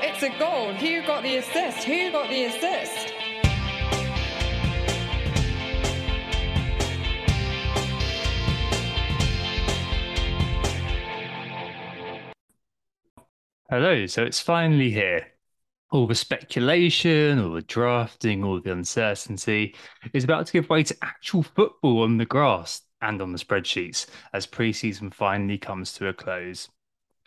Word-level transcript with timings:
It's 0.00 0.22
a 0.22 0.30
goal. 0.38 0.72
Who 0.74 1.02
got 1.04 1.24
the 1.24 1.36
assist? 1.38 1.82
Who 1.84 2.12
got 2.12 2.28
the 2.28 2.44
assist? 2.44 3.12
Hello, 13.68 14.06
so 14.06 14.22
it's 14.22 14.40
finally 14.40 14.90
here. 14.90 15.26
All 15.90 16.06
the 16.06 16.14
speculation, 16.14 17.40
all 17.40 17.50
the 17.52 17.62
drafting, 17.62 18.44
all 18.44 18.60
the 18.60 18.72
uncertainty 18.72 19.74
is 20.12 20.22
about 20.22 20.46
to 20.46 20.52
give 20.52 20.68
way 20.68 20.84
to 20.84 20.96
actual 21.02 21.42
football 21.42 22.02
on 22.02 22.18
the 22.18 22.24
grass 22.24 22.82
and 23.02 23.20
on 23.20 23.32
the 23.32 23.38
spreadsheets 23.38 24.06
as 24.32 24.46
preseason 24.46 25.12
finally 25.12 25.58
comes 25.58 25.92
to 25.94 26.06
a 26.06 26.12
close. 26.12 26.68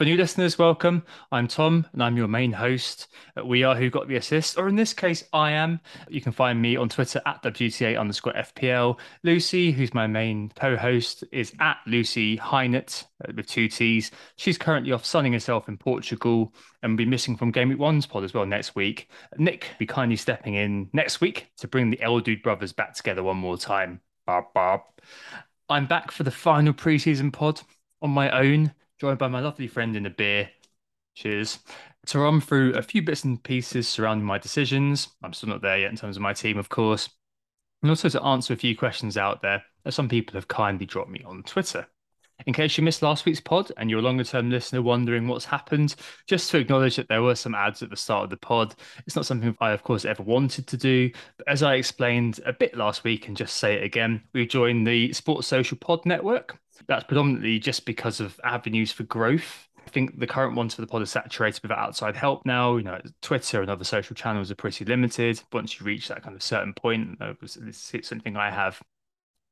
For 0.02 0.06
new 0.06 0.18
listeners, 0.18 0.58
welcome. 0.58 1.04
I'm 1.32 1.48
Tom, 1.48 1.86
and 1.94 2.02
I'm 2.02 2.18
your 2.18 2.28
main 2.28 2.52
host. 2.52 3.10
We 3.46 3.62
are 3.62 3.76
Who 3.76 3.92
Got 3.92 4.08
the 4.08 4.16
Assist, 4.16 4.58
or 4.58 4.68
in 4.68 4.76
this 4.76 4.94
case, 4.94 5.24
I 5.32 5.52
am. 5.52 5.80
You 6.10 6.22
can 6.22 6.32
find 6.32 6.60
me 6.60 6.76
on 6.76 6.90
Twitter 6.90 7.22
at 7.28 7.44
WTA 7.44 8.00
underscore 8.00 8.34
FPL. 8.34 8.98
Lucy, 9.22 9.72
who's 9.72 9.94
my 9.94 10.08
main 10.08 10.52
co-host, 10.56 11.24
is 11.32 11.54
at 11.60 11.78
Lucy 11.86 12.36
Hynett 12.36 13.06
uh, 13.24 13.32
with 13.36 13.46
two 13.46 13.68
T's. 13.68 14.10
She's 14.38 14.58
currently 14.58 14.92
off 14.92 15.06
sunning 15.06 15.34
herself 15.34 15.68
in 15.70 15.78
Portugal 15.78 16.52
and 16.82 16.94
will 16.94 16.98
be 16.98 17.06
missing 17.06 17.38
from 17.38 17.52
Game 17.52 17.70
Week 17.70 17.78
One's 17.78 18.08
pod 18.08 18.24
as 18.24 18.34
well 18.34 18.48
next 18.48 18.74
week. 18.74 19.08
Nick 19.38 19.68
be 19.78 19.86
kindly 19.86 20.16
stepping 20.16 20.56
in 20.56 20.90
next 20.94 21.22
week 21.22 21.52
to 21.58 21.68
bring 21.68 21.92
the 21.92 22.02
El 22.02 22.22
Dude 22.22 22.42
brothers 22.42 22.74
back 22.74 22.96
together 22.96 23.22
one 23.22 23.38
more 23.38 23.56
time. 23.56 24.02
Bob, 24.26 24.46
Bob. 24.56 24.82
I'm 25.70 25.86
back 25.86 26.10
for 26.10 26.24
the 26.24 26.32
final 26.32 26.74
preseason 26.74 27.32
pod 27.32 27.62
on 28.02 28.10
my 28.10 28.32
own 28.32 28.74
joined 29.02 29.18
by 29.18 29.28
my 29.28 29.40
lovely 29.40 29.68
friend 29.68 29.96
in 29.96 30.06
a 30.06 30.12
beer. 30.12 30.48
Cheers. 31.16 31.58
To 32.06 32.20
run 32.20 32.40
through 32.40 32.76
a 32.76 32.84
few 32.84 33.02
bits 33.02 33.24
and 33.24 33.42
pieces 33.42 33.88
surrounding 33.88 34.28
my 34.28 34.38
decisions. 34.38 35.08
I'm 35.24 35.34
still 35.34 35.50
not 35.50 35.64
there 35.64 35.80
yet 35.80 35.90
in 35.90 35.98
terms 35.98 36.18
of 36.18 36.22
my 36.22 36.34
team, 36.34 36.60
of 36.60 36.70
course. 36.70 37.10
And 37.82 37.90
also 37.90 38.10
to 38.10 38.22
answer 38.22 38.54
a 38.54 38.58
few 38.58 38.78
questions 38.78 39.18
out 39.18 39.42
there 39.42 39.64
that 39.86 39.94
some 39.94 40.08
people 40.08 40.36
have 40.36 40.48
kindly 40.48 40.86
dropped 40.86 41.10
me 41.10 41.24
on 41.26 41.42
Twitter. 41.42 41.88
In 42.46 42.54
case 42.54 42.78
you 42.78 42.84
missed 42.84 43.02
last 43.02 43.26
week's 43.26 43.40
pod 43.40 43.72
and 43.76 43.90
you're 43.90 44.02
a 44.02 44.04
longer 44.04 44.24
term 44.24 44.52
listener 44.52 44.84
wondering 44.84 45.28
what's 45.28 45.46
happened, 45.46 45.96
just 46.28 46.52
to 46.52 46.60
acknowledge 46.60 46.96
that 46.98 47.08
there 47.08 47.24
were 47.24 47.34
some 47.34 47.56
ads 47.56 47.82
at 47.82 47.90
the 47.90 47.98
start 47.98 48.26
of 48.26 48.30
the 48.30 48.38
pod. 48.38 48.76
It's 49.08 49.16
not 49.16 49.26
something 49.26 49.58
I, 49.60 49.72
of 49.72 49.82
course, 49.82 50.06
ever 50.06 50.22
wanted 50.22 50.68
to 50.68 50.78
do. 50.78 51.10
But 51.38 51.48
as 51.48 51.64
I 51.64 51.74
explained 51.74 52.40
a 52.46 52.54
bit 52.54 52.78
last 52.78 53.04
week 53.04 53.28
and 53.28 53.36
just 53.36 53.56
say 53.56 53.78
it 53.78 53.84
again, 53.84 54.22
we've 54.36 54.48
joined 54.48 54.86
the 54.86 55.12
Sports 55.12 55.48
Social 55.48 55.78
Pod 55.80 56.06
Network. 56.06 56.61
That's 56.88 57.04
predominantly 57.04 57.60
just 57.60 57.86
because 57.86 58.20
of 58.20 58.40
avenues 58.44 58.92
for 58.92 59.04
growth. 59.04 59.68
I 59.86 59.90
think 59.90 60.20
the 60.20 60.28
current 60.28 60.56
ones 60.56 60.76
for 60.76 60.82
the 60.82 60.88
pod 60.88 61.02
are 61.02 61.06
saturated 61.06 61.64
with 61.64 61.72
outside 61.72 62.16
help 62.16 62.46
now. 62.46 62.78
You 62.78 62.84
know, 62.84 63.02
Twitter 63.22 63.62
and 63.62 63.70
other 63.70 63.84
social 63.84 64.16
channels 64.16 64.52
are 64.52 64.56
pretty 64.56 64.86
limited. 64.86 65.42
Once 65.52 65.80
you 65.80 65.86
reach 65.86 66.08
that 66.08 66.24
kind 66.24 66.36
of 66.36 66.44
certain 66.44 66.74
point, 66.74 67.18
it's 67.20 68.08
something 68.08 68.38
I 68.38 68.52
have. 68.52 68.82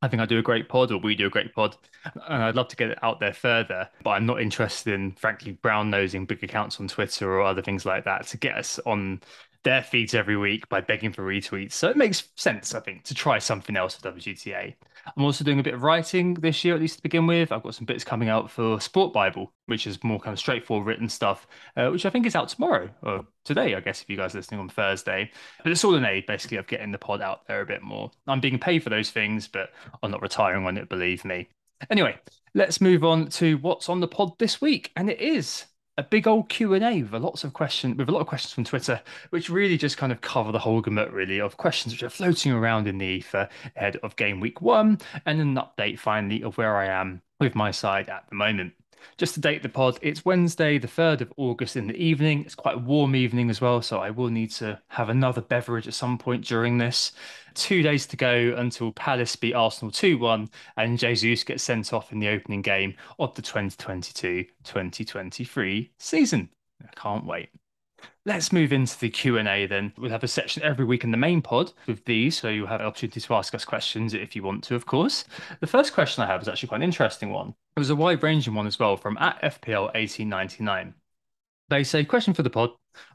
I 0.01 0.07
think 0.07 0.21
I 0.21 0.25
do 0.25 0.39
a 0.39 0.41
great 0.41 0.69
pod, 0.69 0.91
or 0.93 0.99
we 0.99 1.13
do 1.13 1.27
a 1.27 1.29
great 1.29 1.53
pod, 1.53 1.75
and 2.05 2.43
I'd 2.43 2.55
love 2.55 2.69
to 2.69 2.77
get 2.77 2.91
it 2.91 2.99
out 3.03 3.19
there 3.19 3.33
further. 3.33 3.89
But 4.01 4.11
I'm 4.11 4.25
not 4.25 4.39
interested 4.39 4.93
in, 4.93 5.11
frankly, 5.11 5.51
brown 5.51 5.89
nosing 5.89 6.25
big 6.25 6.41
accounts 6.41 6.79
on 6.79 6.87
Twitter 6.87 7.29
or 7.29 7.41
other 7.41 7.61
things 7.61 7.85
like 7.85 8.05
that 8.05 8.25
to 8.27 8.37
get 8.37 8.55
us 8.55 8.79
on 8.85 9.19
their 9.63 9.83
feeds 9.83 10.13
every 10.13 10.37
week 10.37 10.69
by 10.69 10.79
begging 10.79 11.11
for 11.11 11.23
retweets. 11.27 11.73
So 11.73 11.89
it 11.89 11.97
makes 11.97 12.29
sense, 12.37 12.73
I 12.73 12.79
think, 12.79 13.03
to 13.05 13.13
try 13.13 13.39
something 13.39 13.75
else 13.75 13.95
for 13.95 14.09
WGTA. 14.13 14.75
I'm 15.05 15.23
also 15.23 15.43
doing 15.43 15.59
a 15.59 15.63
bit 15.63 15.73
of 15.73 15.83
writing 15.83 16.33
this 16.35 16.63
year, 16.63 16.75
at 16.75 16.81
least 16.81 16.97
to 16.97 17.03
begin 17.03 17.27
with. 17.27 17.51
I've 17.51 17.63
got 17.63 17.75
some 17.75 17.85
bits 17.85 18.03
coming 18.03 18.29
out 18.29 18.49
for 18.49 18.79
Sport 18.79 19.13
Bible, 19.13 19.53
which 19.65 19.87
is 19.87 20.03
more 20.03 20.19
kind 20.19 20.33
of 20.33 20.39
straightforward 20.39 20.87
written 20.87 21.09
stuff, 21.09 21.47
uh, 21.75 21.89
which 21.89 22.05
I 22.05 22.09
think 22.09 22.25
is 22.25 22.35
out 22.35 22.49
tomorrow 22.49 22.89
or 23.01 23.25
today, 23.45 23.75
I 23.75 23.79
guess, 23.79 24.01
if 24.01 24.09
you 24.09 24.17
guys 24.17 24.35
are 24.35 24.39
listening 24.39 24.59
on 24.59 24.69
Thursday. 24.69 25.31
But 25.63 25.71
it's 25.71 25.83
all 25.83 25.95
an 25.95 26.05
aid, 26.05 26.25
basically, 26.25 26.57
of 26.57 26.67
getting 26.67 26.91
the 26.91 26.97
pod 26.97 27.21
out 27.21 27.47
there 27.47 27.61
a 27.61 27.65
bit 27.65 27.81
more. 27.81 28.11
I'm 28.27 28.39
being 28.39 28.59
paid 28.59 28.83
for 28.83 28.89
those 28.89 29.11
things, 29.11 29.47
but 29.47 29.71
I'm 30.01 30.11
not 30.11 30.21
retiring 30.21 30.65
on 30.65 30.77
it, 30.77 30.89
believe 30.89 31.25
me. 31.25 31.49
Anyway, 31.89 32.17
let's 32.53 32.81
move 32.81 33.03
on 33.03 33.27
to 33.29 33.57
what's 33.57 33.89
on 33.89 33.99
the 33.99 34.07
pod 34.07 34.37
this 34.37 34.59
week. 34.59 34.91
And 34.95 35.09
it 35.09 35.21
is 35.21 35.65
a 35.99 36.03
big 36.03 36.27
old 36.29 36.47
Q&A 36.47 37.03
with 37.03 37.21
lots 37.21 37.43
of 37.43 37.51
questions 37.51 37.97
with 37.97 38.07
a 38.07 38.11
lot 38.11 38.21
of 38.21 38.27
questions 38.27 38.53
from 38.53 38.63
Twitter 38.63 39.01
which 39.31 39.49
really 39.49 39.77
just 39.77 39.97
kind 39.97 40.13
of 40.13 40.21
cover 40.21 40.49
the 40.53 40.59
whole 40.59 40.79
gamut 40.79 41.11
really 41.11 41.41
of 41.41 41.57
questions 41.57 41.93
which 41.93 42.03
are 42.03 42.09
floating 42.09 42.53
around 42.53 42.87
in 42.87 42.97
the 42.97 43.05
ether 43.05 43.49
ahead 43.75 43.97
of 43.97 44.15
game 44.15 44.39
week 44.39 44.61
1 44.61 44.97
and 45.25 45.41
an 45.41 45.55
update 45.55 45.99
finally 45.99 46.41
of 46.41 46.57
where 46.57 46.77
I 46.77 46.85
am 46.85 47.21
with 47.41 47.53
my 47.53 47.71
side 47.71 48.07
at 48.07 48.23
the 48.29 48.35
moment. 48.35 48.73
Just 49.17 49.33
to 49.33 49.39
date 49.39 49.63
the 49.63 49.69
pod, 49.69 49.97
it's 50.01 50.25
Wednesday, 50.25 50.77
the 50.77 50.87
3rd 50.87 51.21
of 51.21 51.33
August 51.37 51.75
in 51.75 51.87
the 51.87 51.95
evening. 51.95 52.43
It's 52.45 52.55
quite 52.55 52.75
a 52.75 52.79
warm 52.79 53.15
evening 53.15 53.49
as 53.49 53.61
well, 53.61 53.81
so 53.81 53.99
I 53.99 54.09
will 54.09 54.29
need 54.29 54.51
to 54.51 54.79
have 54.87 55.09
another 55.09 55.41
beverage 55.41 55.87
at 55.87 55.93
some 55.93 56.17
point 56.17 56.45
during 56.45 56.77
this. 56.77 57.11
Two 57.53 57.81
days 57.81 58.05
to 58.07 58.17
go 58.17 58.53
until 58.57 58.91
Palace 58.93 59.35
beat 59.35 59.53
Arsenal 59.53 59.91
2 59.91 60.17
1 60.17 60.49
and 60.77 60.99
Jesus 60.99 61.43
gets 61.43 61.63
sent 61.63 61.93
off 61.93 62.11
in 62.11 62.19
the 62.19 62.29
opening 62.29 62.61
game 62.61 62.95
of 63.19 63.35
the 63.35 63.41
2022 63.41 64.45
2023 64.63 65.91
season. 65.97 66.49
I 66.83 66.87
can't 66.95 67.25
wait. 67.25 67.49
Let's 68.29 68.53
move 68.53 68.71
into 68.71 68.95
the 68.99 69.09
Q&A 69.09 69.65
then. 69.65 69.91
We'll 69.97 70.11
have 70.11 70.23
a 70.23 70.27
section 70.27 70.61
every 70.61 70.85
week 70.85 71.03
in 71.03 71.09
the 71.09 71.17
main 71.17 71.41
pod 71.41 71.73
with 71.87 72.05
these, 72.05 72.37
so 72.37 72.47
you'll 72.47 72.67
have 72.67 72.79
an 72.79 72.85
opportunity 72.85 73.19
to 73.19 73.33
ask 73.33 73.55
us 73.55 73.65
questions 73.65 74.13
if 74.13 74.35
you 74.35 74.43
want 74.43 74.63
to, 74.65 74.75
of 74.75 74.85
course. 74.85 75.25
The 75.61 75.65
first 75.65 75.93
question 75.93 76.23
I 76.23 76.27
have 76.27 76.43
is 76.43 76.47
actually 76.47 76.69
quite 76.69 76.81
an 76.81 76.83
interesting 76.83 77.31
one. 77.31 77.55
It 77.75 77.79
was 77.79 77.89
a 77.89 77.95
wide-ranging 77.95 78.53
one 78.53 78.67
as 78.67 78.77
well 78.77 78.97
from 78.97 79.17
at 79.17 79.41
FPL 79.41 79.85
1899. 79.95 80.93
They 81.69 81.83
say, 81.83 82.05
question 82.05 82.35
for 82.35 82.43
the 82.43 82.51
pod. 82.51 82.69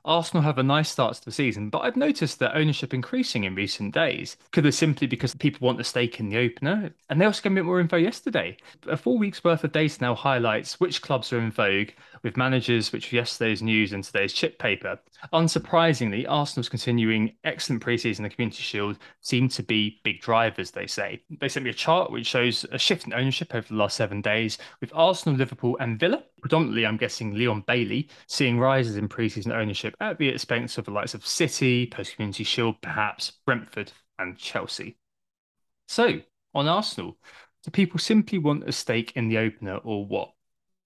Arsenal 0.05 0.43
have 0.43 0.59
a 0.59 0.63
nice 0.63 0.89
start 0.89 1.15
to 1.15 1.25
the 1.25 1.33
season, 1.33 1.71
but 1.71 1.81
I've 1.81 1.97
noticed 1.97 2.39
their 2.39 2.55
ownership 2.55 2.95
increasing 2.95 3.45
in 3.45 3.55
recent 3.55 3.95
days. 3.95 4.37
Could 4.53 4.65
this 4.65 4.79
simply 4.79 5.07
because 5.07 5.35
people 5.35 5.67
want 5.67 5.81
a 5.81 5.85
stake 5.85 6.21
in 6.21 6.29
the 6.29 6.39
opener? 6.39 6.93
And 7.09 7.21
they 7.21 7.25
also 7.25 7.43
gave 7.43 7.53
a 7.53 7.57
bit 7.57 7.65
more 7.65 7.81
info 7.81 7.97
yesterday. 7.97 8.57
A 8.87 8.97
four 8.97 9.19
weeks 9.19 9.43
worth 9.45 9.65
of 9.65 9.73
data 9.73 9.99
now 10.01 10.15
highlights 10.15 10.81
which 10.81 11.03
clubs 11.03 11.33
are 11.33 11.41
in 11.41 11.51
vogue, 11.51 11.91
with 12.25 12.37
managers, 12.37 12.91
which 12.91 13.13
were 13.13 13.17
yesterday's 13.17 13.63
news 13.63 13.93
and 13.93 14.03
today's 14.03 14.33
chip 14.33 14.59
paper. 14.59 14.99
Unsurprisingly, 15.33 16.25
Arsenal's 16.27 16.71
continuing 16.71 17.37
excellent 17.45 17.83
preseason 17.85 18.21
in 18.21 18.23
the 18.25 18.31
Community 18.31 18.63
Shield 18.63 18.99
seem 19.21 19.49
to 19.51 19.63
be 19.63 20.01
big 20.03 20.21
drivers, 20.21 20.71
they 20.71 20.87
say. 20.87 21.23
They 21.39 21.49
sent 21.49 21.65
me 21.65 21.71
a 21.71 21.75
chart 21.75 22.11
which 22.11 22.27
shows 22.27 22.65
a 22.73 22.79
shift 22.79 23.07
in 23.07 23.13
ownership 23.13 23.55
over 23.55 23.69
the 23.69 23.75
last 23.75 23.97
seven 23.97 24.23
days, 24.23 24.59
with 24.81 24.91
Arsenal, 24.95 25.39
Liverpool, 25.39 25.77
and 25.79 26.01
Villa, 26.01 26.25
predominantly, 26.41 26.87
I'm 26.87 26.97
guessing 26.97 27.35
Leon 27.35 27.63
Bailey, 27.67 28.09
seeing 28.27 28.59
rises 28.59 28.97
in 28.97 29.09
preseason 29.09 29.53
ownership 29.53 29.95
at 30.01 30.19
the 30.19 30.29
expense 30.29 30.79
of 30.79 30.87
the 30.87 30.91
likes 30.91 31.15
of 31.15 31.27
City, 31.27 31.87
post 31.87 32.17
Community 32.17 32.45
Shield, 32.45 32.81
perhaps 32.81 33.33
Brentford, 33.45 33.93
and 34.19 34.39
Chelsea. 34.39 34.97
So, 35.87 36.21
on 36.55 36.69
Arsenal, 36.69 37.19
do 37.65 37.71
people 37.71 37.99
simply 37.99 38.39
want 38.39 38.69
a 38.69 38.73
stake 38.73 39.13
in 39.15 39.29
the 39.29 39.39
opener 39.39 39.77
or 39.77 40.07
what? 40.07 40.33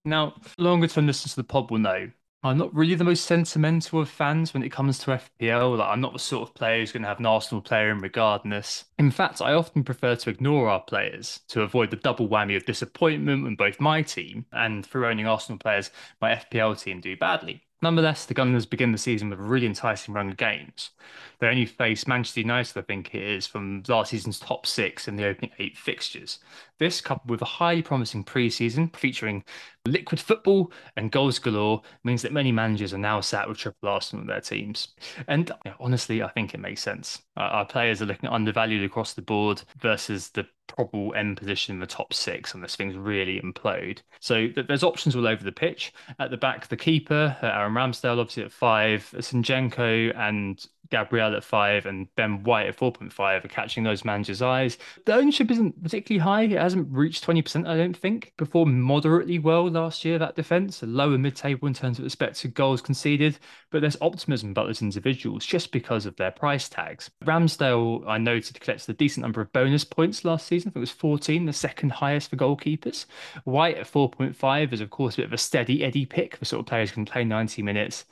Now, 0.04 0.34
longer 0.56 0.88
term 0.88 1.06
listeners 1.06 1.34
to 1.34 1.36
the 1.36 1.44
pod 1.44 1.70
will 1.70 1.78
know 1.78 2.10
I'm 2.44 2.56
not 2.56 2.72
really 2.72 2.94
the 2.94 3.02
most 3.02 3.24
sentimental 3.24 4.00
of 4.00 4.08
fans 4.08 4.54
when 4.54 4.62
it 4.62 4.70
comes 4.70 5.00
to 5.00 5.10
FPL. 5.10 5.78
Like, 5.78 5.88
I'm 5.88 6.00
not 6.00 6.12
the 6.12 6.20
sort 6.20 6.48
of 6.48 6.54
player 6.54 6.78
who's 6.78 6.92
going 6.92 7.02
to 7.02 7.08
have 7.08 7.18
an 7.18 7.26
Arsenal 7.26 7.60
player 7.60 7.90
in 7.90 7.98
regardless. 7.98 8.84
In 8.96 9.10
fact, 9.10 9.42
I 9.42 9.54
often 9.54 9.82
prefer 9.82 10.14
to 10.14 10.30
ignore 10.30 10.68
our 10.68 10.80
players 10.80 11.40
to 11.48 11.62
avoid 11.62 11.90
the 11.90 11.96
double 11.96 12.28
whammy 12.28 12.56
of 12.56 12.64
disappointment 12.64 13.42
when 13.42 13.56
both 13.56 13.80
my 13.80 14.02
team 14.02 14.46
and 14.52 14.86
through 14.86 15.08
owning 15.08 15.26
Arsenal 15.26 15.58
players, 15.58 15.90
my 16.20 16.36
FPL 16.36 16.80
team 16.80 17.00
do 17.00 17.16
badly. 17.16 17.64
Nonetheless, 17.80 18.24
the 18.24 18.34
Gunners 18.34 18.66
begin 18.66 18.90
the 18.90 18.98
season 18.98 19.30
with 19.30 19.38
a 19.38 19.42
really 19.42 19.66
enticing 19.66 20.12
run 20.12 20.30
of 20.30 20.36
games. 20.36 20.90
They 21.38 21.46
only 21.46 21.64
face 21.64 22.08
Manchester 22.08 22.40
United, 22.40 22.76
I 22.76 22.82
think 22.82 23.14
it 23.14 23.22
is, 23.22 23.46
from 23.46 23.84
last 23.86 24.10
season's 24.10 24.40
top 24.40 24.66
six 24.66 25.06
in 25.06 25.14
the 25.14 25.26
opening 25.26 25.52
eight 25.60 25.78
fixtures. 25.78 26.40
This, 26.78 27.00
coupled 27.00 27.30
with 27.30 27.42
a 27.42 27.44
highly 27.44 27.82
promising 27.82 28.24
pre-season 28.24 28.88
featuring 28.88 29.44
Liquid 29.88 30.20
football 30.20 30.72
and 30.96 31.10
goals 31.10 31.38
galore 31.38 31.82
means 32.04 32.22
that 32.22 32.32
many 32.32 32.52
managers 32.52 32.94
are 32.94 32.98
now 32.98 33.20
sat 33.20 33.48
with 33.48 33.58
triple 33.58 33.88
Arsenal 33.88 34.22
in 34.22 34.28
their 34.28 34.40
teams. 34.40 34.88
And 35.26 35.50
you 35.64 35.70
know, 35.70 35.76
honestly, 35.80 36.22
I 36.22 36.28
think 36.28 36.54
it 36.54 36.60
makes 36.60 36.82
sense. 36.82 37.22
our 37.36 37.66
players 37.66 38.02
are 38.02 38.06
looking 38.06 38.28
undervalued 38.28 38.84
across 38.84 39.14
the 39.14 39.22
board 39.22 39.62
versus 39.78 40.30
the 40.30 40.46
probable 40.68 41.14
end 41.14 41.36
position 41.36 41.74
in 41.74 41.80
the 41.80 41.86
top 41.86 42.12
six 42.12 42.54
unless 42.54 42.76
things 42.76 42.96
really 42.96 43.40
implode. 43.40 44.00
So 44.20 44.48
there's 44.54 44.84
options 44.84 45.16
all 45.16 45.26
over 45.26 45.42
the 45.42 45.52
pitch. 45.52 45.92
At 46.18 46.30
the 46.30 46.36
back, 46.36 46.68
the 46.68 46.76
keeper, 46.76 47.36
uh, 47.42 47.46
Aaron 47.46 47.72
Ramsdale, 47.72 48.18
obviously 48.18 48.44
at 48.44 48.52
five, 48.52 49.10
Zinchenko 49.16 50.16
and 50.16 50.64
Gabriel 50.90 51.34
at 51.36 51.44
five 51.44 51.86
and 51.86 52.14
Ben 52.14 52.42
White 52.44 52.66
at 52.66 52.76
4.5 52.76 53.44
are 53.44 53.48
catching 53.48 53.84
those 53.84 54.04
managers' 54.04 54.40
eyes. 54.42 54.78
The 55.04 55.14
ownership 55.14 55.50
isn't 55.50 55.82
particularly 55.82 56.22
high. 56.22 56.42
It 56.42 56.60
hasn't 56.60 56.88
reached 56.90 57.26
20%, 57.26 57.68
I 57.68 57.76
don't 57.76 57.96
think. 57.96 58.32
Performed 58.36 58.76
moderately 58.76 59.38
well 59.38 59.68
last 59.78 60.04
year, 60.04 60.18
that 60.18 60.34
defence, 60.34 60.82
a 60.82 60.86
lower 60.86 61.18
mid 61.18 61.36
table 61.36 61.68
in 61.68 61.74
terms 61.74 61.98
of 61.98 62.04
expected 62.04 62.54
goals 62.54 62.82
conceded. 62.82 63.38
But 63.70 63.80
there's 63.80 63.96
optimism 64.00 64.50
about 64.50 64.66
those 64.66 64.82
individuals 64.82 65.46
just 65.46 65.70
because 65.72 66.06
of 66.06 66.16
their 66.16 66.30
price 66.30 66.68
tags. 66.68 67.10
Ramsdale, 67.24 68.04
I 68.06 68.18
noted, 68.18 68.60
collected 68.60 68.90
a 68.90 68.96
decent 68.96 69.22
number 69.22 69.40
of 69.40 69.52
bonus 69.52 69.84
points 69.84 70.24
last 70.24 70.46
season. 70.46 70.68
I 70.68 70.70
think 70.70 70.76
it 70.76 70.80
was 70.80 70.90
14, 70.90 71.46
the 71.46 71.52
second 71.52 71.92
highest 71.92 72.30
for 72.30 72.36
goalkeepers. 72.36 73.06
White 73.44 73.76
at 73.78 73.86
4.5 73.86 74.72
is, 74.72 74.80
of 74.80 74.90
course, 74.90 75.14
a 75.14 75.18
bit 75.18 75.26
of 75.26 75.32
a 75.32 75.38
steady 75.38 75.84
Eddie 75.84 76.06
pick 76.06 76.36
for 76.36 76.44
sort 76.44 76.60
of 76.60 76.66
players 76.66 76.90
who 76.90 76.94
can 76.94 77.04
play 77.04 77.24
90 77.24 77.62
minutes 77.62 78.04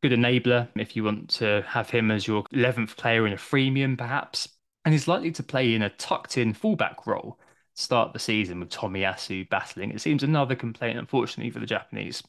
good 0.00 0.12
enabler 0.12 0.68
if 0.76 0.94
you 0.94 1.02
want 1.02 1.28
to 1.28 1.64
have 1.66 1.90
him 1.90 2.12
as 2.12 2.26
your 2.26 2.44
11th 2.54 2.96
player 2.96 3.26
in 3.26 3.32
a 3.32 3.36
freemium, 3.36 3.98
perhaps. 3.98 4.48
And 4.84 4.94
he's 4.94 5.08
likely 5.08 5.32
to 5.32 5.42
play 5.42 5.74
in 5.74 5.82
a 5.82 5.90
tucked 5.90 6.38
in 6.38 6.54
fullback 6.54 7.06
role 7.06 7.38
start 7.78 8.12
the 8.12 8.18
season 8.18 8.58
with 8.58 8.70
Tomiyasu 8.70 9.48
battling. 9.48 9.92
It 9.92 10.00
seems 10.00 10.22
another 10.22 10.56
complaint, 10.56 10.98
unfortunately, 10.98 11.50
for 11.50 11.60
the 11.60 11.66
Japanese. 11.66 12.22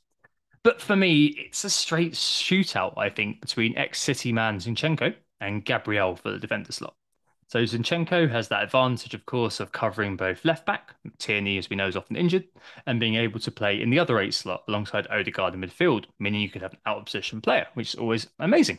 But 0.64 0.80
for 0.80 0.96
me, 0.96 1.26
it's 1.26 1.64
a 1.64 1.70
straight 1.70 2.14
shootout, 2.14 2.94
I 2.98 3.10
think, 3.10 3.42
between 3.42 3.78
ex 3.78 4.00
City 4.00 4.32
man 4.32 4.60
Zinchenko 4.60 5.16
and 5.42 5.66
Gabriel 5.66 6.16
for 6.16 6.32
the 6.32 6.40
defender 6.40 6.72
slot. 6.72 6.96
So 7.48 7.64
Zinchenko 7.64 8.30
has 8.30 8.48
that 8.50 8.64
advantage, 8.64 9.16
of 9.16 9.26
course, 9.26 9.60
of 9.60 9.72
covering 9.72 10.16
both 10.16 10.46
left 10.46 10.68
back, 10.68 10.94
Tierney, 11.18 11.58
as 11.58 11.68
we 11.68 11.76
know, 11.76 11.88
is 11.88 11.96
often 11.96 12.16
injured, 12.16 12.44
and 12.86 13.00
being 13.00 13.16
able 13.16 13.40
to 13.40 13.50
play 13.50 13.82
in 13.82 13.90
the 13.90 13.98
other 13.98 14.20
eight 14.20 14.36
slot 14.36 14.64
alongside 14.68 15.08
Odegaard 15.08 15.56
in 15.56 15.62
midfield, 15.62 16.06
meaning 16.20 16.42
you 16.42 16.50
could 16.50 16.62
have 16.62 16.74
an 16.74 16.80
out 16.86 17.00
of 17.00 17.06
position 17.06 17.42
player, 17.42 17.66
which 17.74 17.96
is 17.96 17.96
always 17.96 18.28
amazing. 18.38 18.78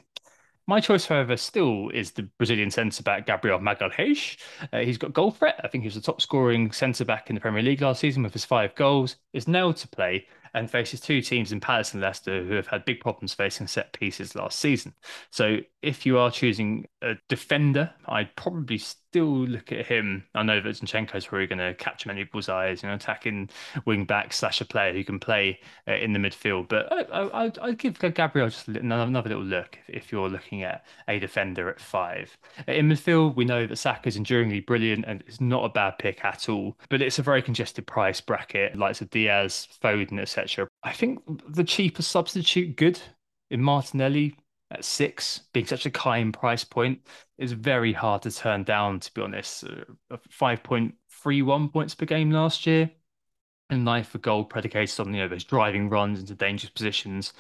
My 0.71 0.79
choice, 0.79 1.05
however, 1.05 1.37
still 1.37 1.89
is 1.89 2.13
the 2.13 2.23
Brazilian 2.39 2.71
centre 2.71 3.03
back 3.03 3.27
Gabriel 3.27 3.59
Magalhaes. 3.59 4.37
Uh, 4.73 4.79
he's 4.79 4.99
got 4.99 5.13
goal 5.13 5.33
threat. 5.33 5.59
I 5.65 5.67
think 5.67 5.83
he 5.83 5.89
was 5.89 5.97
the 5.97 6.01
top 6.01 6.21
scoring 6.21 6.71
centre 6.71 7.05
back 7.05 7.29
in 7.29 7.35
the 7.35 7.41
Premier 7.41 7.61
League 7.61 7.81
last 7.81 7.99
season 7.99 8.23
with 8.23 8.33
his 8.33 8.45
five 8.45 8.73
goals. 8.77 9.17
Is 9.33 9.49
nailed 9.49 9.79
to 9.79 9.89
play 9.89 10.29
and 10.55 10.71
faces 10.71 11.01
two 11.01 11.23
teams 11.23 11.51
in 11.51 11.59
Palace 11.59 11.93
and 11.93 12.01
Leicester 12.01 12.45
who 12.45 12.55
have 12.55 12.69
had 12.69 12.85
big 12.85 13.01
problems 13.01 13.35
facing 13.35 13.67
set 13.67 13.93
pieces 13.93 14.37
last 14.37 14.61
season. 14.61 14.95
So 15.33 15.59
if 15.83 16.07
you 16.07 16.19
are 16.19 16.31
choosing 16.31 16.87
a 17.03 17.15
defender, 17.29 17.93
I'd 18.07 18.37
probably 18.37 18.79
still 19.11 19.45
look 19.45 19.73
at 19.73 19.87
him. 19.87 20.23
I 20.37 20.45
know 20.45 20.61
that 20.61 20.69
Zinchenko 20.69 21.17
is 21.17 21.27
probably 21.27 21.49
going 21.49 21.59
to 21.59 21.75
catch 21.75 22.07
many 22.07 22.25
people's 22.25 22.49
eyes, 22.49 22.81
you 22.81 22.89
know, 22.89 22.95
attacking 22.95 23.51
wing 23.85 24.05
back 24.05 24.33
slash 24.33 24.61
a 24.61 24.65
player 24.65 24.93
who 24.93 25.03
can 25.03 25.19
play 25.19 25.59
uh, 25.89 25.95
in 25.95 26.13
the 26.13 26.21
midfield. 26.21 26.69
But 26.69 26.93
I, 26.93 27.47
I, 27.47 27.53
I'd 27.61 27.79
give 27.79 27.99
Gabriel 27.99 28.49
just 28.49 28.69
another 28.69 29.29
little 29.29 29.43
look 29.43 29.77
if, 29.89 30.05
if 30.05 30.13
you're 30.13 30.29
looking 30.29 30.63
at 30.63 30.85
a 31.09 31.19
defender 31.19 31.69
at 31.69 31.81
five. 31.81 32.39
In 32.69 32.89
midfield, 32.89 33.35
we 33.35 33.45
know 33.45 33.67
that 33.67 33.77
Saka's 33.77 34.17
enduringly 34.17 34.61
brilliant 34.61 35.05
and 35.09 35.25
it's 35.27 35.41
not 35.41 35.65
a 35.65 35.71
bad 35.71 35.99
pick 35.99 36.25
at 36.25 36.49
all, 36.49 36.77
but 36.89 37.03
it's 37.03 37.19
a 37.19 37.23
very 37.23 37.43
congested 37.43 37.89
price 37.89 38.21
bracket, 38.21 38.77
likes 38.77 39.01
of 39.01 39.11
Diaz, 39.11 39.67
Foden, 39.83 40.21
etc. 40.21 40.69
I 40.85 40.93
think 40.93 41.21
the 41.49 41.65
cheapest 41.65 42.13
substitute 42.13 42.77
good 42.77 43.01
in 43.51 43.61
Martinelli 43.61 44.37
at 44.71 44.85
six, 44.85 45.41
being 45.53 45.67
such 45.67 45.87
a 45.87 45.91
kind 45.91 46.33
price 46.33 46.65
point, 46.65 47.01
is 47.39 47.53
very 47.53 47.93
hard 47.93 48.23
to 48.23 48.31
turn 48.31 48.65
down, 48.65 49.01
to 49.01 49.13
be 49.13 49.23
honest. 49.23 49.65
Uh, 49.65 50.17
5.31 50.31 51.73
points 51.73 51.95
per 51.95 52.07
game 52.07 52.31
last 52.31 52.67
year, 52.67 52.91
and 53.71 53.85
life 53.85 54.09
for 54.09 54.19
goal 54.19 54.45
predicated 54.45 55.01
on 55.01 55.15
you 55.15 55.21
know 55.21 55.29
those 55.29 55.45
driving 55.45 55.89
runs 55.89 56.21
into 56.21 56.35
dangerous 56.35 56.71
positions. 56.71 57.33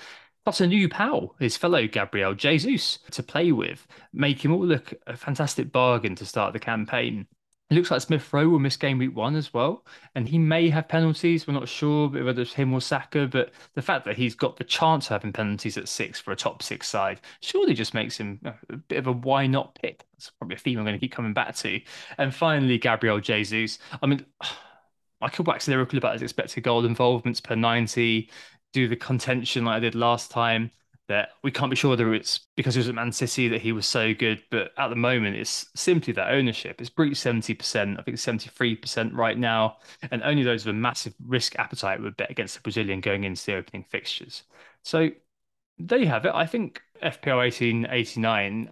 Plus 0.44 0.60
a 0.60 0.66
new 0.66 0.88
pal, 0.88 1.36
his 1.38 1.56
fellow 1.56 1.86
Gabriel 1.86 2.34
Jesus, 2.34 2.98
to 3.10 3.22
play 3.22 3.52
with, 3.52 3.86
make 4.12 4.42
him 4.42 4.52
all 4.52 4.64
look 4.64 4.94
a 5.06 5.16
fantastic 5.16 5.70
bargain 5.70 6.14
to 6.14 6.24
start 6.24 6.54
the 6.54 6.58
campaign. 6.58 7.26
It 7.70 7.74
looks 7.74 7.92
like 7.92 8.00
Smith 8.00 8.32
Rowe 8.32 8.48
will 8.48 8.58
miss 8.58 8.76
game 8.76 8.98
week 8.98 9.14
one 9.14 9.36
as 9.36 9.54
well, 9.54 9.84
and 10.16 10.28
he 10.28 10.38
may 10.38 10.68
have 10.70 10.88
penalties. 10.88 11.46
We're 11.46 11.54
not 11.54 11.68
sure 11.68 12.08
whether 12.08 12.42
it's 12.42 12.52
him 12.52 12.74
or 12.74 12.80
Saka, 12.80 13.28
but 13.28 13.52
the 13.74 13.82
fact 13.82 14.04
that 14.06 14.16
he's 14.16 14.34
got 14.34 14.56
the 14.56 14.64
chance 14.64 15.06
of 15.06 15.10
having 15.10 15.32
penalties 15.32 15.78
at 15.78 15.88
six 15.88 16.18
for 16.18 16.32
a 16.32 16.36
top 16.36 16.64
six 16.64 16.88
side 16.88 17.20
surely 17.40 17.74
just 17.74 17.94
makes 17.94 18.18
him 18.18 18.40
a 18.44 18.76
bit 18.76 18.98
of 18.98 19.06
a 19.06 19.12
why 19.12 19.46
not 19.46 19.76
pick. 19.80 20.04
That's 20.14 20.30
probably 20.30 20.56
a 20.56 20.58
theme 20.58 20.78
I'm 20.78 20.84
going 20.84 20.96
to 20.96 21.00
keep 21.00 21.12
coming 21.12 21.32
back 21.32 21.54
to. 21.56 21.80
And 22.18 22.34
finally, 22.34 22.76
Gabriel 22.76 23.20
Jesus. 23.20 23.78
I 24.02 24.06
mean, 24.06 24.26
I 25.20 25.28
could 25.28 25.46
wax 25.46 25.68
lyrical 25.68 25.98
about 25.98 26.14
his 26.14 26.22
expected 26.22 26.64
goal 26.64 26.84
involvements 26.84 27.40
per 27.40 27.54
90, 27.54 28.30
do 28.72 28.88
the 28.88 28.96
contention 28.96 29.64
like 29.64 29.76
I 29.76 29.80
did 29.80 29.94
last 29.94 30.32
time 30.32 30.72
that 31.10 31.30
we 31.42 31.50
can't 31.50 31.70
be 31.70 31.76
sure 31.76 31.90
whether 31.90 32.14
it's 32.14 32.46
because 32.56 32.74
he 32.74 32.78
was 32.78 32.88
at 32.88 32.94
Man 32.94 33.10
City 33.10 33.48
that 33.48 33.60
he 33.60 33.72
was 33.72 33.84
so 33.84 34.14
good, 34.14 34.40
but 34.48 34.70
at 34.78 34.88
the 34.88 34.96
moment 34.96 35.34
it's 35.34 35.66
simply 35.74 36.12
that 36.12 36.30
ownership. 36.30 36.80
It's 36.80 36.88
breached 36.88 37.16
70%, 37.24 37.98
I 37.98 38.02
think 38.02 38.14
it's 38.14 38.24
73% 38.24 39.12
right 39.12 39.36
now, 39.36 39.78
and 40.12 40.22
only 40.22 40.44
those 40.44 40.64
with 40.64 40.74
a 40.74 40.78
massive 40.78 41.14
risk 41.26 41.58
appetite 41.58 42.00
would 42.00 42.16
bet 42.16 42.30
against 42.30 42.54
the 42.54 42.60
Brazilian 42.60 43.00
going 43.00 43.24
into 43.24 43.44
the 43.44 43.56
opening 43.56 43.84
fixtures. 43.90 44.44
So 44.84 45.10
there 45.78 45.98
you 45.98 46.06
have 46.06 46.26
it. 46.26 46.32
I 46.32 46.46
think 46.46 46.80
FPL 47.02 47.38
1889, 47.38 48.70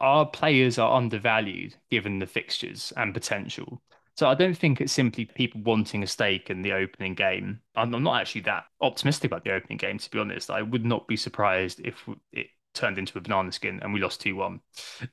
our 0.00 0.26
players 0.26 0.78
are 0.78 0.94
undervalued 0.94 1.76
given 1.90 2.18
the 2.18 2.26
fixtures 2.26 2.92
and 2.94 3.14
potential. 3.14 3.80
So 4.16 4.28
I 4.28 4.34
don't 4.34 4.56
think 4.56 4.80
it's 4.80 4.92
simply 4.92 5.24
people 5.24 5.62
wanting 5.62 6.02
a 6.02 6.06
stake 6.06 6.50
in 6.50 6.62
the 6.62 6.72
opening 6.72 7.14
game. 7.14 7.60
I'm, 7.74 7.90
not 7.90 8.20
actually 8.20 8.42
that 8.42 8.64
optimistic 8.80 9.30
about 9.30 9.44
the 9.44 9.52
opening 9.52 9.78
game, 9.78 9.98
to 9.98 10.10
be 10.10 10.18
honest. 10.18 10.50
I 10.50 10.62
would 10.62 10.84
not 10.84 11.08
be 11.08 11.16
surprised 11.16 11.80
if 11.84 12.06
it 12.32 12.48
turned 12.74 12.98
into 12.98 13.16
a 13.18 13.20
banana 13.20 13.52
skin 13.52 13.80
and 13.82 13.94
we 13.94 14.00
lost 14.00 14.20
2 14.20 14.36
1. 14.36 14.60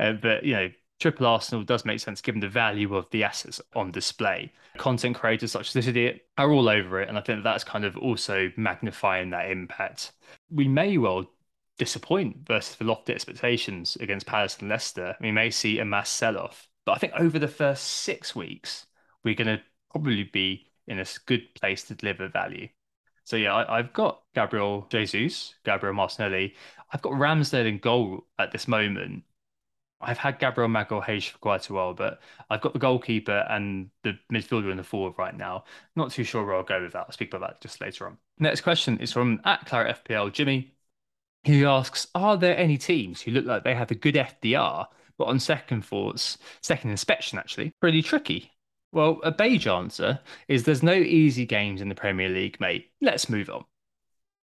uh, 0.00 0.12
but, 0.14 0.44
you 0.44 0.54
know, 0.54 0.70
Triple 1.00 1.26
Arsenal 1.26 1.64
does 1.64 1.86
make 1.86 1.98
sense 1.98 2.20
given 2.20 2.40
the 2.40 2.48
value 2.48 2.94
of 2.94 3.08
the 3.10 3.24
assets 3.24 3.60
on 3.74 3.90
display. 3.90 4.52
Content 4.76 5.16
creators 5.16 5.52
such 5.52 5.68
as 5.68 5.72
this 5.72 5.86
idiot 5.86 6.26
are 6.36 6.50
all 6.52 6.68
over 6.68 7.00
it, 7.00 7.08
and 7.08 7.16
I 7.16 7.22
think 7.22 7.42
that's 7.42 7.64
kind 7.64 7.86
of 7.86 7.96
also 7.96 8.52
magnifying 8.56 9.30
that 9.30 9.50
impact. 9.50 10.12
We 10.50 10.68
may 10.68 10.98
well 10.98 11.30
disappoint 11.78 12.46
versus 12.46 12.76
the 12.76 12.84
lofty 12.84 13.14
expectations 13.14 13.96
against 14.00 14.26
Palace 14.26 14.58
and 14.60 14.68
Leicester. 14.68 15.16
We 15.20 15.32
may 15.32 15.48
see 15.48 15.78
a 15.78 15.84
mass 15.86 16.10
sell 16.10 16.36
off. 16.36 16.68
But 16.84 16.92
I 16.92 16.98
think 16.98 17.12
over 17.18 17.38
the 17.38 17.48
first 17.48 17.84
six 17.84 18.34
weeks, 18.34 18.86
we're 19.24 19.34
going 19.34 19.58
to 19.58 19.62
probably 19.90 20.24
be 20.24 20.70
in 20.86 20.98
a 20.98 21.06
good 21.26 21.54
place 21.54 21.84
to 21.84 21.94
deliver 21.94 22.28
value. 22.28 22.68
So 23.24 23.36
yeah, 23.36 23.54
I, 23.54 23.76
have 23.76 23.92
got 23.92 24.22
Gabriel 24.34 24.86
Jesus, 24.90 25.54
Gabriel 25.64 25.94
Martinelli. 25.94 26.54
I've 26.92 27.02
got 27.02 27.12
Ramsdale 27.12 27.66
in 27.66 27.78
goal 27.78 28.26
at 28.38 28.50
this 28.50 28.66
moment. 28.66 29.22
I've 30.00 30.18
had 30.18 30.38
Gabriel 30.38 30.70
Magalhaes 30.70 31.28
for 31.28 31.38
quite 31.38 31.68
a 31.68 31.72
while, 31.72 31.94
but 31.94 32.20
I've 32.48 32.62
got 32.62 32.72
the 32.72 32.78
goalkeeper 32.78 33.46
and 33.50 33.90
the 34.02 34.18
midfielder 34.32 34.70
in 34.70 34.78
the 34.78 34.82
forward 34.82 35.14
right 35.18 35.36
now. 35.36 35.64
Not 35.94 36.10
too 36.10 36.24
sure 36.24 36.44
where 36.44 36.56
I'll 36.56 36.62
go 36.62 36.82
with 36.82 36.92
that. 36.94 37.04
I'll 37.06 37.12
speak 37.12 37.32
about 37.32 37.46
that 37.48 37.60
just 37.60 37.80
later 37.80 38.06
on. 38.06 38.16
Next 38.38 38.62
question 38.62 38.98
is 38.98 39.12
from 39.12 39.40
at 39.44 39.66
Claret 39.66 40.02
FPL 40.04 40.32
Jimmy, 40.32 40.72
who 41.46 41.66
asks, 41.66 42.06
Are 42.14 42.38
there 42.38 42.56
any 42.56 42.78
teams 42.78 43.20
who 43.20 43.30
look 43.30 43.44
like 43.44 43.62
they 43.62 43.74
have 43.74 43.90
a 43.90 43.94
good 43.94 44.14
FDR 44.14 44.86
but 45.20 45.28
on 45.28 45.38
second 45.38 45.84
thoughts, 45.84 46.38
second 46.62 46.88
inspection 46.88 47.38
actually, 47.38 47.74
pretty 47.78 48.00
tricky. 48.00 48.50
Well, 48.90 49.20
a 49.22 49.30
beige 49.30 49.66
answer 49.66 50.18
is 50.48 50.64
there's 50.64 50.82
no 50.82 50.94
easy 50.94 51.44
games 51.44 51.82
in 51.82 51.90
the 51.90 51.94
Premier 51.94 52.30
League, 52.30 52.58
mate. 52.58 52.90
Let's 53.02 53.28
move 53.28 53.50
on. 53.50 53.64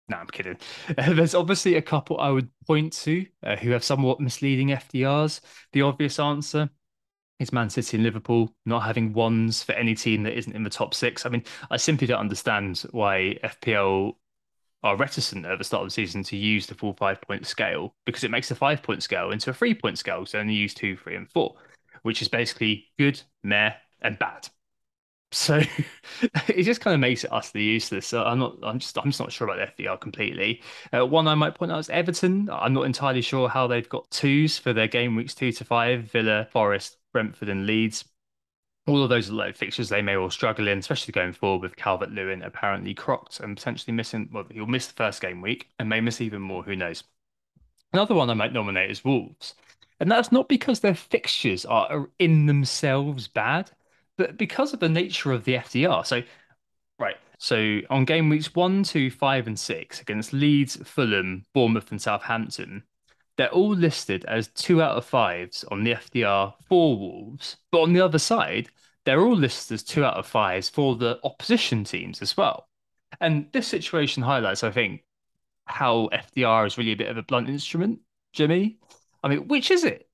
No, 0.09 0.17
I'm 0.17 0.27
kidding. 0.27 0.57
there's 0.97 1.33
obviously 1.33 1.75
a 1.75 1.81
couple 1.81 2.19
I 2.19 2.29
would 2.29 2.49
point 2.67 2.91
to 3.03 3.25
uh, 3.41 3.55
who 3.55 3.71
have 3.71 3.85
somewhat 3.85 4.19
misleading 4.19 4.67
FDRs. 4.67 5.39
The 5.71 5.83
obvious 5.83 6.19
answer 6.19 6.69
is 7.39 7.53
Man 7.53 7.69
City 7.69 7.95
and 7.95 8.03
Liverpool 8.03 8.53
not 8.65 8.83
having 8.83 9.13
ones 9.13 9.63
for 9.63 9.71
any 9.71 9.95
team 9.95 10.23
that 10.23 10.37
isn't 10.37 10.57
in 10.57 10.63
the 10.63 10.69
top 10.69 10.93
six. 10.93 11.25
I 11.25 11.29
mean, 11.29 11.45
I 11.71 11.77
simply 11.77 12.05
don't 12.05 12.19
understand 12.19 12.83
why 12.91 13.37
FPL 13.45 14.15
are 14.85 14.95
reticent 14.95 15.45
at 15.45 15.57
the 15.57 15.63
start 15.63 15.81
of 15.81 15.87
the 15.87 15.93
season 15.93 16.23
to 16.23 16.37
use 16.37 16.67
the 16.67 16.75
full 16.75 16.93
five 16.93 17.19
point 17.21 17.45
scale 17.47 17.95
because 18.05 18.23
it 18.23 18.31
makes 18.31 18.49
the 18.49 18.55
five 18.55 18.83
point 18.83 19.01
scale 19.03 19.31
into 19.31 19.49
a 19.49 19.53
three 19.53 19.73
point 19.73 19.97
scale. 19.97 20.25
So 20.25 20.39
only 20.39 20.53
use 20.53 20.73
two, 20.75 20.95
three, 20.95 21.15
and 21.15 21.29
four, 21.31 21.55
which 22.03 22.21
is 22.21 22.27
basically 22.27 22.87
good, 22.99 23.21
meh, 23.43 23.73
and 24.01 24.17
bad. 24.19 24.47
So 25.31 25.61
it 26.47 26.63
just 26.63 26.81
kind 26.81 26.93
of 26.93 26.99
makes 26.99 27.23
it 27.23 27.31
utterly 27.33 27.63
useless. 27.65 28.07
So 28.07 28.23
I'm 28.23 28.39
not, 28.39 28.57
I'm 28.63 28.79
just, 28.79 28.97
I'm 28.97 29.05
just 29.05 29.19
not 29.19 29.31
sure 29.31 29.49
about 29.49 29.75
the 29.75 29.83
FDR 29.83 29.99
completely. 29.99 30.61
Uh, 30.93 31.05
one 31.05 31.27
I 31.27 31.35
might 31.35 31.55
point 31.55 31.71
out 31.71 31.79
is 31.79 31.89
Everton. 31.89 32.49
I'm 32.51 32.73
not 32.73 32.83
entirely 32.85 33.21
sure 33.21 33.49
how 33.49 33.67
they've 33.67 33.89
got 33.89 34.09
twos 34.11 34.57
for 34.59 34.71
their 34.71 34.87
game 34.87 35.15
weeks 35.15 35.35
two 35.35 35.51
to 35.53 35.65
five. 35.65 36.03
Villa, 36.11 36.47
Forest, 36.51 36.97
Brentford, 37.11 37.49
and 37.49 37.65
Leeds. 37.65 38.05
All 38.87 39.01
of 39.01 39.09
those 39.09 39.29
like 39.29 39.55
fixtures 39.55 39.89
they 39.89 40.01
may 40.01 40.15
all 40.15 40.29
struggle 40.29 40.67
in, 40.67 40.77
especially 40.77 41.11
going 41.11 41.33
forward 41.33 41.61
with 41.61 41.75
Calvert 41.75 42.11
Lewin 42.11 42.43
apparently 42.43 42.93
crocked 42.93 43.39
and 43.39 43.57
potentially 43.57 43.93
missing. 43.93 44.29
Well, 44.31 44.45
he'll 44.51 44.67
miss 44.67 44.87
the 44.87 44.93
first 44.93 45.21
game 45.21 45.41
week 45.41 45.69
and 45.79 45.89
may 45.89 46.01
miss 46.01 46.21
even 46.21 46.41
more. 46.41 46.63
Who 46.63 46.75
knows? 46.75 47.03
Another 47.93 48.15
one 48.15 48.29
I 48.29 48.33
might 48.33 48.53
nominate 48.53 48.91
is 48.91 49.03
Wolves, 49.03 49.55
and 49.99 50.11
that's 50.11 50.31
not 50.31 50.49
because 50.49 50.81
their 50.81 50.95
fixtures 50.95 51.65
are 51.65 52.09
in 52.19 52.45
themselves 52.45 53.27
bad, 53.27 53.71
but 54.17 54.37
because 54.37 54.73
of 54.73 54.79
the 54.79 54.89
nature 54.89 55.31
of 55.31 55.45
the 55.45 55.55
FDR. 55.55 56.05
So, 56.05 56.21
right. 56.99 57.15
So 57.37 57.81
on 57.89 58.05
game 58.05 58.29
weeks 58.29 58.53
one, 58.53 58.83
two, 58.83 59.09
five, 59.09 59.47
and 59.47 59.59
six 59.59 60.01
against 60.01 60.33
Leeds, 60.33 60.75
Fulham, 60.87 61.43
Bournemouth, 61.53 61.91
and 61.91 62.01
Southampton, 62.01 62.83
they're 63.37 63.51
all 63.51 63.75
listed 63.75 64.25
as 64.25 64.47
two 64.49 64.81
out 64.81 64.97
of 64.97 65.05
fives 65.05 65.63
on 65.65 65.83
the 65.83 65.93
FDR 65.93 66.53
for 66.67 66.97
Wolves. 66.97 67.57
But 67.71 67.81
on 67.81 67.93
the 67.93 68.01
other 68.01 68.19
side, 68.19 68.69
they're 69.03 69.21
all 69.21 69.35
listed 69.35 69.75
as 69.75 69.83
two 69.83 70.03
out 70.03 70.15
of 70.15 70.25
fives 70.25 70.69
for 70.69 70.95
the 70.95 71.19
opposition 71.23 71.83
teams 71.83 72.21
as 72.21 72.37
well. 72.37 72.69
And 73.21 73.47
this 73.51 73.67
situation 73.67 74.23
highlights, 74.23 74.63
I 74.63 74.71
think, 74.71 75.03
how 75.65 76.09
FDR 76.13 76.67
is 76.67 76.77
really 76.77 76.93
a 76.93 76.97
bit 76.97 77.09
of 77.09 77.17
a 77.17 77.23
blunt 77.23 77.49
instrument, 77.49 77.99
Jimmy. 78.33 78.77
I 79.23 79.29
mean, 79.29 79.47
which 79.47 79.71
is 79.71 79.83
it? 79.83 80.07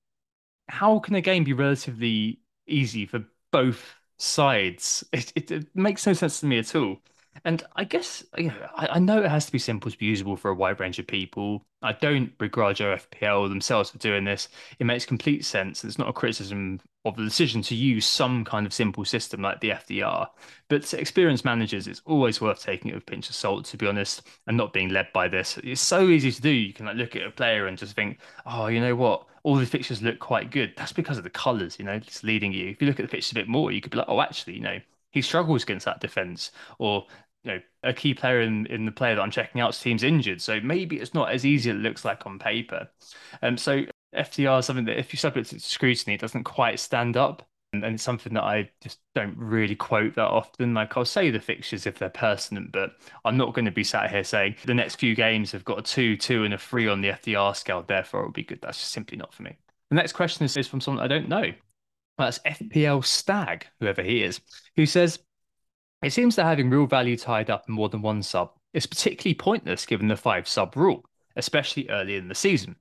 How 0.68 0.98
can 0.98 1.14
a 1.14 1.20
game 1.20 1.44
be 1.44 1.52
relatively 1.52 2.40
easy 2.66 3.06
for 3.06 3.24
both 3.50 3.94
sides? 4.18 5.04
It, 5.12 5.32
it, 5.36 5.50
it 5.50 5.76
makes 5.76 6.06
no 6.06 6.12
sense 6.12 6.40
to 6.40 6.46
me 6.46 6.58
at 6.58 6.74
all. 6.74 6.98
And 7.44 7.62
I 7.74 7.84
guess 7.84 8.24
you 8.36 8.48
know, 8.48 8.68
I, 8.76 8.86
I, 8.86 8.98
know 8.98 9.22
it 9.22 9.30
has 9.30 9.46
to 9.46 9.52
be 9.52 9.58
simple 9.58 9.90
to 9.90 9.98
be 9.98 10.06
usable 10.06 10.36
for 10.36 10.50
a 10.50 10.54
wide 10.54 10.78
range 10.78 10.98
of 10.98 11.06
people. 11.06 11.64
I 11.82 11.92
don't 11.92 12.36
begrudge 12.38 12.78
OFPL 12.78 13.48
themselves 13.48 13.90
for 13.90 13.98
doing 13.98 14.24
this. 14.24 14.48
It 14.78 14.84
makes 14.84 15.04
complete 15.04 15.44
sense. 15.44 15.82
It's 15.82 15.98
not 15.98 16.08
a 16.08 16.12
criticism 16.12 16.80
of 17.04 17.16
the 17.16 17.24
decision 17.24 17.60
to 17.62 17.74
use 17.74 18.06
some 18.06 18.44
kind 18.44 18.64
of 18.64 18.72
simple 18.72 19.04
system 19.04 19.42
like 19.42 19.60
the 19.60 19.70
FDR. 19.70 20.28
But 20.68 20.84
to 20.84 21.00
experienced 21.00 21.44
managers, 21.44 21.88
it's 21.88 22.02
always 22.04 22.40
worth 22.40 22.62
taking 22.62 22.90
it 22.90 22.94
with 22.94 23.02
a 23.02 23.06
pinch 23.06 23.28
of 23.28 23.34
salt, 23.34 23.64
to 23.66 23.76
be 23.76 23.88
honest, 23.88 24.22
and 24.46 24.56
not 24.56 24.72
being 24.72 24.90
led 24.90 25.08
by 25.12 25.26
this. 25.26 25.58
It's 25.64 25.80
so 25.80 26.08
easy 26.08 26.30
to 26.30 26.40
do. 26.40 26.50
You 26.50 26.72
can 26.72 26.86
like 26.86 26.96
look 26.96 27.16
at 27.16 27.26
a 27.26 27.30
player 27.30 27.66
and 27.66 27.76
just 27.76 27.96
think, 27.96 28.18
oh, 28.46 28.68
you 28.68 28.80
know 28.80 28.94
what? 28.94 29.26
All 29.42 29.56
the 29.56 29.66
fixtures 29.66 30.02
look 30.02 30.20
quite 30.20 30.52
good. 30.52 30.74
That's 30.76 30.92
because 30.92 31.18
of 31.18 31.24
the 31.24 31.30
colours, 31.30 31.76
you 31.76 31.84
know, 31.84 31.94
it's 31.94 32.22
leading 32.22 32.52
you. 32.52 32.68
If 32.68 32.80
you 32.80 32.86
look 32.86 33.00
at 33.00 33.02
the 33.02 33.10
pictures 33.10 33.32
a 33.32 33.34
bit 33.34 33.48
more, 33.48 33.72
you 33.72 33.80
could 33.80 33.90
be 33.90 33.98
like, 33.98 34.08
oh, 34.08 34.20
actually, 34.20 34.54
you 34.54 34.60
know, 34.60 34.78
he 35.12 35.22
struggles 35.22 35.62
against 35.62 35.86
that 35.86 36.00
defense, 36.00 36.50
or 36.78 37.06
you 37.44 37.52
know, 37.52 37.60
a 37.82 37.92
key 37.92 38.14
player 38.14 38.40
in, 38.40 38.66
in 38.66 38.84
the 38.84 38.92
player 38.92 39.14
that 39.14 39.22
I'm 39.22 39.30
checking 39.30 39.60
out's 39.60 39.80
team's 39.80 40.02
injured. 40.02 40.40
So 40.40 40.60
maybe 40.60 40.96
it's 40.96 41.14
not 41.14 41.32
as 41.32 41.44
easy 41.44 41.70
as 41.70 41.76
it 41.76 41.80
looks 41.80 42.04
like 42.04 42.26
on 42.26 42.38
paper. 42.38 42.88
Um, 43.42 43.56
so 43.56 43.84
FDR 44.14 44.60
is 44.60 44.66
something 44.66 44.84
that 44.84 44.98
if 44.98 45.12
you 45.12 45.18
subject 45.18 45.52
it 45.52 45.58
to 45.58 45.60
scrutiny, 45.60 46.14
it 46.14 46.20
doesn't 46.20 46.44
quite 46.44 46.78
stand 46.78 47.16
up. 47.16 47.46
And, 47.72 47.84
it's 47.84 48.02
something 48.02 48.34
that 48.34 48.44
I 48.44 48.70
just 48.82 48.98
don't 49.14 49.34
really 49.38 49.74
quote 49.74 50.14
that 50.16 50.28
often. 50.28 50.74
Like 50.74 50.94
I'll 50.96 51.06
say 51.06 51.30
the 51.30 51.40
fixtures 51.40 51.86
if 51.86 51.98
they're 51.98 52.10
pertinent, 52.10 52.70
but 52.70 52.92
I'm 53.24 53.38
not 53.38 53.54
going 53.54 53.64
to 53.64 53.70
be 53.70 53.82
sat 53.82 54.10
here 54.10 54.24
saying 54.24 54.56
the 54.66 54.74
next 54.74 54.96
few 54.96 55.14
games 55.14 55.52
have 55.52 55.64
got 55.64 55.78
a 55.78 55.82
two, 55.82 56.18
two, 56.18 56.44
and 56.44 56.52
a 56.52 56.58
three 56.58 56.86
on 56.86 57.00
the 57.00 57.08
FDR 57.08 57.56
scale. 57.56 57.82
Therefore, 57.82 58.20
it'll 58.20 58.32
be 58.32 58.42
good. 58.42 58.60
That's 58.60 58.78
just 58.78 58.92
simply 58.92 59.16
not 59.16 59.32
for 59.32 59.42
me. 59.42 59.56
The 59.88 59.96
next 59.96 60.12
question 60.12 60.44
is 60.44 60.68
from 60.68 60.82
someone 60.82 61.02
I 61.02 61.08
don't 61.08 61.28
know. 61.28 61.52
That's 62.18 62.38
FPL 62.40 63.04
Stag, 63.04 63.66
whoever 63.80 64.02
he 64.02 64.22
is, 64.22 64.40
who 64.76 64.86
says, 64.86 65.18
It 66.02 66.12
seems 66.12 66.36
that 66.36 66.44
having 66.44 66.70
real 66.70 66.86
value 66.86 67.16
tied 67.16 67.50
up 67.50 67.64
in 67.68 67.74
more 67.74 67.88
than 67.88 68.02
one 68.02 68.22
sub 68.22 68.52
is 68.72 68.86
particularly 68.86 69.34
pointless 69.34 69.86
given 69.86 70.08
the 70.08 70.16
five 70.16 70.46
sub 70.48 70.76
rule, 70.76 71.04
especially 71.36 71.88
early 71.88 72.16
in 72.16 72.28
the 72.28 72.34
season. 72.34 72.76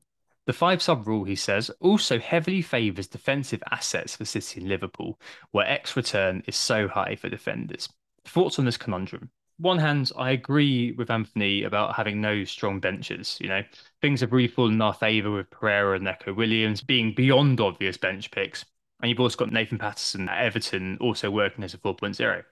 The 0.48 0.54
five 0.54 0.82
sub 0.82 1.08
rule, 1.08 1.24
he 1.24 1.36
says, 1.36 1.70
also 1.80 2.20
heavily 2.20 2.62
favours 2.62 3.08
defensive 3.08 3.62
assets 3.72 4.16
for 4.16 4.26
City 4.26 4.60
and 4.60 4.70
Liverpool, 4.70 5.20
where 5.52 5.68
X 5.68 5.96
return 5.96 6.44
is 6.48 6.56
so 6.56 6.88
high 6.88 7.16
for 7.16 7.30
defenders. 7.30 7.88
Thoughts 8.26 8.58
on 8.60 8.66
this 8.66 8.78
conundrum? 8.78 9.30
One 9.58 9.78
hand, 9.78 10.12
I 10.18 10.32
agree 10.32 10.94
with 10.94 11.12
Anthony 11.12 11.64
about 11.64 11.96
having 11.96 12.20
no 12.20 12.44
strong 12.46 12.80
benches. 12.80 13.38
You 13.40 13.50
know, 13.50 13.64
things 14.02 14.22
have 14.22 14.32
really 14.34 14.48
fallen 14.48 14.74
in 14.74 14.82
our 14.82 14.94
favour 14.94 15.30
with 15.30 15.52
Pereira 15.52 15.96
and 15.96 16.04
Neco 16.04 16.34
Williams 16.34 16.82
being 16.82 17.14
beyond 17.14 17.62
obvious 17.62 17.98
bench 17.98 18.32
picks. 18.32 18.66
And 19.01 19.10
you've 19.10 19.20
also 19.20 19.38
got 19.38 19.51
Nathan 19.51 19.77
Patterson 19.77 20.29
at 20.29 20.46
Everton 20.46 20.98
also 21.01 21.31
working 21.31 21.63
as 21.63 21.74
a 21.74 21.77
4.0. 21.77 22.43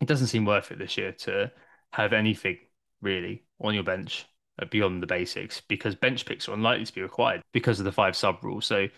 It 0.00 0.08
doesn't 0.08 0.26
seem 0.26 0.44
worth 0.44 0.70
it 0.72 0.78
this 0.78 0.96
year 0.96 1.12
to 1.12 1.52
have 1.92 2.12
anything 2.12 2.58
really 3.00 3.44
on 3.60 3.74
your 3.74 3.84
bench 3.84 4.26
beyond 4.70 5.02
the 5.02 5.06
basics 5.06 5.60
because 5.60 5.94
bench 5.94 6.26
picks 6.26 6.48
are 6.48 6.54
unlikely 6.54 6.84
to 6.84 6.94
be 6.94 7.02
required 7.02 7.42
because 7.52 7.78
of 7.78 7.84
the 7.84 7.92
five 7.92 8.16
sub 8.16 8.42
rule. 8.42 8.60
So 8.60 8.88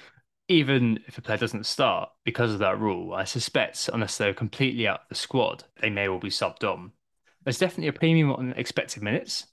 even 0.48 0.98
if 1.06 1.18
a 1.18 1.22
player 1.22 1.38
doesn't 1.38 1.66
start 1.66 2.10
because 2.24 2.52
of 2.52 2.58
that 2.60 2.80
rule, 2.80 3.14
I 3.14 3.24
suspect 3.24 3.90
unless 3.92 4.16
they're 4.16 4.34
completely 4.34 4.88
out 4.88 5.02
of 5.02 5.08
the 5.08 5.14
squad, 5.14 5.64
they 5.80 5.90
may 5.90 6.08
well 6.08 6.18
be 6.18 6.28
subbed 6.28 6.64
on. 6.64 6.92
There's 7.44 7.58
definitely 7.58 7.88
a 7.88 7.92
premium 7.92 8.32
on 8.32 8.52
expected 8.54 9.02
minutes. 9.02 9.46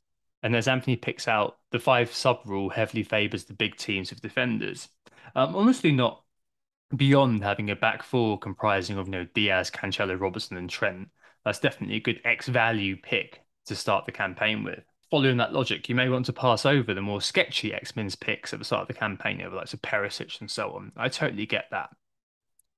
And 0.44 0.56
as 0.56 0.68
Anthony 0.68 0.96
picks 0.96 1.28
out, 1.28 1.58
the 1.72 1.80
five 1.80 2.14
sub 2.14 2.42
rule 2.46 2.70
heavily 2.70 3.04
favours 3.04 3.46
the 3.46 3.54
big 3.54 3.76
teams 3.76 4.12
of 4.12 4.22
defenders. 4.22 4.88
Um, 5.36 5.56
honestly, 5.56 5.92
not 5.92 6.24
beyond 6.96 7.44
having 7.44 7.70
a 7.70 7.76
back 7.76 8.04
four 8.04 8.40
comprising 8.40 8.98
of 8.98 9.08
you 9.08 9.12
know 9.12 9.28
Diaz, 9.34 9.70
Cancelo, 9.70 10.20
Robertson, 10.20 10.58
and 10.58 10.70
Trent. 10.70 11.10
That's 11.44 11.60
definitely 11.60 11.98
a 11.98 12.02
good 12.02 12.22
X 12.26 12.48
value 12.48 12.98
pick 12.98 13.42
to 13.66 13.76
start 13.76 14.06
the 14.06 14.12
campaign 14.12 14.64
with 14.64 14.84
following 15.10 15.38
that 15.38 15.54
logic, 15.54 15.88
you 15.88 15.96
may 15.96 16.10
want 16.10 16.26
to 16.26 16.34
pass 16.34 16.66
over 16.66 16.94
the 16.94 17.02
more 17.02 17.22
sketchy 17.22 17.74
X-Mins 17.74 18.16
picks 18.16 18.54
at 18.54 18.60
the 18.60 18.66
start 18.66 18.84
of 18.84 18.88
the 18.88 18.94
campaign, 18.94 19.42
over 19.42 19.56
like 19.56 19.68
so 19.68 19.78
Perisic 19.78 20.40
and 20.42 20.50
so 20.52 20.72
on. 20.72 20.92
I 20.98 21.10
totally 21.10 21.46
get 21.46 21.66
that. 21.72 21.90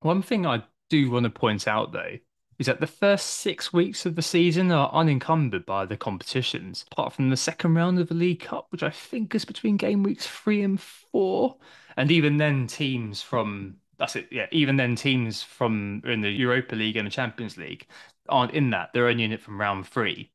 One 0.01 0.22
thing 0.22 0.46
I 0.46 0.63
do 0.89 1.12
want 1.12 1.25
to 1.25 1.30
point 1.30 1.68
out 1.68 1.92
though 1.92 2.18
is 2.58 2.66
that 2.66 2.80
the 2.80 2.88
first 2.88 3.25
six 3.25 3.72
weeks 3.72 4.06
of 4.06 4.16
the 4.16 4.22
season 4.22 4.72
are 4.72 4.92
unencumbered 4.92 5.66
by 5.66 5.86
the 5.86 5.96
competitions, 5.96 6.86
apart 6.92 7.13
from 7.13 7.30
the 7.30 7.38
second 7.38 7.74
round 7.74 8.00
of 8.00 8.10
the 8.10 8.13
League 8.13 8.42
Cup, 8.42 8.68
which 8.70 8.84
I 8.84 8.89
think 8.89 9.34
is 9.34 9.46
between 9.46 9.78
game 9.78 10.04
weeks 10.04 10.28
three 10.28 10.62
and 10.62 10.80
four. 10.80 11.56
And 11.96 12.12
even 12.12 12.38
then, 12.38 12.68
teams 12.68 13.22
from 13.22 13.78
that's 14.00 14.15
it, 14.15 14.29
yeah, 14.32 14.48
even 14.51 14.77
then, 14.77 14.96
teams 14.96 15.44
from 15.44 16.01
in 16.06 16.22
the 16.22 16.29
Europa 16.29 16.75
League 16.75 16.96
and 16.98 17.06
the 17.06 17.12
Champions 17.12 17.58
League 17.58 17.86
aren't 18.27 18.53
in 18.53 18.72
that. 18.72 18.91
They're 18.94 19.08
only 19.08 19.24
in 19.24 19.32
it 19.32 19.41
from 19.41 19.60
round 19.60 19.88
three. 19.88 20.32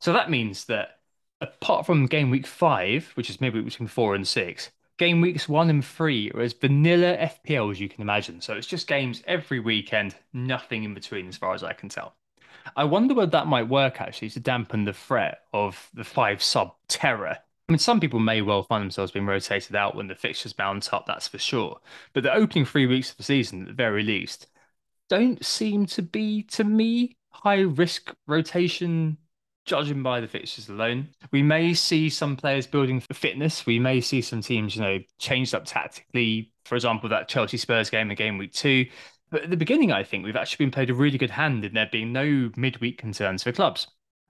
So 0.00 0.12
that 0.12 0.30
means 0.30 0.64
that 0.66 1.00
apart 1.40 1.86
from 1.86 2.06
game 2.06 2.30
week 2.30 2.46
five, 2.46 3.10
which 3.14 3.30
is 3.30 3.40
maybe 3.40 3.60
between 3.60 3.88
four 3.88 4.14
and 4.14 4.26
six, 4.26 4.70
game 4.98 5.20
weeks 5.20 5.48
one 5.48 5.70
and 5.70 5.84
three 5.84 6.30
are 6.32 6.42
as 6.42 6.52
vanilla 6.52 7.16
FPL 7.16 7.70
as 7.70 7.80
you 7.80 7.88
can 7.88 8.02
imagine. 8.02 8.40
So 8.40 8.54
it's 8.54 8.66
just 8.66 8.86
games 8.86 9.22
every 9.26 9.60
weekend, 9.60 10.14
nothing 10.32 10.84
in 10.84 10.94
between, 10.94 11.26
as 11.28 11.36
far 11.36 11.54
as 11.54 11.64
I 11.64 11.72
can 11.72 11.88
tell. 11.88 12.14
I 12.76 12.84
wonder 12.84 13.14
whether 13.14 13.30
that 13.32 13.46
might 13.46 13.68
work 13.68 14.00
actually 14.00 14.30
to 14.30 14.40
dampen 14.40 14.84
the 14.84 14.92
threat 14.92 15.40
of 15.52 15.88
the 15.94 16.04
five 16.04 16.42
sub 16.42 16.74
terror. 16.88 17.38
I 17.70 17.72
mean, 17.72 17.78
some 17.78 18.00
people 18.00 18.18
may 18.18 18.42
well 18.42 18.64
find 18.64 18.82
themselves 18.82 19.12
being 19.12 19.26
rotated 19.26 19.76
out 19.76 19.94
when 19.94 20.08
the 20.08 20.16
fixtures 20.16 20.58
mount 20.58 20.92
up, 20.92 21.06
that's 21.06 21.28
for 21.28 21.38
sure. 21.38 21.78
But 22.12 22.24
the 22.24 22.34
opening 22.34 22.64
three 22.64 22.86
weeks 22.86 23.12
of 23.12 23.16
the 23.16 23.22
season, 23.22 23.62
at 23.62 23.68
the 23.68 23.74
very 23.74 24.02
least, 24.02 24.48
don't 25.08 25.44
seem 25.44 25.86
to 25.86 26.02
be, 26.02 26.42
to 26.42 26.64
me, 26.64 27.16
high 27.30 27.60
risk 27.60 28.12
rotation 28.26 29.18
judging 29.66 30.02
by 30.02 30.20
the 30.20 30.26
fixtures 30.26 30.68
alone. 30.68 31.10
We 31.30 31.44
may 31.44 31.72
see 31.74 32.10
some 32.10 32.36
players 32.36 32.66
building 32.66 32.98
for 32.98 33.14
fitness. 33.14 33.64
We 33.64 33.78
may 33.78 34.00
see 34.00 34.20
some 34.20 34.40
teams, 34.40 34.74
you 34.74 34.82
know, 34.82 34.98
changed 35.20 35.54
up 35.54 35.64
tactically. 35.64 36.52
For 36.64 36.74
example, 36.74 37.08
that 37.10 37.28
Chelsea 37.28 37.56
Spurs 37.56 37.88
game 37.88 38.10
in 38.10 38.16
game 38.16 38.36
week 38.36 38.52
two. 38.52 38.86
But 39.30 39.44
at 39.44 39.50
the 39.50 39.56
beginning, 39.56 39.92
I 39.92 40.02
think 40.02 40.24
we've 40.24 40.34
actually 40.34 40.64
been 40.64 40.72
played 40.72 40.90
a 40.90 40.94
really 40.94 41.18
good 41.18 41.30
hand 41.30 41.64
in 41.64 41.74
there 41.74 41.88
being 41.92 42.12
no 42.12 42.50
midweek 42.56 42.98
concerns 42.98 43.44
for 43.44 43.52
clubs. 43.52 43.86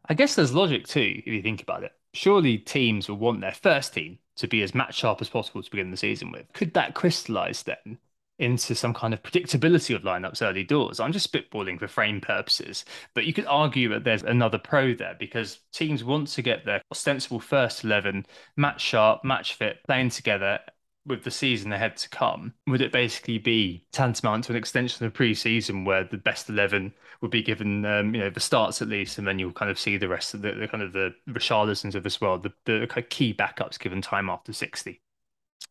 I 0.07 0.13
guess 0.13 0.35
there's 0.35 0.53
logic 0.53 0.87
too, 0.87 1.23
if 1.25 1.27
you 1.27 1.41
think 1.41 1.63
about 1.63 1.85
it. 1.85 1.93
Surely 2.13 2.59
teams 2.59 3.09
will 3.09 3.17
want 3.17 3.41
their 3.41 3.53
first 3.53 3.95
team 3.95 4.19
to 4.37 4.49
be 4.49 4.63
as 4.63 4.75
match 4.75 4.97
sharp 4.97 5.21
as 5.21 5.29
possible 5.29 5.63
to 5.63 5.71
begin 5.71 5.91
the 5.91 5.97
season 5.97 6.33
with. 6.33 6.53
Could 6.53 6.75
that 6.75 6.95
crystallize 6.95 7.63
then 7.63 7.99
into 8.41 8.75
some 8.75 8.95
kind 8.95 9.13
of 9.13 9.23
predictability 9.23 9.95
of 9.95 10.03
lineups 10.03 10.43
early 10.43 10.65
doors. 10.65 10.99
I'm 10.99 11.13
just 11.13 11.31
spitballing 11.31 11.79
for 11.79 11.87
frame 11.87 12.23
purposes, 12.23 12.87
but 13.15 13.27
you 13.27 13.35
could 13.35 13.47
argue 13.47 13.91
that 13.91 14.03
there's 14.03 14.23
another 14.23 14.59
pro 14.59 14.95
there 14.95 15.15
because 15.19 15.61
teams 15.73 16.03
want 16.03 16.29
to 16.29 16.43
get 16.43 16.65
their 16.65 16.81
ostensible 16.91 17.39
first 17.39 17.85
11 17.85 18.27
match 18.57 18.81
sharp, 18.81 19.25
match 19.25 19.55
fit, 19.55 19.85
playing 19.87 20.09
together 20.09 20.59
with 21.07 21.25
the 21.25 21.31
season 21.31 21.73
ahead 21.73 21.97
to 21.97 22.09
come, 22.09 22.55
would 22.67 22.81
it 22.81 22.93
basically 22.93 23.39
be 23.39 23.87
tantamount 23.93 24.45
to 24.45 24.53
an 24.53 24.57
extension 24.57 25.07
of 25.07 25.15
pre-season 25.15 25.85
where 25.85 26.05
the 26.05 26.19
best 26.19 26.49
eleven 26.49 26.93
would 27.21 27.31
be 27.31 27.43
given, 27.43 27.85
um, 27.85 28.15
you 28.15 28.21
know, 28.21 28.31
the 28.31 28.41
starts 28.41 28.81
at 28.81 28.89
least, 28.89 29.19
and 29.19 29.27
then 29.27 29.39
you'll 29.39 29.53
kind 29.53 29.71
of 29.71 29.79
see 29.79 29.97
the 29.97 30.09
rest 30.09 30.35
of 30.35 30.43
the, 30.43 30.53
the 30.53 30.69
kind 30.69 30.83
of 30.83 30.93
the 30.93 31.15
Richarlisons 31.29 31.95
of 31.95 32.03
this 32.03 32.21
world, 32.21 32.43
the, 32.43 32.53
the 32.65 33.03
key 33.09 33.35
backups 33.35 33.79
given 33.79 34.01
time 34.03 34.31
after 34.31 34.53
sixty. 34.53 35.01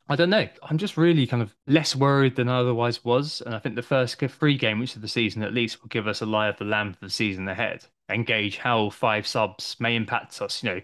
I 0.07 0.15
don't 0.15 0.31
know. 0.31 0.47
I'm 0.63 0.79
just 0.79 0.97
really 0.97 1.27
kind 1.27 1.43
of 1.43 1.55
less 1.67 1.95
worried 1.95 2.35
than 2.35 2.49
I 2.49 2.59
otherwise 2.59 3.05
was. 3.05 3.41
And 3.45 3.53
I 3.53 3.59
think 3.59 3.75
the 3.75 3.83
first 3.83 4.19
three 4.19 4.57
game 4.57 4.79
weeks 4.79 4.95
of 4.95 5.03
the 5.03 5.07
season 5.07 5.43
at 5.43 5.53
least 5.53 5.81
will 5.81 5.89
give 5.89 6.07
us 6.07 6.21
a 6.21 6.25
lie 6.25 6.47
of 6.47 6.57
the 6.57 6.65
land 6.65 6.97
for 6.97 7.05
the 7.05 7.11
season 7.11 7.47
ahead 7.47 7.85
and 8.07 8.25
gauge 8.25 8.57
how 8.57 8.89
five 8.89 9.27
subs 9.27 9.75
may 9.79 9.95
impact 9.95 10.41
us, 10.41 10.63
you 10.63 10.69
know, 10.69 10.81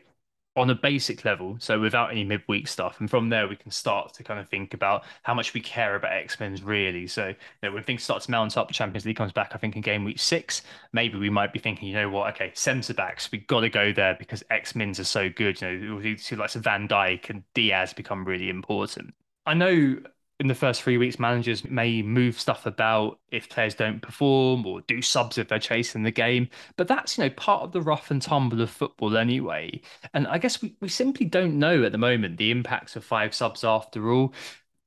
on 0.56 0.70
a 0.70 0.76
basic 0.76 1.26
level, 1.26 1.58
so 1.60 1.80
without 1.80 2.12
any 2.12 2.24
midweek 2.24 2.68
stuff. 2.68 3.00
And 3.00 3.10
from 3.10 3.30
there, 3.30 3.48
we 3.48 3.58
can 3.58 3.72
start 3.72 4.14
to 4.14 4.24
kind 4.24 4.40
of 4.40 4.48
think 4.48 4.74
about 4.74 5.04
how 5.24 5.34
much 5.34 5.54
we 5.54 5.60
care 5.60 5.96
about 5.96 6.14
X 6.14 6.40
Mins 6.40 6.64
really. 6.64 7.08
So, 7.08 7.28
you 7.28 7.36
know, 7.62 7.74
when 7.74 7.84
things 7.84 8.04
start 8.04 8.24
to 8.24 8.32
mount 8.32 8.56
up, 8.56 8.72
Champions 8.72 9.06
League 9.06 9.18
comes 9.18 9.34
back, 9.34 9.52
I 9.54 9.58
think 9.58 9.76
in 9.76 9.82
game 9.82 10.06
week 10.06 10.20
six, 10.20 10.62
maybe 10.94 11.18
we 11.18 11.30
might 11.30 11.52
be 11.52 11.60
thinking, 11.60 11.90
you 11.90 11.96
know 11.96 12.10
what, 12.10 12.34
okay, 12.34 12.52
centre 12.54 12.94
backs, 12.94 13.30
we 13.32 13.40
got 13.40 13.62
to 13.62 13.70
go 13.70 13.92
there 13.92 14.16
because 14.18 14.44
X 14.50 14.76
Mins 14.76 15.00
are 15.00 15.04
so 15.06 15.30
good. 15.30 15.62
You 15.62 16.00
know, 16.00 16.16
see 16.16 16.36
like 16.38 16.52
Van 16.52 16.88
Dijk 16.88 17.30
and 17.30 17.44
Diaz 17.54 17.94
become 17.94 18.24
really 18.24 18.50
important. 18.50 19.14
I 19.46 19.54
know 19.54 19.98
in 20.40 20.48
the 20.48 20.56
first 20.56 20.84
three 20.84 20.98
weeks, 20.98 21.18
managers 21.18 21.64
may 21.64 22.02
move 22.02 22.40
stuff 22.40 22.66
about 22.66 23.20
if 23.32 23.50
players 23.50 23.74
don't 23.74 24.02
perform 24.02 24.66
or 24.66 24.82
do 24.82 25.02
subs 25.02 25.38
if 25.38 25.48
they're 25.48 25.60
chasing 25.60 26.04
the 26.04 26.12
game. 26.12 26.50
But 26.76 26.88
that's, 26.90 27.18
you 27.18 27.24
know, 27.24 27.30
part 27.32 27.64
of 27.64 27.72
the 27.72 27.82
rough 27.82 28.12
and 28.12 28.22
tumble 28.22 28.62
of 28.62 28.70
football 28.70 29.18
anyway. 29.18 29.82
And 30.14 30.28
I 30.28 30.38
guess 30.38 30.62
we, 30.62 30.76
we 30.82 30.90
simply 30.90 31.26
don't 31.26 31.58
know 31.58 31.84
at 31.84 31.94
the 31.94 31.98
moment 31.98 32.38
the 32.38 32.52
impacts 32.52 32.96
of 32.98 33.06
five 33.06 33.34
subs 33.34 33.64
after 33.64 34.12
all. 34.12 34.34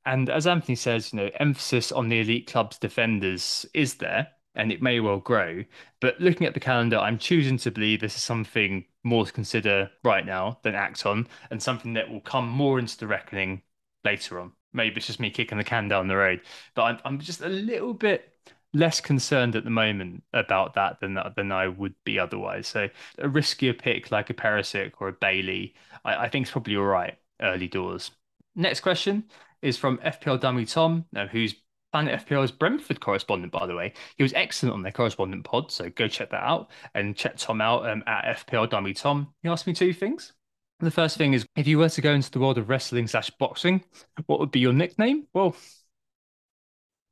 And 0.04 0.28
as 0.28 0.46
Anthony 0.46 0.76
says, 0.76 1.12
you 1.12 1.18
know, 1.18 1.30
emphasis 1.40 1.92
on 1.92 2.08
the 2.08 2.20
elite 2.20 2.50
club's 2.50 2.78
defenders 2.78 3.66
is 3.74 3.94
there 3.96 4.28
and 4.54 4.70
it 4.72 4.82
may 4.82 5.00
well 5.00 5.18
grow. 5.18 5.64
But 6.00 6.20
looking 6.20 6.46
at 6.46 6.54
the 6.54 6.60
calendar, 6.60 6.98
I'm 6.98 7.18
choosing 7.18 7.58
to 7.58 7.70
believe 7.70 8.00
this 8.00 8.16
is 8.16 8.22
something 8.22 8.84
more 9.04 9.24
to 9.24 9.32
consider 9.32 9.90
right 10.04 10.26
now 10.26 10.58
than 10.62 10.74
act 10.74 11.06
on 11.06 11.26
and 11.50 11.62
something 11.62 11.94
that 11.94 12.10
will 12.10 12.20
come 12.20 12.48
more 12.48 12.78
into 12.78 12.98
the 12.98 13.06
reckoning 13.06 13.62
later 14.04 14.40
on 14.40 14.52
maybe 14.72 14.96
it's 14.96 15.06
just 15.06 15.20
me 15.20 15.30
kicking 15.30 15.58
the 15.58 15.64
can 15.64 15.88
down 15.88 16.08
the 16.08 16.16
road. 16.16 16.40
But 16.74 16.82
I'm 16.82 16.98
I'm 17.04 17.18
just 17.20 17.40
a 17.40 17.48
little 17.48 17.94
bit 17.94 18.32
less 18.74 19.00
concerned 19.00 19.56
at 19.56 19.64
the 19.64 19.70
moment 19.70 20.22
about 20.32 20.74
that 20.74 21.00
than 21.00 21.18
than 21.36 21.52
I 21.52 21.68
would 21.68 21.94
be 22.04 22.18
otherwise. 22.18 22.66
So 22.68 22.88
a 23.18 23.28
riskier 23.28 23.76
pick 23.76 24.10
like 24.10 24.30
a 24.30 24.34
Perisic 24.34 24.92
or 25.00 25.08
a 25.08 25.12
Bailey, 25.12 25.74
I, 26.04 26.24
I 26.26 26.28
think 26.28 26.46
is 26.46 26.52
probably 26.52 26.76
all 26.76 26.84
right 26.84 27.16
early 27.40 27.68
doors. 27.68 28.10
Next 28.54 28.80
question 28.80 29.24
is 29.62 29.76
from 29.76 29.98
FPL 29.98 30.40
Dummy 30.40 30.64
Tom, 30.64 31.06
who's 31.30 31.54
Planet 31.92 32.26
FPL's 32.26 32.52
Brentford 32.52 33.00
correspondent, 33.00 33.52
by 33.52 33.66
the 33.66 33.74
way. 33.74 33.94
He 34.16 34.22
was 34.22 34.34
excellent 34.34 34.74
on 34.74 34.82
their 34.82 34.92
correspondent 34.92 35.44
pod, 35.44 35.72
so 35.72 35.88
go 35.90 36.06
check 36.06 36.30
that 36.30 36.42
out 36.42 36.70
and 36.94 37.16
check 37.16 37.36
Tom 37.36 37.60
out 37.60 37.88
um, 37.88 38.04
at 38.06 38.46
FPL 38.46 38.68
Dummy 38.68 38.92
Tom. 38.92 39.32
He 39.42 39.48
asked 39.48 39.66
me 39.66 39.72
two 39.72 39.94
things. 39.94 40.34
The 40.80 40.90
first 40.90 41.16
thing 41.16 41.34
is 41.34 41.46
if 41.56 41.66
you 41.66 41.78
were 41.78 41.88
to 41.88 42.00
go 42.00 42.12
into 42.12 42.30
the 42.30 42.38
world 42.38 42.58
of 42.58 42.68
wrestling 42.68 43.08
slash 43.08 43.30
boxing, 43.30 43.82
what 44.26 44.38
would 44.38 44.52
be 44.52 44.60
your 44.60 44.72
nickname? 44.72 45.26
Well, 45.32 45.56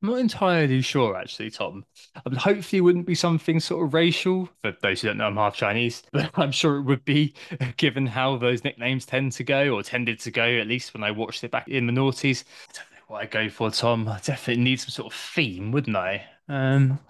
I'm 0.03 0.11
not 0.11 0.19
entirely 0.19 0.83
sure, 0.83 1.17
actually, 1.17 1.51
Tom. 1.51 1.85
I 2.15 2.29
mean, 2.29 2.39
hopefully, 2.39 2.79
it 2.79 2.83
wouldn't 2.83 3.07
be 3.07 3.15
something 3.15 3.59
sort 3.61 3.87
of 3.87 3.95
racial. 3.95 4.49
For 4.63 4.73
those 4.83 5.01
who 5.01 5.09
don't 5.09 5.17
know, 5.17 5.27
I'm 5.27 5.37
half 5.37 5.57
Chinese, 5.57 6.03
but 6.13 6.31
I'm 6.39 6.53
sure 6.53 6.77
it 6.77 6.83
would 6.83 7.05
be, 7.05 7.35
given 7.77 8.07
how 8.07 8.37
those 8.37 8.63
nicknames 8.63 9.07
tend 9.07 9.33
to 9.33 9.45
go, 9.45 9.75
or 9.75 9.83
tended 9.83 10.21
to 10.21 10.31
go, 10.31 10.45
at 10.45 10.67
least 10.67 10.93
when 10.95 11.03
I 11.03 11.11
watched 11.11 11.43
it 11.45 11.51
back 11.51 11.69
in 11.69 11.87
the 11.87 11.93
noughties. 11.93 12.45
I 12.69 12.73
don't 12.75 12.93
know 12.93 13.05
what 13.09 13.23
I 13.23 13.27
go 13.27 13.49
for, 13.49 13.71
Tom. 13.71 14.07
I 14.07 14.21
definitely 14.21 14.63
need 14.63 14.81
some 14.81 14.91
sort 14.91 15.13
of 15.13 15.19
theme, 15.19 15.73
wouldn't 15.73 15.97
I? 15.97 16.25
Um, 16.49 17.01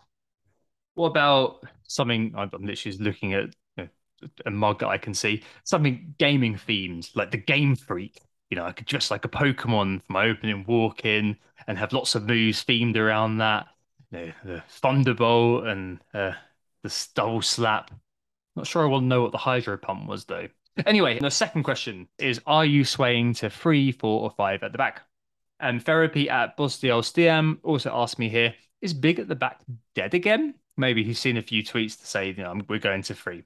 what 0.95 1.09
about 1.09 1.63
something? 1.89 2.33
I'm 2.37 2.51
literally 2.61 2.97
looking 2.99 3.35
at 3.35 3.51
a 4.45 4.51
mug 4.51 4.81
that 4.81 4.89
I 4.89 4.99
can 4.99 5.15
see. 5.15 5.43
Something 5.65 6.15
gaming 6.19 6.55
themed, 6.55 7.15
like 7.15 7.31
the 7.31 7.39
Game 7.39 7.77
Freak. 7.77 8.21
You 8.51 8.57
know, 8.57 8.65
I 8.65 8.73
could 8.73 8.87
dress 8.87 9.11
like 9.11 9.25
a 9.25 9.29
Pokemon 9.29 10.03
for 10.03 10.13
my 10.13 10.27
opening 10.29 10.65
walk 10.67 11.05
in 11.05 11.37
and 11.67 11.79
have 11.79 11.93
lots 11.93 12.15
of 12.15 12.27
moves 12.27 12.65
themed 12.65 12.97
around 12.97 13.39
that. 13.39 13.67
You 14.11 14.19
know, 14.19 14.33
the 14.45 14.63
Thunderbolt 14.69 15.67
and 15.67 15.99
uh, 16.15 16.33
the 16.83 17.07
Double 17.15 17.43
Slap. 17.43 17.91
Not 18.55 18.67
sure 18.67 18.87
I 18.87 18.99
to 18.99 19.05
know 19.05 19.23
what 19.23 19.33
the 19.33 19.39
Hydro 19.39 19.77
Pump 19.77 20.07
was 20.07 20.25
though. 20.25 20.49
Anyway, 20.85 21.19
the 21.19 21.31
second 21.31 21.63
question 21.63 22.09
is 22.19 22.41
Are 22.47 22.65
you 22.65 22.85
swaying 22.85 23.35
to 23.35 23.51
three, 23.51 23.93
four, 23.93 24.23
or 24.23 24.31
five 24.31 24.63
at 24.63 24.73
the 24.73 24.79
back? 24.79 25.03
And 25.59 25.83
therapy 25.83 26.29
at 26.29 26.57
Bosdiel 26.57 27.03
Stian 27.03 27.59
also 27.63 27.91
asked 27.95 28.19
me 28.19 28.29
here 28.29 28.55
Is 28.81 28.93
big 28.93 29.19
at 29.19 29.29
the 29.29 29.35
back 29.35 29.61
dead 29.95 30.15
again? 30.15 30.55
Maybe 30.77 31.03
he's 31.03 31.19
seen 31.19 31.39
a 31.39 31.43
few 31.43 31.63
tweets 31.63 31.99
to 32.01 32.07
say, 32.07 32.29
you 32.29 32.43
know, 32.43 32.61
we're 32.69 32.79
going 32.79 33.03
to 33.03 33.15
three. 33.15 33.45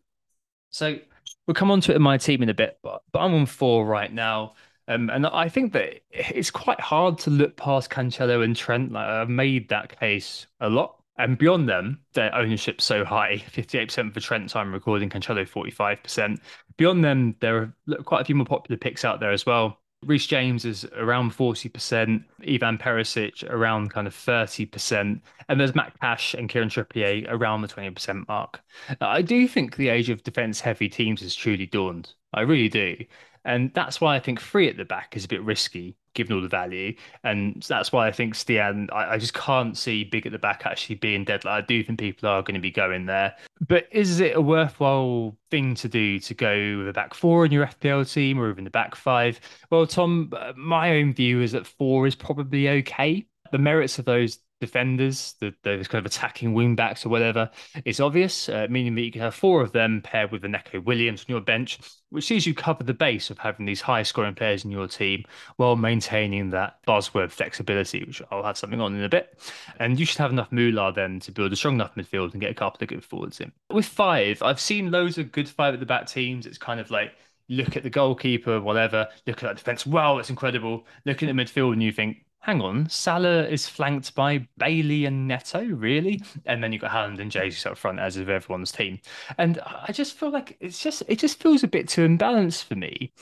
So 0.71 0.99
we'll 1.47 1.55
come 1.55 1.71
on 1.71 1.81
to 1.83 1.93
it 1.93 1.97
in 1.97 2.03
my 2.03 2.17
team 2.17 2.43
in 2.43 2.49
a 2.49 2.55
bit, 2.55 2.79
but, 2.83 3.03
but 3.13 3.21
I'm 3.21 3.35
on 3.35 3.47
four 3.47 3.85
right 3.85 4.13
now. 4.13 4.55
Um, 4.89 5.11
and 5.11 5.27
I 5.27 5.49
think 5.49 5.73
that 5.75 6.01
it's 6.11 6.51
quite 6.51 6.81
hard 6.81 7.19
to 7.21 7.31
look 7.31 7.57
past 7.57 7.91
Cancelo 7.91 8.43
and 8.43 8.57
Trent. 8.57 8.93
Like 8.93 9.07
I've 9.07 9.29
made 9.29 9.69
that 9.69 9.99
case 10.01 10.47
a 10.61 10.69
lot. 10.69 10.97
And 11.17 11.37
beyond 11.37 11.69
them, 11.69 12.01
their 12.15 12.35
ownership's 12.35 12.85
so 12.85 13.05
high 13.05 13.45
58% 13.53 14.15
for 14.15 14.21
Trent 14.21 14.49
time 14.49 14.73
recording, 14.73 15.11
Cancelo 15.11 15.47
45%. 15.47 16.41
Beyond 16.79 17.05
them, 17.05 17.37
there 17.41 17.57
are 17.57 17.97
quite 18.05 18.23
a 18.23 18.25
few 18.25 18.35
more 18.35 18.47
popular 18.47 18.79
picks 18.79 19.05
out 19.05 19.21
there 19.21 19.31
as 19.31 19.45
well. 19.45 19.80
Reece 20.07 20.27
James 20.27 20.65
is 20.65 20.87
around 20.97 21.33
40%, 21.33 22.25
Ivan 22.49 22.79
Perisic 22.79 23.49
around 23.51 23.91
kind 23.93 24.07
of 24.07 24.15
30%, 24.15 25.21
and 25.49 25.61
there's 25.61 25.75
Matt 25.75 25.99
Cash 26.01 26.33
and 26.35 26.49
Kieran 26.49 26.71
Trippier 26.71 27.27
around 27.29 27.61
the 27.61 27.69
20% 27.69 28.27
mark. 28.27 28.63
I 29.01 29.21
do 29.21 29.47
think 29.47 29.77
the 29.77 29.91
age 29.91 30.09
of 30.09 30.23
defence 30.23 30.61
heavy 30.61 30.89
teams 30.89 31.21
has 31.21 31.35
truly 31.35 31.67
dawned. 31.67 32.15
I 32.33 32.43
really 32.43 32.71
do. 32.71 32.97
And 33.45 33.73
that's 33.75 34.01
why 34.01 34.17
I 34.17 34.21
think 34.21 34.41
three 34.41 34.69
at 34.69 34.77
the 34.79 34.85
back 34.87 35.17
is 35.17 35.25
a 35.27 35.29
bit 35.29 35.43
risky, 35.43 35.97
given 36.15 36.35
all 36.35 36.43
the 36.43 36.49
value. 36.49 36.95
And 37.25 37.63
that's 37.69 37.93
why 37.93 38.07
I 38.07 38.13
think 38.13 38.35
Stian, 38.35 38.89
I, 38.93 39.15
I 39.15 39.19
just 39.19 39.35
can't 39.35 39.77
see 39.77 40.05
big 40.05 40.27
at 40.27 40.33
the 40.33 40.39
back 40.39 40.63
actually 40.65 40.97
being 40.97 41.25
dead. 41.25 41.45
Like, 41.45 41.65
I 41.65 41.67
do 41.67 41.83
think 41.83 41.99
people 41.99 42.29
are 42.29 42.43
going 42.43 42.55
to 42.55 42.61
be 42.61 42.71
going 42.71 43.07
there. 43.07 43.35
But 43.67 43.87
is 43.91 44.21
it 44.21 44.37
a 44.37 44.41
worthwhile 44.41 45.37
thing 45.51 45.75
to 45.77 45.89
do 45.89 46.19
to 46.21 46.35
go 46.35 46.79
with 46.79 46.89
a 46.89 46.93
back 46.93 47.15
four 47.15 47.45
in 47.45 47.53
your 47.53 47.67
FPL 47.67 48.11
team 48.13 48.39
or 48.39 48.51
even 48.51 48.65
the 48.65 48.71
back 48.71 48.95
five? 48.95 49.41
Well, 49.71 49.87
Tom, 49.87 50.33
uh, 50.37 50.53
my 50.57 50.97
own 50.97 51.13
view 51.15 51.41
is 51.43 51.53
that 51.53 51.67
four 51.67 52.07
is 52.07 52.15
probably 52.15 52.69
okay. 52.69 53.27
The 53.53 53.59
merits 53.59 53.99
of 53.99 54.05
those 54.05 54.39
defenders, 54.61 55.35
the, 55.41 55.55
those 55.63 55.89
kind 55.89 56.05
of 56.05 56.11
attacking 56.11 56.53
wing 56.53 56.77
backs 56.77 57.05
or 57.05 57.09
whatever, 57.09 57.51
is 57.85 58.01
obvious, 58.01 58.49
uh, 58.49 58.67
meaning 58.71 58.95
that 58.95 59.03
you 59.03 59.11
can 59.11 59.23
have 59.23 59.35
four 59.35 59.63
of 59.63 59.73
them 59.73 60.01
paired 60.03 60.31
with 60.31 60.43
the 60.43 60.49
Neco 60.49 60.81
Williams 60.81 61.23
on 61.23 61.33
your 61.33 61.41
bench, 61.41 61.79
which 62.11 62.27
sees 62.27 62.47
you 62.47 62.55
cover 62.55 62.85
the 62.85 62.95
base 62.95 63.31
of 63.31 63.39
having 63.39 63.67
these 63.67 63.81
high 63.81 64.03
scoring 64.03 64.35
players 64.35 64.65
in 64.65 64.71
your 64.71 64.87
team 64.87 65.25
while 65.57 65.77
maintaining 65.77 66.51
that 66.51 66.79
buzzword 66.87 67.31
flexibility, 67.31 68.05
which 68.05 68.23
I'll 68.31 68.45
have 68.45 68.59
something 68.59 68.81
on 68.81 68.95
in 68.95 69.03
a 69.03 69.09
bit. 69.09 69.41
And 69.79 69.99
you 69.99 70.07
should 70.07 70.19
have 70.19 70.33
enough 70.33 70.53
moolah 70.53 70.93
then 70.93 71.21
to 71.21 71.33
build 71.33 71.53
a 71.53 71.57
strong 71.57 71.75
enough 71.75 71.95
midfield 71.95 72.33
and 72.33 72.41
get 72.41 72.51
a 72.51 72.55
couple 72.55 72.83
of 72.83 72.89
good 72.89 73.05
forwards 73.05 73.41
in. 73.41 73.53
With 73.71 73.87
five, 73.87 74.43
I've 74.43 74.61
seen 74.61 74.91
loads 74.91 75.19
of 75.19 75.33
good 75.33 75.49
five 75.49 75.75
at 75.75 75.81
the 75.81 75.87
back 75.87 76.07
teams. 76.07 76.47
It's 76.47 76.59
kind 76.59 76.81
of 76.81 76.91
like 76.91 77.13
look 77.49 77.77
at 77.77 77.83
the 77.83 77.91
goalkeeper, 77.91 78.61
whatever, 78.61 79.09
look 79.27 79.43
at 79.43 79.49
that 79.49 79.57
defense. 79.57 79.85
Wow, 79.85 80.19
it's 80.19 80.31
incredible. 80.31 80.87
Looking 81.05 81.29
at 81.29 81.37
the 81.37 81.43
midfield 81.43 81.73
and 81.73 81.83
you 81.83 81.93
think, 81.93 82.25
hang 82.41 82.63
on, 82.63 82.89
Salah 82.89 83.45
is 83.45 83.69
flanked 83.69 84.15
by 84.15 84.47
Bailey 84.57 85.05
and 85.05 85.29
Neto, 85.29 85.65
really? 85.65 86.23
And 86.47 86.63
then 86.63 86.73
you've 86.73 86.83
got 86.83 86.91
Haaland 86.91 87.21
and 87.21 87.31
Jesus 87.31 87.67
up 87.67 87.77
front, 87.77 88.01
as 88.01 88.17
of 88.17 88.29
everyone's 88.29 88.73
team. 88.73 88.99
And 89.39 89.61
I 89.65 89.93
just 89.93 90.15
feel 90.15 90.31
like 90.31 90.57
it's 90.61 90.83
just 90.83 91.03
it 91.07 91.19
just 91.19 91.41
feels 91.41 91.63
a 91.63 91.69
bit 91.69 91.89
too 91.89 92.07
imbalanced 92.07 92.65
for 92.65 92.75
me. 92.75 93.13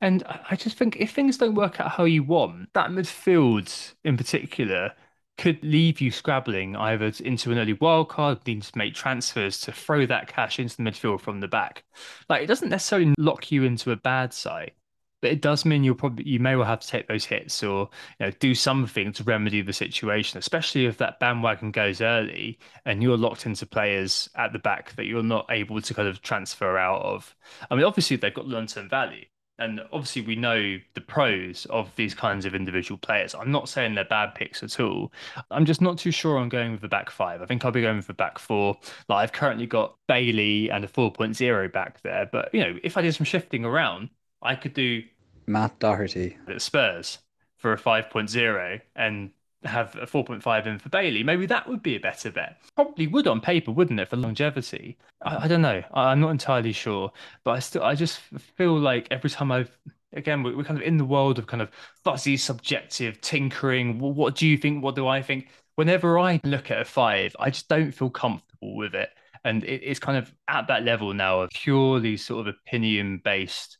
And 0.00 0.22
I 0.50 0.56
just 0.56 0.76
think 0.78 0.96
if 0.96 1.12
things 1.12 1.38
don't 1.38 1.54
work 1.54 1.80
out 1.80 1.90
how 1.92 2.04
you 2.04 2.22
want, 2.22 2.72
that 2.74 2.90
midfield 2.90 3.94
in 4.04 4.16
particular 4.16 4.92
could 5.36 5.62
leave 5.62 6.00
you 6.00 6.10
scrabbling 6.10 6.74
either 6.76 7.12
into 7.24 7.52
an 7.52 7.58
early 7.58 7.74
wild 7.74 8.08
card, 8.08 8.38
needing 8.46 8.60
to 8.60 8.76
make 8.76 8.94
transfers 8.94 9.60
to 9.60 9.72
throw 9.72 10.04
that 10.04 10.26
cash 10.26 10.58
into 10.58 10.76
the 10.76 10.82
midfield 10.82 11.20
from 11.20 11.40
the 11.40 11.48
back. 11.48 11.84
Like 12.28 12.42
it 12.42 12.46
doesn't 12.46 12.68
necessarily 12.68 13.14
lock 13.18 13.50
you 13.52 13.64
into 13.64 13.92
a 13.92 13.96
bad 13.96 14.32
side 14.32 14.72
but 15.20 15.30
it 15.30 15.40
does 15.40 15.64
mean 15.64 15.84
you'll 15.84 15.94
probably 15.94 16.24
you 16.26 16.38
may 16.38 16.56
well 16.56 16.66
have 16.66 16.80
to 16.80 16.88
take 16.88 17.08
those 17.08 17.24
hits 17.24 17.62
or 17.62 17.88
you 18.18 18.26
know 18.26 18.32
do 18.38 18.54
something 18.54 19.12
to 19.12 19.22
remedy 19.24 19.62
the 19.62 19.72
situation 19.72 20.38
especially 20.38 20.86
if 20.86 20.98
that 20.98 21.18
bandwagon 21.20 21.70
goes 21.70 22.00
early 22.00 22.58
and 22.84 23.02
you're 23.02 23.16
locked 23.16 23.46
into 23.46 23.66
players 23.66 24.28
at 24.36 24.52
the 24.52 24.58
back 24.58 24.94
that 24.96 25.06
you're 25.06 25.22
not 25.22 25.46
able 25.50 25.80
to 25.80 25.94
kind 25.94 26.08
of 26.08 26.22
transfer 26.22 26.78
out 26.78 27.02
of. 27.02 27.34
I 27.70 27.74
mean 27.74 27.84
obviously 27.84 28.16
they've 28.16 28.34
got 28.34 28.46
long-term 28.46 28.88
value 28.88 29.24
and 29.60 29.80
obviously 29.92 30.22
we 30.22 30.36
know 30.36 30.78
the 30.94 31.00
pros 31.00 31.66
of 31.66 31.94
these 31.96 32.14
kinds 32.14 32.46
of 32.46 32.54
individual 32.54 32.96
players. 32.96 33.34
I'm 33.34 33.50
not 33.50 33.68
saying 33.68 33.94
they're 33.96 34.04
bad 34.04 34.36
picks 34.36 34.62
at 34.62 34.78
all. 34.78 35.12
I'm 35.50 35.64
just 35.64 35.80
not 35.80 35.98
too 35.98 36.12
sure 36.12 36.38
on 36.38 36.48
going 36.48 36.70
with 36.72 36.80
the 36.80 36.88
back 36.88 37.10
five. 37.10 37.42
I 37.42 37.46
think 37.46 37.64
i'll 37.64 37.72
be 37.72 37.82
going 37.82 37.96
with 37.96 38.06
the 38.06 38.14
back 38.14 38.38
four. 38.38 38.76
Like 39.08 39.18
i've 39.24 39.32
currently 39.32 39.66
got 39.66 39.96
bailey 40.06 40.70
and 40.70 40.84
a 40.84 40.88
4.0 40.88 41.72
back 41.72 42.00
there 42.02 42.28
but 42.30 42.48
you 42.54 42.60
know 42.60 42.78
if 42.82 42.96
i 42.96 43.02
did 43.02 43.14
some 43.14 43.26
shifting 43.26 43.64
around 43.64 44.08
I 44.42 44.54
could 44.54 44.74
do 44.74 45.02
Matt 45.46 45.78
Doherty 45.78 46.36
at 46.48 46.62
Spurs 46.62 47.18
for 47.56 47.72
a 47.72 47.78
5.0 47.78 48.80
and 48.94 49.30
have 49.64 49.96
a 49.96 50.06
4.5 50.06 50.66
in 50.66 50.78
for 50.78 50.88
Bailey. 50.88 51.22
Maybe 51.22 51.46
that 51.46 51.68
would 51.68 51.82
be 51.82 51.96
a 51.96 52.00
better 52.00 52.30
bet. 52.30 52.60
Probably 52.76 53.06
would 53.06 53.26
on 53.26 53.40
paper, 53.40 53.72
wouldn't 53.72 53.98
it, 53.98 54.08
for 54.08 54.16
longevity? 54.16 54.98
I, 55.22 55.44
I 55.44 55.48
don't 55.48 55.62
know. 55.62 55.82
I, 55.92 56.12
am 56.12 56.20
not 56.20 56.30
entirely 56.30 56.72
sure, 56.72 57.12
but 57.44 57.52
I 57.52 57.58
still 57.58 57.82
I 57.82 57.94
just 57.94 58.20
feel 58.56 58.78
like 58.78 59.08
every 59.10 59.30
time 59.30 59.50
I've 59.50 59.76
again 60.12 60.42
we're, 60.42 60.56
we're 60.56 60.64
kind 60.64 60.78
of 60.78 60.86
in 60.86 60.96
the 60.96 61.04
world 61.04 61.38
of 61.38 61.46
kind 61.46 61.62
of 61.62 61.70
fuzzy, 62.04 62.36
subjective 62.36 63.20
tinkering. 63.20 63.98
What 63.98 64.36
do 64.36 64.46
you 64.46 64.56
think? 64.56 64.84
What 64.84 64.94
do 64.94 65.08
I 65.08 65.22
think? 65.22 65.48
Whenever 65.74 66.18
I 66.18 66.40
look 66.44 66.70
at 66.70 66.80
a 66.80 66.84
five, 66.84 67.34
I 67.38 67.50
just 67.50 67.68
don't 67.68 67.92
feel 67.92 68.10
comfortable 68.10 68.76
with 68.76 68.94
it. 68.94 69.10
And 69.44 69.64
it, 69.64 69.82
it's 69.84 70.00
kind 70.00 70.18
of 70.18 70.32
at 70.48 70.66
that 70.68 70.84
level 70.84 71.14
now 71.14 71.40
of 71.42 71.50
purely 71.50 72.16
sort 72.16 72.46
of 72.46 72.54
opinion 72.54 73.20
based 73.24 73.78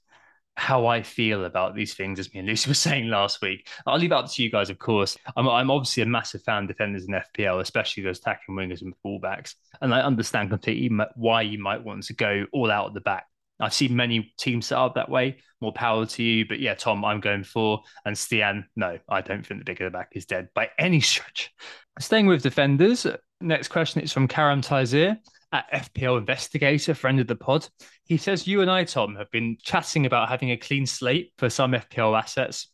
how 0.58 0.86
I 0.86 1.02
feel 1.02 1.44
about 1.44 1.74
these 1.74 1.94
things, 1.94 2.18
as 2.18 2.32
me 2.32 2.40
and 2.40 2.48
Lucy 2.48 2.68
were 2.70 2.74
saying 2.74 3.08
last 3.08 3.40
week. 3.40 3.68
I'll 3.86 3.98
leave 3.98 4.12
it 4.12 4.14
up 4.14 4.30
to 4.30 4.42
you 4.42 4.50
guys, 4.50 4.70
of 4.70 4.78
course. 4.78 5.16
I'm, 5.36 5.48
I'm 5.48 5.70
obviously 5.70 6.02
a 6.02 6.06
massive 6.06 6.42
fan 6.42 6.64
of 6.64 6.68
defenders 6.68 7.06
in 7.06 7.14
FPL, 7.14 7.60
especially 7.60 8.02
those 8.02 8.18
attacking 8.18 8.54
wingers 8.54 8.82
and 8.82 8.94
fullbacks. 9.04 9.54
And 9.80 9.94
I 9.94 10.00
understand 10.00 10.50
completely 10.50 10.90
why 11.14 11.42
you 11.42 11.58
might 11.58 11.84
want 11.84 12.02
to 12.04 12.14
go 12.14 12.44
all 12.52 12.70
out 12.70 12.88
at 12.88 12.94
the 12.94 13.00
back. 13.00 13.26
I've 13.60 13.74
seen 13.74 13.96
many 13.96 14.32
teams 14.38 14.66
set 14.66 14.78
up 14.78 14.94
that 14.94 15.08
way. 15.08 15.38
More 15.60 15.72
power 15.72 16.06
to 16.06 16.22
you. 16.22 16.46
But 16.46 16.60
yeah, 16.60 16.74
Tom, 16.74 17.04
I'm 17.04 17.20
going 17.20 17.44
for. 17.44 17.82
And 18.04 18.14
Stian, 18.14 18.64
no, 18.76 18.98
I 19.08 19.20
don't 19.20 19.44
think 19.44 19.60
the 19.60 19.64
big 19.64 19.80
of 19.80 19.92
the 19.92 19.96
back 19.96 20.10
is 20.12 20.26
dead 20.26 20.48
by 20.54 20.70
any 20.78 21.00
stretch. 21.00 21.52
Staying 21.98 22.26
with 22.26 22.42
defenders, 22.42 23.06
next 23.40 23.68
question 23.68 24.00
is 24.00 24.12
from 24.12 24.28
Karam 24.28 24.60
Tizir 24.60 25.18
at 25.52 25.70
FPL 25.72 26.18
Investigator, 26.18 26.94
friend 26.94 27.20
of 27.20 27.26
the 27.26 27.34
pod. 27.34 27.66
He 28.08 28.16
says, 28.16 28.46
You 28.46 28.62
and 28.62 28.70
I, 28.70 28.84
Tom, 28.84 29.16
have 29.16 29.30
been 29.30 29.58
chatting 29.62 30.06
about 30.06 30.30
having 30.30 30.50
a 30.50 30.56
clean 30.56 30.86
slate 30.86 31.32
for 31.36 31.50
some 31.50 31.72
FPL 31.72 32.18
assets. 32.18 32.68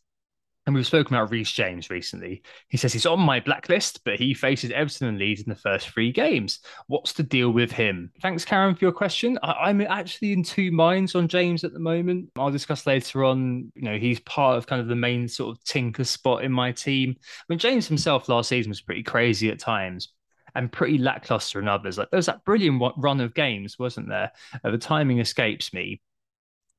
And 0.65 0.73
we've 0.73 0.87
spoken 0.87 1.13
about 1.13 1.29
Reece 1.29 1.51
James 1.51 1.91
recently. 1.91 2.41
He 2.69 2.77
says 2.77 2.91
he's 2.91 3.05
on 3.05 3.19
my 3.19 3.39
blacklist, 3.39 4.03
but 4.03 4.17
he 4.17 4.33
faces 4.33 4.71
Everton 4.71 5.09
and 5.09 5.19
Leeds 5.19 5.41
in 5.41 5.49
the 5.49 5.55
first 5.55 5.89
three 5.89 6.11
games. 6.11 6.59
What's 6.87 7.13
the 7.13 7.21
deal 7.21 7.51
with 7.51 7.71
him? 7.71 8.11
Thanks, 8.19 8.43
Karen, 8.45 8.73
for 8.73 8.85
your 8.85 8.91
question. 8.91 9.37
I- 9.43 9.69
am 9.69 9.81
actually 9.81 10.33
in 10.33 10.41
two 10.41 10.71
minds 10.71 11.13
on 11.13 11.27
James 11.27 11.63
at 11.63 11.73
the 11.73 11.79
moment. 11.79 12.31
I'll 12.35 12.49
discuss 12.49 12.87
later 12.87 13.23
on. 13.25 13.71
You 13.75 13.83
know, 13.83 13.97
he's 13.99 14.21
part 14.21 14.57
of 14.57 14.65
kind 14.65 14.81
of 14.81 14.87
the 14.87 14.95
main 14.95 15.27
sort 15.27 15.55
of 15.55 15.63
tinker 15.65 16.05
spot 16.05 16.43
in 16.43 16.51
my 16.51 16.71
team. 16.71 17.15
I 17.19 17.43
mean, 17.49 17.59
James 17.59 17.87
himself 17.87 18.27
last 18.27 18.49
season 18.49 18.71
was 18.71 18.81
pretty 18.81 19.03
crazy 19.03 19.51
at 19.51 19.59
times 19.59 20.13
and 20.55 20.71
pretty 20.71 20.97
lackluster 20.97 21.59
in 21.59 21.67
others. 21.67 21.97
Like 21.97 22.09
there 22.09 22.17
was 22.17 22.25
that 22.27 22.45
brilliant 22.45 22.81
run 22.97 23.21
of 23.21 23.33
games, 23.33 23.77
wasn't 23.77 24.09
there? 24.09 24.31
Uh, 24.63 24.71
the 24.71 24.77
timing 24.77 25.19
escapes 25.19 25.73
me, 25.73 26.01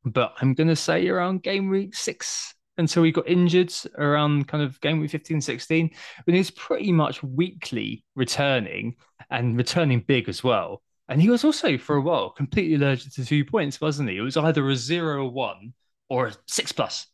but 0.04 0.34
I'm 0.40 0.54
going 0.54 0.68
to 0.68 0.76
say 0.76 1.08
around 1.08 1.42
game 1.42 1.68
week 1.68 1.94
six 1.94 2.54
until 2.78 3.02
he 3.02 3.12
got 3.12 3.28
injured 3.28 3.72
around 3.96 4.48
kind 4.48 4.62
of 4.62 4.80
game 4.80 5.00
week 5.00 5.10
15, 5.10 5.40
16, 5.40 5.90
when 6.24 6.36
was 6.36 6.50
pretty 6.50 6.92
much 6.92 7.22
weekly 7.22 8.04
returning 8.14 8.96
and 9.30 9.56
returning 9.56 10.00
big 10.00 10.28
as 10.28 10.44
well. 10.44 10.82
And 11.08 11.22
he 11.22 11.30
was 11.30 11.44
also 11.44 11.78
for 11.78 11.96
a 11.96 12.00
while 12.00 12.30
completely 12.30 12.74
allergic 12.74 13.12
to 13.14 13.24
two 13.24 13.44
points, 13.44 13.80
wasn't 13.80 14.10
he? 14.10 14.16
It 14.16 14.22
was 14.22 14.36
either 14.36 14.68
a 14.68 14.76
zero 14.76 15.24
or 15.24 15.30
one 15.30 15.72
or 16.08 16.28
a 16.28 16.32
six 16.46 16.72
plus. 16.72 17.06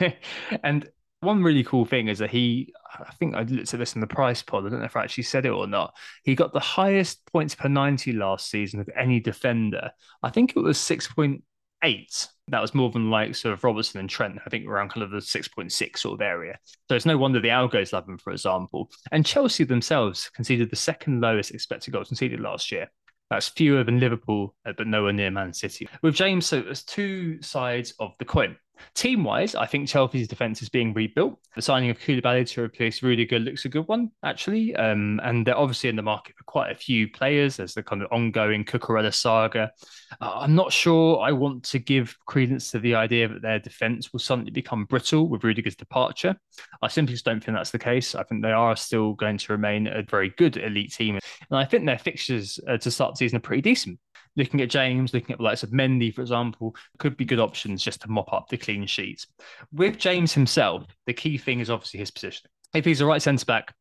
and 0.62 0.88
one 1.20 1.42
really 1.42 1.64
cool 1.64 1.84
thing 1.84 2.08
is 2.08 2.18
that 2.18 2.30
he, 2.30 2.72
I 2.98 3.12
think 3.12 3.34
I 3.34 3.42
looked 3.42 3.74
at 3.74 3.80
this 3.80 3.94
in 3.94 4.00
the 4.00 4.06
price 4.06 4.42
pod. 4.42 4.66
I 4.66 4.68
don't 4.68 4.80
know 4.80 4.84
if 4.84 4.96
I 4.96 5.02
actually 5.02 5.24
said 5.24 5.46
it 5.46 5.50
or 5.50 5.66
not. 5.66 5.94
He 6.22 6.34
got 6.34 6.52
the 6.52 6.60
highest 6.60 7.24
points 7.26 7.54
per 7.54 7.68
90 7.68 8.12
last 8.12 8.50
season 8.50 8.80
of 8.80 8.88
any 8.96 9.18
defender. 9.20 9.90
I 10.22 10.30
think 10.30 10.52
it 10.54 10.60
was 10.60 10.78
6.8. 10.78 12.28
That 12.48 12.62
was 12.62 12.74
more 12.74 12.90
than 12.90 13.10
like 13.10 13.34
sort 13.34 13.52
of 13.52 13.64
Robertson 13.64 14.00
and 14.00 14.08
Trent, 14.08 14.38
I 14.46 14.50
think 14.50 14.66
around 14.66 14.90
kind 14.90 15.02
of 15.02 15.10
the 15.10 15.18
6.6 15.18 15.98
sort 15.98 16.14
of 16.14 16.20
area. 16.20 16.58
So 16.88 16.94
it's 16.94 17.06
no 17.06 17.18
wonder 17.18 17.40
the 17.40 17.48
Algos 17.48 17.92
love 17.92 18.08
him, 18.08 18.18
for 18.18 18.32
example. 18.32 18.90
And 19.10 19.26
Chelsea 19.26 19.64
themselves 19.64 20.30
conceded 20.34 20.70
the 20.70 20.76
second 20.76 21.20
lowest 21.20 21.50
expected 21.50 21.92
goals 21.92 22.08
conceded 22.08 22.40
last 22.40 22.70
year. 22.70 22.90
That's 23.30 23.48
fewer 23.48 23.84
than 23.84 24.00
Liverpool, 24.00 24.54
but 24.64 24.86
nowhere 24.86 25.12
near 25.12 25.30
Man 25.30 25.52
City. 25.52 25.86
With 26.00 26.14
James, 26.14 26.46
so 26.46 26.62
there's 26.62 26.82
two 26.82 27.42
sides 27.42 27.92
of 27.98 28.12
the 28.18 28.24
coin. 28.24 28.56
Team 28.94 29.24
wise, 29.24 29.54
I 29.54 29.66
think 29.66 29.88
Chelsea's 29.88 30.28
defence 30.28 30.62
is 30.62 30.68
being 30.68 30.92
rebuilt. 30.92 31.38
The 31.54 31.62
signing 31.62 31.90
of 31.90 31.98
Koulibaly 31.98 32.48
to 32.50 32.62
replace 32.62 33.02
Rudiger 33.02 33.38
looks 33.38 33.64
a 33.64 33.68
good 33.68 33.86
one, 33.88 34.10
actually. 34.22 34.74
Um, 34.76 35.20
and 35.22 35.46
they're 35.46 35.56
obviously 35.56 35.90
in 35.90 35.96
the 35.96 36.02
market 36.02 36.36
for 36.36 36.44
quite 36.44 36.70
a 36.70 36.74
few 36.74 37.10
players. 37.10 37.56
There's 37.56 37.74
the 37.74 37.82
kind 37.82 38.02
of 38.02 38.12
ongoing 38.12 38.64
Cucurella 38.64 39.12
saga. 39.12 39.72
Uh, 40.20 40.32
I'm 40.36 40.54
not 40.54 40.72
sure 40.72 41.20
I 41.20 41.32
want 41.32 41.64
to 41.64 41.78
give 41.78 42.16
credence 42.26 42.70
to 42.72 42.78
the 42.78 42.94
idea 42.94 43.28
that 43.28 43.42
their 43.42 43.58
defence 43.58 44.12
will 44.12 44.20
suddenly 44.20 44.50
become 44.50 44.84
brittle 44.84 45.28
with 45.28 45.42
Rudiger's 45.42 45.76
departure. 45.76 46.36
I 46.82 46.88
simply 46.88 47.14
just 47.14 47.24
don't 47.24 47.42
think 47.42 47.56
that's 47.56 47.70
the 47.70 47.78
case. 47.78 48.14
I 48.14 48.22
think 48.22 48.42
they 48.42 48.52
are 48.52 48.76
still 48.76 49.14
going 49.14 49.38
to 49.38 49.52
remain 49.52 49.86
a 49.86 50.02
very 50.02 50.30
good 50.30 50.56
elite 50.56 50.92
team. 50.92 51.18
And 51.50 51.58
I 51.58 51.64
think 51.64 51.86
their 51.86 51.98
fixtures 51.98 52.60
uh, 52.68 52.78
to 52.78 52.90
start 52.90 53.14
the 53.14 53.18
season 53.18 53.36
are 53.38 53.40
pretty 53.40 53.62
decent 53.62 53.98
looking 54.38 54.60
at 54.62 54.70
James, 54.70 55.12
looking 55.12 55.32
at 55.32 55.38
the 55.38 55.44
likes 55.44 55.64
of 55.64 55.70
Mendy, 55.70 56.14
for 56.14 56.22
example, 56.22 56.74
could 56.98 57.16
be 57.16 57.24
good 57.24 57.40
options 57.40 57.82
just 57.82 58.00
to 58.02 58.08
mop 58.08 58.32
up 58.32 58.48
the 58.48 58.56
clean 58.56 58.86
sheets. 58.86 59.26
With 59.72 59.98
James 59.98 60.32
himself, 60.32 60.86
the 61.06 61.12
key 61.12 61.36
thing 61.36 61.60
is 61.60 61.68
obviously 61.68 61.98
his 61.98 62.12
positioning. 62.12 62.52
If 62.72 62.84
he's 62.84 63.00
a 63.00 63.06
right 63.06 63.20
centre 63.20 63.44
back, 63.44 63.74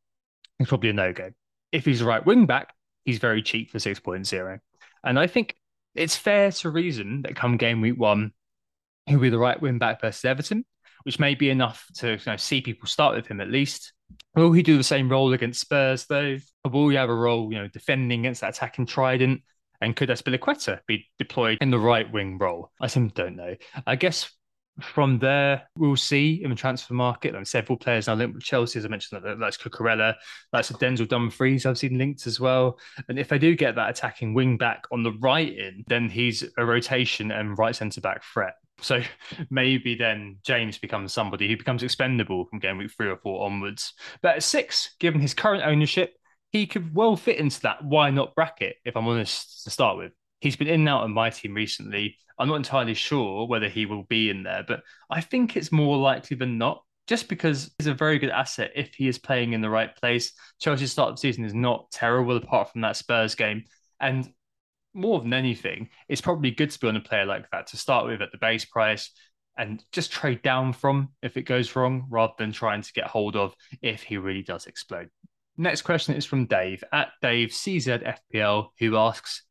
he's 0.57 0.67
probably 0.67 0.89
a 0.89 0.93
no 0.93 1.13
go. 1.13 1.29
If 1.71 1.85
he's 1.85 2.01
a 2.01 2.05
right 2.05 2.25
wing 2.25 2.47
back, 2.47 2.73
he's 3.05 3.19
very 3.19 3.43
cheap 3.43 3.71
for 3.71 3.77
6.0. 3.77 4.59
And 5.03 5.19
I 5.19 5.27
think 5.27 5.55
it's 5.93 6.15
fair 6.15 6.51
to 6.51 6.69
reason 6.71 7.21
that 7.21 7.35
come 7.35 7.57
game 7.57 7.79
week 7.79 7.99
one, 7.99 8.31
he'll 9.05 9.19
be 9.19 9.29
the 9.29 9.37
right 9.37 9.61
wing 9.61 9.77
back 9.77 10.01
versus 10.01 10.25
Everton, 10.25 10.65
which 11.03 11.19
may 11.19 11.35
be 11.35 11.51
enough 11.51 11.85
to 11.97 12.13
you 12.13 12.19
know, 12.25 12.35
see 12.35 12.61
people 12.61 12.87
start 12.87 13.15
with 13.15 13.27
him 13.27 13.41
at 13.41 13.49
least. 13.49 13.93
Will 14.35 14.53
he 14.53 14.63
do 14.63 14.77
the 14.77 14.83
same 14.83 15.09
role 15.09 15.33
against 15.33 15.61
Spurs 15.61 16.05
though? 16.07 16.37
Or 16.63 16.71
will 16.71 16.89
he 16.89 16.95
have 16.95 17.09
a 17.09 17.15
role, 17.15 17.53
you 17.53 17.59
know, 17.59 17.67
defending 17.67 18.21
against 18.21 18.41
that 18.41 18.55
attacking 18.55 18.87
trident? 18.87 19.41
And 19.81 19.95
could 19.95 20.09
Azpilicueta 20.09 20.79
be 20.87 21.07
deployed 21.19 21.59
in 21.61 21.71
the 21.71 21.79
right 21.79 22.11
wing 22.11 22.37
role? 22.37 22.71
I 22.81 22.87
simply 22.87 23.23
don't 23.23 23.35
know. 23.35 23.55
I 23.85 23.95
guess 23.95 24.31
from 24.81 25.19
there, 25.19 25.63
we'll 25.75 25.95
see 25.95 26.41
in 26.43 26.49
the 26.49 26.55
transfer 26.55 26.93
market. 26.93 27.35
And 27.35 27.47
several 27.47 27.77
players 27.77 28.07
now 28.07 28.15
linked 28.15 28.35
with 28.35 28.43
Chelsea, 28.43 28.79
as 28.79 28.85
I 28.85 28.89
mentioned, 28.89 29.23
that's 29.39 29.57
Cucurella, 29.57 30.15
that's 30.51 30.69
a 30.69 30.75
Denzel 30.75 31.07
Dumfries, 31.07 31.65
I've 31.65 31.77
seen 31.77 31.97
linked 31.97 32.27
as 32.27 32.39
well. 32.39 32.79
And 33.07 33.17
if 33.17 33.29
they 33.29 33.39
do 33.39 33.55
get 33.55 33.75
that 33.75 33.89
attacking 33.89 34.33
wing 34.33 34.57
back 34.57 34.83
on 34.91 35.03
the 35.03 35.13
right 35.13 35.51
in, 35.51 35.83
then 35.87 36.09
he's 36.09 36.43
a 36.57 36.65
rotation 36.65 37.31
and 37.31 37.57
right 37.57 37.75
centre 37.75 38.01
back 38.01 38.23
threat. 38.23 38.55
So 38.79 39.01
maybe 39.49 39.95
then 39.95 40.37
James 40.43 40.77
becomes 40.77 41.13
somebody 41.13 41.47
who 41.47 41.57
becomes 41.57 41.83
expendable 41.83 42.45
from 42.45 42.59
game 42.59 42.77
week 42.77 42.91
three 42.91 43.09
or 43.09 43.17
four 43.17 43.45
onwards. 43.45 43.93
But 44.21 44.35
at 44.37 44.43
six, 44.43 44.95
given 44.99 45.21
his 45.21 45.33
current 45.33 45.63
ownership, 45.63 46.13
he 46.57 46.67
could 46.67 46.93
well 46.93 47.15
fit 47.15 47.37
into 47.37 47.61
that 47.61 47.83
why 47.83 48.09
not 48.09 48.35
bracket, 48.35 48.77
if 48.85 48.97
I'm 48.97 49.07
honest 49.07 49.63
to 49.63 49.69
start 49.69 49.97
with. 49.97 50.11
He's 50.39 50.55
been 50.55 50.67
in 50.67 50.81
and 50.81 50.89
out 50.89 51.03
of 51.03 51.09
my 51.09 51.29
team 51.29 51.53
recently. 51.53 52.17
I'm 52.37 52.47
not 52.47 52.55
entirely 52.55 52.93
sure 52.93 53.47
whether 53.47 53.69
he 53.69 53.85
will 53.85 54.03
be 54.03 54.29
in 54.29 54.43
there, 54.43 54.63
but 54.67 54.81
I 55.09 55.21
think 55.21 55.55
it's 55.55 55.71
more 55.71 55.97
likely 55.97 56.37
than 56.37 56.57
not, 56.57 56.83
just 57.07 57.29
because 57.29 57.73
he's 57.77 57.87
a 57.87 57.93
very 57.93 58.19
good 58.19 58.29
asset 58.29 58.71
if 58.75 58.93
he 58.93 59.07
is 59.07 59.17
playing 59.17 59.53
in 59.53 59.61
the 59.61 59.69
right 59.69 59.95
place. 59.95 60.33
Chelsea's 60.59 60.91
start 60.91 61.09
of 61.09 61.15
the 61.15 61.21
season 61.21 61.45
is 61.45 61.53
not 61.53 61.89
terrible 61.91 62.37
apart 62.37 62.71
from 62.71 62.81
that 62.81 62.95
Spurs 62.95 63.33
game. 63.33 63.63
And 63.99 64.31
more 64.93 65.19
than 65.19 65.33
anything, 65.33 65.89
it's 66.07 66.21
probably 66.21 66.51
good 66.51 66.69
to 66.71 66.79
be 66.79 66.87
on 66.87 66.95
a 66.95 67.01
player 67.01 67.25
like 67.25 67.49
that 67.51 67.67
to 67.67 67.77
start 67.77 68.05
with 68.05 68.21
at 68.21 68.31
the 68.31 68.37
base 68.37 68.65
price 68.65 69.11
and 69.57 69.83
just 69.91 70.11
trade 70.11 70.43
down 70.43 70.73
from 70.73 71.09
if 71.23 71.37
it 71.37 71.43
goes 71.43 71.75
wrong 71.75 72.05
rather 72.09 72.33
than 72.37 72.51
trying 72.51 72.83
to 72.83 72.93
get 72.93 73.07
hold 73.07 73.35
of 73.35 73.55
if 73.81 74.03
he 74.03 74.17
really 74.17 74.43
does 74.43 74.67
explode. 74.67 75.09
Next 75.59 75.81
question 75.81 76.15
is 76.15 76.25
from 76.25 76.45
Dave 76.45 76.83
at 76.91 77.09
Dave 77.21 77.49
CZFPL, 77.49 78.69
who 78.77 78.95
asks, 78.95 79.43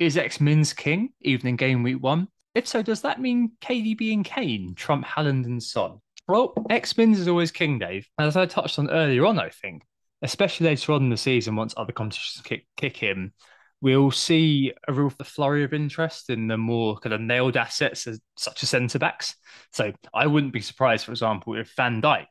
"Is 0.00 0.16
X 0.16 0.40
Min's 0.40 0.72
king 0.72 1.10
even 1.20 1.46
in 1.46 1.56
game 1.56 1.84
week 1.84 2.02
one? 2.02 2.26
If 2.54 2.66
so, 2.66 2.82
does 2.82 3.02
that 3.02 3.20
mean 3.20 3.52
KDB 3.60 4.12
and 4.12 4.24
Kane 4.24 4.74
trump 4.74 5.06
Haaland 5.06 5.44
and 5.44 5.62
Son?" 5.62 6.00
Well, 6.26 6.52
X 6.68 6.96
Mins 6.98 7.20
is 7.20 7.28
always 7.28 7.52
king, 7.52 7.78
Dave, 7.78 8.08
as 8.18 8.36
I 8.36 8.46
touched 8.46 8.80
on 8.80 8.90
earlier 8.90 9.24
on. 9.24 9.38
I 9.38 9.50
think, 9.50 9.84
especially 10.22 10.66
later 10.66 10.92
on 10.92 11.04
in 11.04 11.10
the 11.10 11.16
season, 11.16 11.54
once 11.54 11.74
other 11.76 11.92
competitions 11.92 12.42
kick, 12.44 12.66
kick 12.76 13.04
in, 13.04 13.32
we'll 13.80 14.10
see 14.10 14.72
a 14.88 14.92
real 14.92 15.10
flurry 15.10 15.62
of 15.62 15.72
interest 15.72 16.28
in 16.28 16.48
the 16.48 16.56
more 16.56 16.98
kind 16.98 17.12
of 17.12 17.20
nailed 17.20 17.56
assets 17.56 18.08
as, 18.08 18.20
such 18.36 18.64
as 18.64 18.70
centre 18.70 18.98
backs. 18.98 19.36
So 19.72 19.92
I 20.12 20.26
wouldn't 20.26 20.52
be 20.52 20.60
surprised, 20.60 21.04
for 21.04 21.12
example, 21.12 21.56
if 21.56 21.72
Van 21.76 22.02
Dijk 22.02 22.26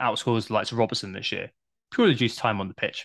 outscores 0.00 0.48
the 0.48 0.54
likes 0.54 0.72
of 0.72 0.78
Robertson 0.78 1.12
this 1.12 1.30
year 1.30 1.52
purely 1.90 2.14
due 2.14 2.28
to 2.28 2.36
time 2.36 2.60
on 2.60 2.68
the 2.68 2.74
pitch. 2.74 3.04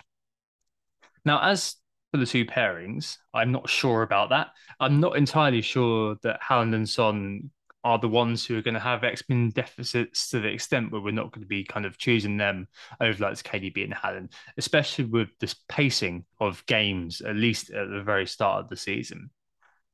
Now, 1.26 1.42
as 1.42 1.76
for 2.12 2.18
the 2.18 2.26
two 2.26 2.46
pairings, 2.46 3.18
I'm 3.34 3.52
not 3.52 3.70
sure 3.70 4.04
about 4.04 4.30
that. 4.30 4.50
I'm 4.80 5.00
not 5.00 5.18
entirely 5.18 5.62
sure 5.62 6.16
that 6.24 6.42
Haaland 6.42 6.76
and 6.76 6.88
Son 6.88 7.50
are 7.84 8.00
the 8.00 8.08
ones 8.08 8.46
who 8.46 8.58
are 8.58 8.62
going 8.62 8.74
to 8.76 8.80
have 8.80 9.04
X-Men 9.04 9.50
deficits 9.50 10.30
to 10.30 10.40
the 10.40 10.48
extent 10.48 10.92
where 10.92 11.02
we're 11.02 11.12
not 11.12 11.32
going 11.32 11.42
to 11.42 11.48
be 11.48 11.66
kind 11.66 11.86
of 11.86 11.98
choosing 11.98 12.38
them 12.38 12.68
over 13.02 13.24
like 13.24 13.36
KDB 13.44 13.84
and 13.84 13.94
Haaland, 13.94 14.32
especially 14.58 15.06
with 15.06 15.30
this 15.40 15.56
pacing 15.68 16.24
of 16.40 16.66
games, 16.66 17.22
at 17.22 17.36
least 17.36 17.72
at 17.72 17.90
the 17.90 18.02
very 18.02 18.26
start 18.26 18.64
of 18.64 18.70
the 18.70 18.78
season. 18.78 19.30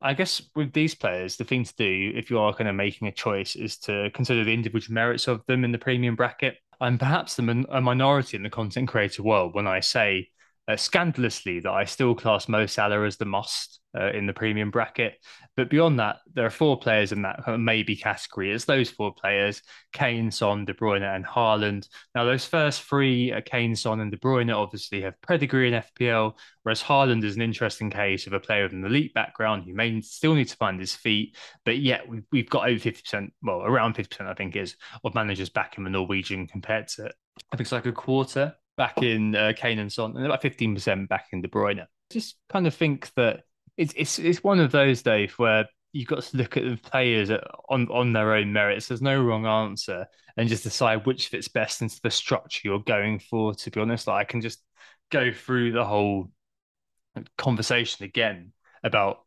I 0.02 0.14
guess 0.14 0.42
with 0.56 0.72
these 0.72 0.94
players, 0.94 1.36
the 1.36 1.44
thing 1.44 1.64
to 1.64 1.74
do 1.76 2.12
if 2.14 2.30
you 2.30 2.38
are 2.38 2.54
kind 2.54 2.68
of 2.68 2.74
making 2.74 3.08
a 3.08 3.12
choice 3.12 3.54
is 3.54 3.76
to 3.80 4.10
consider 4.14 4.44
the 4.44 4.54
individual 4.54 4.94
merits 4.94 5.28
of 5.28 5.44
them 5.46 5.64
in 5.64 5.72
the 5.72 5.78
premium 5.78 6.16
bracket 6.16 6.56
I'm 6.80 6.96
perhaps 6.96 7.38
a 7.38 7.42
minority 7.42 8.36
in 8.38 8.42
the 8.42 8.50
content 8.50 8.88
creator 8.88 9.22
world 9.22 9.54
when 9.54 9.66
I 9.66 9.80
say 9.80 10.28
uh, 10.66 10.76
scandalously 10.76 11.60
that 11.60 11.70
I 11.70 11.84
still 11.84 12.14
class 12.14 12.48
Mo 12.48 12.64
Salah 12.64 13.04
as 13.04 13.18
the 13.18 13.26
must 13.26 13.79
uh, 13.98 14.10
in 14.12 14.26
the 14.26 14.32
premium 14.32 14.70
bracket. 14.70 15.14
But 15.56 15.70
beyond 15.70 15.98
that, 15.98 16.18
there 16.32 16.46
are 16.46 16.50
four 16.50 16.78
players 16.78 17.12
in 17.12 17.22
that 17.22 17.40
maybe 17.58 17.96
category. 17.96 18.52
It's 18.52 18.64
those 18.64 18.90
four 18.90 19.12
players 19.12 19.62
Kane, 19.92 20.30
Son, 20.30 20.64
De 20.64 20.72
Bruyne, 20.72 21.02
and 21.02 21.24
Haaland. 21.24 21.88
Now, 22.14 22.24
those 22.24 22.46
first 22.46 22.82
three, 22.82 23.32
uh, 23.32 23.40
Kane, 23.44 23.74
Son, 23.74 24.00
and 24.00 24.10
De 24.10 24.16
Bruyne, 24.16 24.54
obviously 24.54 25.02
have 25.02 25.20
pedigree 25.22 25.72
in 25.72 25.82
FPL, 25.82 26.34
whereas 26.62 26.82
Haaland 26.82 27.24
is 27.24 27.36
an 27.36 27.42
interesting 27.42 27.90
case 27.90 28.26
of 28.26 28.32
a 28.32 28.40
player 28.40 28.62
with 28.64 28.72
an 28.72 28.84
elite 28.84 29.14
background 29.14 29.64
who 29.64 29.74
may 29.74 30.00
still 30.00 30.34
need 30.34 30.48
to 30.48 30.56
find 30.56 30.78
his 30.78 30.94
feet, 30.94 31.36
but 31.64 31.78
yet 31.78 32.08
we've, 32.08 32.24
we've 32.30 32.50
got 32.50 32.68
over 32.68 32.78
50%, 32.78 33.30
well, 33.42 33.62
around 33.62 33.94
50%, 33.96 34.26
I 34.26 34.34
think, 34.34 34.56
is 34.56 34.76
of 35.04 35.14
managers 35.14 35.50
back 35.50 35.78
in 35.78 35.84
the 35.84 35.90
Norwegian 35.90 36.46
compared 36.46 36.88
to, 36.88 37.06
I 37.06 37.56
think 37.56 37.62
it's 37.62 37.72
like 37.72 37.86
a 37.86 37.92
quarter 37.92 38.54
back 38.76 39.02
in 39.02 39.34
uh, 39.34 39.52
Kane 39.56 39.78
and 39.78 39.92
Son, 39.92 40.16
and 40.16 40.24
about 40.24 40.42
15% 40.42 41.08
back 41.08 41.26
in 41.32 41.42
De 41.42 41.48
Bruyne. 41.48 41.86
Just 42.10 42.36
kind 42.48 42.66
of 42.66 42.74
think 42.74 43.12
that 43.14 43.42
it's 43.80 43.94
it's 43.96 44.18
it's 44.18 44.44
one 44.44 44.60
of 44.60 44.70
those, 44.70 45.02
Dave, 45.02 45.32
where 45.38 45.66
you've 45.92 46.06
got 46.06 46.22
to 46.22 46.36
look 46.36 46.58
at 46.58 46.64
the 46.64 46.76
players 46.76 47.30
on 47.70 47.88
on 47.88 48.12
their 48.12 48.34
own 48.34 48.52
merits. 48.52 48.88
There's 48.88 49.00
no 49.00 49.20
wrong 49.22 49.46
answer, 49.46 50.06
and 50.36 50.50
just 50.50 50.64
decide 50.64 51.06
which 51.06 51.28
fits 51.28 51.48
best 51.48 51.80
into 51.80 51.98
the 52.02 52.10
structure 52.10 52.60
you're 52.68 52.80
going 52.80 53.20
for. 53.20 53.54
To 53.54 53.70
be 53.70 53.80
honest, 53.80 54.06
like 54.06 54.20
I 54.20 54.30
can 54.30 54.42
just 54.42 54.62
go 55.10 55.32
through 55.32 55.72
the 55.72 55.84
whole 55.84 56.30
conversation 57.38 58.04
again 58.04 58.52
about 58.84 59.20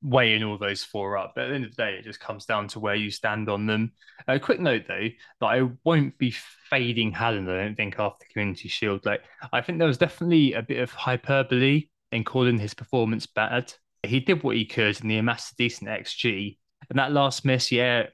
weighing 0.00 0.44
all 0.44 0.56
those 0.56 0.82
four 0.82 1.18
up. 1.18 1.32
But 1.34 1.44
at 1.44 1.48
the 1.48 1.54
end 1.56 1.64
of 1.64 1.76
the 1.76 1.82
day, 1.82 1.96
it 1.98 2.04
just 2.04 2.20
comes 2.20 2.46
down 2.46 2.68
to 2.68 2.80
where 2.80 2.94
you 2.94 3.10
stand 3.10 3.50
on 3.50 3.66
them. 3.66 3.92
A 4.26 4.40
quick 4.40 4.60
note 4.60 4.84
though, 4.88 5.08
that 5.40 5.46
I 5.46 5.68
won't 5.84 6.16
be 6.16 6.34
fading 6.70 7.12
Haaland, 7.12 7.50
I 7.50 7.64
don't 7.64 7.76
think, 7.76 7.96
after 7.98 8.24
Community 8.32 8.68
Shield. 8.68 9.04
Like 9.04 9.24
I 9.52 9.60
think 9.60 9.78
there 9.78 9.88
was 9.88 9.98
definitely 9.98 10.54
a 10.54 10.62
bit 10.62 10.78
of 10.78 10.90
hyperbole 10.90 11.88
in 12.14 12.24
calling 12.24 12.58
his 12.58 12.74
performance 12.74 13.26
bad. 13.26 13.72
He 14.02 14.20
did 14.20 14.42
what 14.42 14.56
he 14.56 14.64
could 14.64 15.00
and 15.00 15.10
he 15.10 15.18
amassed 15.18 15.52
a 15.52 15.56
decent 15.56 15.90
XG. 15.90 16.58
And 16.88 16.98
that 16.98 17.12
last 17.12 17.44
miss, 17.44 17.72
yeah, 17.72 18.06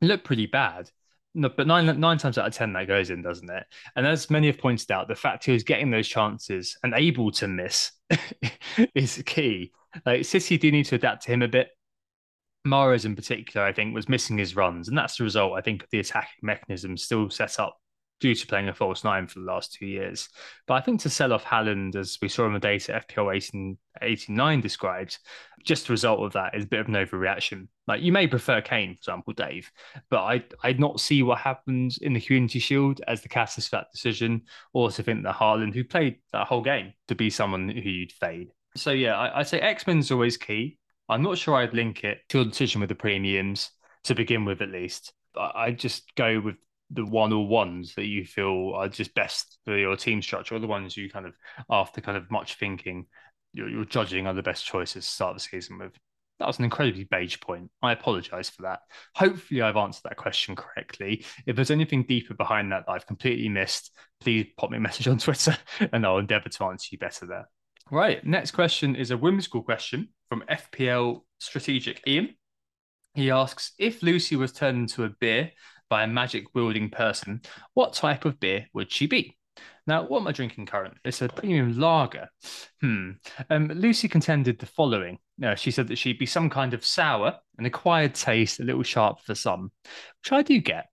looked 0.00 0.24
pretty 0.24 0.46
bad. 0.46 0.90
No, 1.34 1.48
but 1.48 1.66
nine 1.66 2.00
nine 2.00 2.18
times 2.18 2.38
out 2.38 2.46
of 2.46 2.54
ten 2.54 2.72
that 2.72 2.88
goes 2.88 3.10
in, 3.10 3.22
doesn't 3.22 3.50
it? 3.50 3.64
And 3.94 4.06
as 4.06 4.30
many 4.30 4.46
have 4.46 4.58
pointed 4.58 4.90
out, 4.90 5.06
the 5.06 5.14
fact 5.14 5.44
he 5.44 5.52
was 5.52 5.64
getting 5.64 5.90
those 5.90 6.08
chances 6.08 6.78
and 6.82 6.94
able 6.94 7.30
to 7.32 7.46
miss 7.46 7.92
is 8.94 9.22
key. 9.26 9.72
Like 10.04 10.24
City 10.24 10.56
do 10.56 10.72
need 10.72 10.86
to 10.86 10.94
adapt 10.94 11.24
to 11.24 11.32
him 11.32 11.42
a 11.42 11.48
bit. 11.48 11.68
Mahrez 12.66 13.04
in 13.04 13.14
particular, 13.14 13.66
I 13.66 13.72
think, 13.72 13.94
was 13.94 14.08
missing 14.08 14.38
his 14.38 14.56
runs, 14.56 14.88
and 14.88 14.96
that's 14.96 15.18
the 15.18 15.24
result. 15.24 15.58
I 15.58 15.60
think 15.60 15.82
of 15.82 15.90
the 15.90 16.00
attacking 16.00 16.40
mechanism 16.42 16.96
still 16.96 17.30
set 17.30 17.60
up 17.60 17.78
due 18.20 18.34
to 18.34 18.46
playing 18.46 18.68
a 18.68 18.74
false 18.74 19.04
nine 19.04 19.26
for 19.26 19.40
the 19.40 19.44
last 19.44 19.74
two 19.74 19.86
years. 19.86 20.28
But 20.66 20.74
I 20.74 20.80
think 20.80 21.00
to 21.02 21.10
sell 21.10 21.32
off 21.32 21.44
Haaland, 21.44 21.96
as 21.96 22.18
we 22.20 22.28
saw 22.28 22.46
in 22.46 22.54
the 22.54 22.58
data 22.58 23.02
FPL 23.08 23.36
18, 23.36 23.78
89 24.02 24.60
described, 24.60 25.18
just 25.64 25.86
the 25.86 25.92
result 25.92 26.20
of 26.20 26.32
that 26.32 26.54
is 26.54 26.64
a 26.64 26.68
bit 26.68 26.80
of 26.80 26.88
an 26.88 26.94
overreaction. 26.94 27.68
Like 27.86 28.02
you 28.02 28.12
may 28.12 28.26
prefer 28.26 28.60
Kane, 28.60 28.94
for 28.94 28.98
example, 28.98 29.32
Dave, 29.32 29.70
but 30.10 30.20
I 30.20 30.44
I'd 30.62 30.80
not 30.80 31.00
see 31.00 31.22
what 31.22 31.38
happens 31.38 31.98
in 31.98 32.14
the 32.14 32.20
Community 32.20 32.58
Shield 32.58 33.00
as 33.06 33.20
the 33.20 33.28
catalyst 33.28 33.70
for 33.70 33.76
that 33.76 33.92
decision, 33.92 34.42
or 34.72 34.90
to 34.90 35.02
think 35.02 35.24
that 35.24 35.34
Haaland, 35.34 35.74
who 35.74 35.84
played 35.84 36.18
that 36.32 36.46
whole 36.46 36.62
game, 36.62 36.94
to 37.08 37.14
be 37.14 37.30
someone 37.30 37.68
who 37.68 37.90
you'd 37.90 38.12
fade. 38.12 38.48
So 38.76 38.90
yeah, 38.92 39.16
I, 39.16 39.40
I'd 39.40 39.48
say 39.48 39.60
X-Mins 39.60 40.10
always 40.10 40.36
key. 40.36 40.78
I'm 41.08 41.22
not 41.22 41.38
sure 41.38 41.54
I'd 41.54 41.74
link 41.74 42.04
it 42.04 42.18
to 42.30 42.40
a 42.40 42.44
decision 42.44 42.80
with 42.80 42.88
the 42.88 42.94
premiums 42.94 43.70
to 44.04 44.14
begin 44.14 44.44
with, 44.44 44.60
at 44.62 44.70
least. 44.70 45.12
I'd 45.36 45.78
just 45.78 46.14
go 46.16 46.40
with 46.40 46.56
the 46.90 47.04
one 47.04 47.32
or 47.32 47.46
ones 47.46 47.94
that 47.96 48.06
you 48.06 48.24
feel 48.24 48.72
are 48.74 48.88
just 48.88 49.14
best 49.14 49.58
for 49.64 49.76
your 49.76 49.96
team 49.96 50.22
structure, 50.22 50.54
or 50.54 50.58
the 50.58 50.66
ones 50.66 50.96
you 50.96 51.10
kind 51.10 51.26
of, 51.26 51.34
after 51.70 52.00
kind 52.00 52.16
of 52.16 52.30
much 52.30 52.54
thinking, 52.54 53.06
you're, 53.52 53.68
you're 53.68 53.84
judging 53.84 54.26
are 54.26 54.34
the 54.34 54.42
best 54.42 54.64
choices 54.64 55.04
to 55.04 55.10
start 55.10 55.34
the 55.34 55.40
season 55.40 55.78
with. 55.78 55.92
That 56.38 56.46
was 56.46 56.58
an 56.58 56.64
incredibly 56.64 57.04
beige 57.04 57.40
point. 57.40 57.70
I 57.82 57.92
apologize 57.92 58.50
for 58.50 58.62
that. 58.62 58.80
Hopefully, 59.14 59.62
I've 59.62 59.76
answered 59.76 60.02
that 60.04 60.16
question 60.16 60.54
correctly. 60.54 61.24
If 61.46 61.56
there's 61.56 61.70
anything 61.70 62.04
deeper 62.04 62.34
behind 62.34 62.70
that, 62.72 62.84
that 62.86 62.92
I've 62.92 63.06
completely 63.06 63.48
missed, 63.48 63.90
please 64.20 64.46
pop 64.58 64.70
me 64.70 64.76
a 64.76 64.80
message 64.80 65.08
on 65.08 65.18
Twitter 65.18 65.56
and 65.92 66.04
I'll 66.04 66.18
endeavor 66.18 66.50
to 66.50 66.64
answer 66.64 66.88
you 66.92 66.98
better 66.98 67.26
there. 67.26 67.48
Right. 67.90 68.24
Next 68.26 68.50
question 68.50 68.96
is 68.96 69.10
a 69.10 69.16
whimsical 69.16 69.62
question 69.62 70.08
from 70.28 70.42
FPL 70.50 71.22
Strategic 71.38 72.02
Ian. 72.06 72.34
He 73.14 73.30
asks 73.30 73.72
If 73.78 74.02
Lucy 74.02 74.36
was 74.36 74.52
turned 74.52 74.78
into 74.78 75.04
a 75.04 75.08
beer, 75.08 75.52
by 75.88 76.04
a 76.04 76.08
magic 76.08 76.54
wielding 76.54 76.90
person, 76.90 77.42
what 77.74 77.92
type 77.92 78.24
of 78.24 78.40
beer 78.40 78.66
would 78.72 78.90
she 78.90 79.06
be? 79.06 79.36
Now, 79.86 80.04
what 80.04 80.20
am 80.20 80.26
I 80.26 80.32
drinking 80.32 80.66
currently? 80.66 80.98
It's 81.04 81.22
a 81.22 81.28
premium 81.28 81.78
lager. 81.78 82.28
Hmm. 82.80 83.12
Um, 83.50 83.68
Lucy 83.68 84.08
contended 84.08 84.58
the 84.58 84.66
following. 84.66 85.18
Uh, 85.42 85.54
she 85.54 85.70
said 85.70 85.88
that 85.88 85.98
she'd 85.98 86.18
be 86.18 86.26
some 86.26 86.50
kind 86.50 86.74
of 86.74 86.84
sour, 86.84 87.38
an 87.58 87.66
acquired 87.66 88.14
taste, 88.14 88.58
a 88.58 88.64
little 88.64 88.82
sharp 88.82 89.20
for 89.20 89.34
some, 89.34 89.70
which 90.22 90.32
I 90.32 90.42
do 90.42 90.60
get 90.60 90.86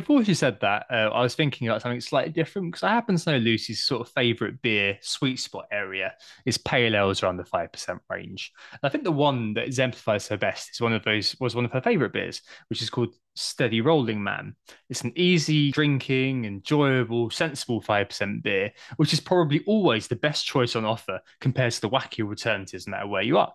before 0.00 0.24
she 0.24 0.34
said 0.34 0.58
that, 0.60 0.86
uh, 0.90 1.10
I 1.12 1.22
was 1.22 1.34
thinking 1.34 1.68
about 1.68 1.82
something 1.82 2.00
slightly 2.00 2.32
different 2.32 2.72
because 2.72 2.82
I 2.82 2.90
happen 2.90 3.16
to 3.16 3.32
know 3.32 3.38
Lucy's 3.38 3.84
sort 3.84 4.00
of 4.00 4.12
favorite 4.12 4.60
beer 4.60 4.98
sweet 5.00 5.38
spot 5.38 5.66
area 5.70 6.14
is 6.44 6.58
pale 6.58 6.96
ales 6.96 7.22
around 7.22 7.36
the 7.36 7.44
five 7.44 7.72
percent 7.72 8.00
range. 8.10 8.52
And 8.72 8.80
I 8.82 8.88
think 8.88 9.04
the 9.04 9.12
one 9.12 9.54
that 9.54 9.66
exemplifies 9.66 10.28
her 10.28 10.36
best 10.36 10.70
is 10.72 10.80
one 10.80 10.92
of 10.92 11.04
those 11.04 11.36
was 11.38 11.54
one 11.54 11.64
of 11.64 11.72
her 11.72 11.80
favorite 11.80 12.12
beers, 12.12 12.42
which 12.68 12.82
is 12.82 12.90
called 12.90 13.14
Steady 13.36 13.80
Rolling 13.80 14.22
Man. 14.22 14.56
It's 14.90 15.02
an 15.02 15.12
easy 15.16 15.70
drinking, 15.70 16.44
enjoyable, 16.44 17.30
sensible 17.30 17.80
five 17.80 18.08
percent 18.08 18.42
beer, 18.42 18.72
which 18.96 19.12
is 19.12 19.20
probably 19.20 19.62
always 19.66 20.08
the 20.08 20.16
best 20.16 20.44
choice 20.44 20.74
on 20.74 20.84
offer 20.84 21.20
compared 21.40 21.72
to 21.72 21.80
the 21.80 21.90
wacky 21.90 22.26
alternatives, 22.26 22.86
no 22.86 22.92
matter 22.92 23.06
where 23.06 23.22
you 23.22 23.38
are 23.38 23.54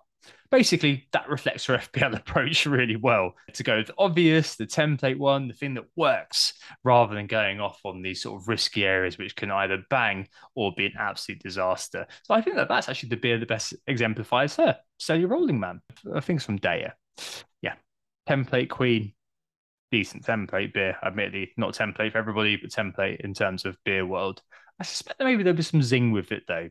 basically 0.51 1.07
that 1.11 1.29
reflects 1.29 1.65
her 1.65 1.77
FPL 1.77 2.15
approach 2.17 2.65
really 2.65 2.95
well 2.95 3.33
to 3.53 3.63
go 3.63 3.83
the 3.83 3.93
obvious, 3.97 4.55
the 4.55 4.65
template 4.65 5.17
one, 5.17 5.47
the 5.47 5.53
thing 5.53 5.75
that 5.75 5.85
works, 5.95 6.53
rather 6.83 7.15
than 7.15 7.27
going 7.27 7.59
off 7.59 7.79
on 7.85 8.01
these 8.01 8.21
sort 8.21 8.41
of 8.41 8.47
risky 8.47 8.85
areas 8.85 9.17
which 9.17 9.35
can 9.35 9.51
either 9.51 9.83
bang 9.89 10.27
or 10.55 10.73
be 10.75 10.85
an 10.87 10.93
absolute 10.97 11.41
disaster. 11.41 12.07
So 12.23 12.33
I 12.33 12.41
think 12.41 12.55
that 12.55 12.67
that's 12.67 12.89
actually 12.89 13.09
the 13.09 13.17
beer 13.17 13.37
that 13.37 13.47
best 13.47 13.75
exemplifies 13.87 14.55
her. 14.57 14.77
Steady 14.97 15.25
Rolling 15.25 15.59
Man. 15.59 15.81
I 16.13 16.19
think 16.19 16.37
it's 16.37 16.45
from 16.45 16.59
Daya. 16.59 16.93
Yeah. 17.61 17.75
Template 18.27 18.69
Queen. 18.69 19.13
Decent 19.91 20.23
template 20.23 20.71
beer, 20.71 20.97
admittedly, 21.03 21.51
not 21.57 21.73
template 21.73 22.11
for 22.11 22.19
everybody, 22.19 22.57
but 22.57 22.69
template 22.69 23.21
in 23.21 23.33
terms 23.33 23.65
of 23.65 23.75
beer 23.83 24.05
world. 24.05 24.39
I 24.79 24.83
suspect 24.83 25.17
that 25.17 25.25
maybe 25.25 25.41
there'll 25.41 25.57
be 25.57 25.63
some 25.63 25.81
zing 25.81 26.11
with 26.11 26.31
it 26.31 26.43
though 26.47 26.69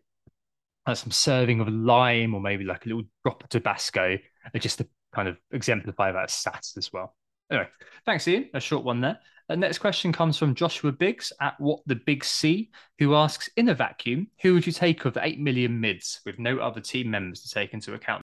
some 0.95 1.11
serving 1.11 1.61
of 1.61 1.69
lime 1.69 2.35
or 2.35 2.41
maybe 2.41 2.65
like 2.65 2.85
a 2.87 2.89
little 2.89 3.05
drop 3.25 3.43
of 3.43 3.49
Tabasco, 3.49 4.19
just 4.59 4.79
to 4.79 4.89
kind 5.15 5.29
of 5.29 5.37
exemplify 5.53 6.13
that 6.13 6.29
stats 6.29 6.77
as 6.77 6.93
well. 6.93 7.15
Anyway, 7.51 7.69
thanks, 8.05 8.29
Ian. 8.29 8.51
A 8.55 8.61
short 8.61 8.85
one 8.85 9.01
there. 9.01 9.19
The 9.49 9.57
next 9.57 9.79
question 9.79 10.13
comes 10.13 10.37
from 10.37 10.55
Joshua 10.55 10.93
Biggs 10.93 11.33
at 11.41 11.59
What 11.59 11.81
the 11.87 11.95
Big 11.95 12.23
C, 12.23 12.71
who 12.99 13.15
asks 13.15 13.49
In 13.57 13.71
a 13.71 13.75
vacuum, 13.75 14.29
who 14.43 14.53
would 14.53 14.67
you 14.67 14.73
take 14.73 15.07
of 15.07 15.15
the 15.15 15.25
8 15.25 15.41
million 15.41 15.81
mids 15.81 16.21
with 16.27 16.39
no 16.39 16.59
other 16.59 16.81
team 16.81 17.11
members 17.11 17.41
to 17.43 17.49
take 17.49 17.73
into 17.73 17.95
account? 17.95 18.23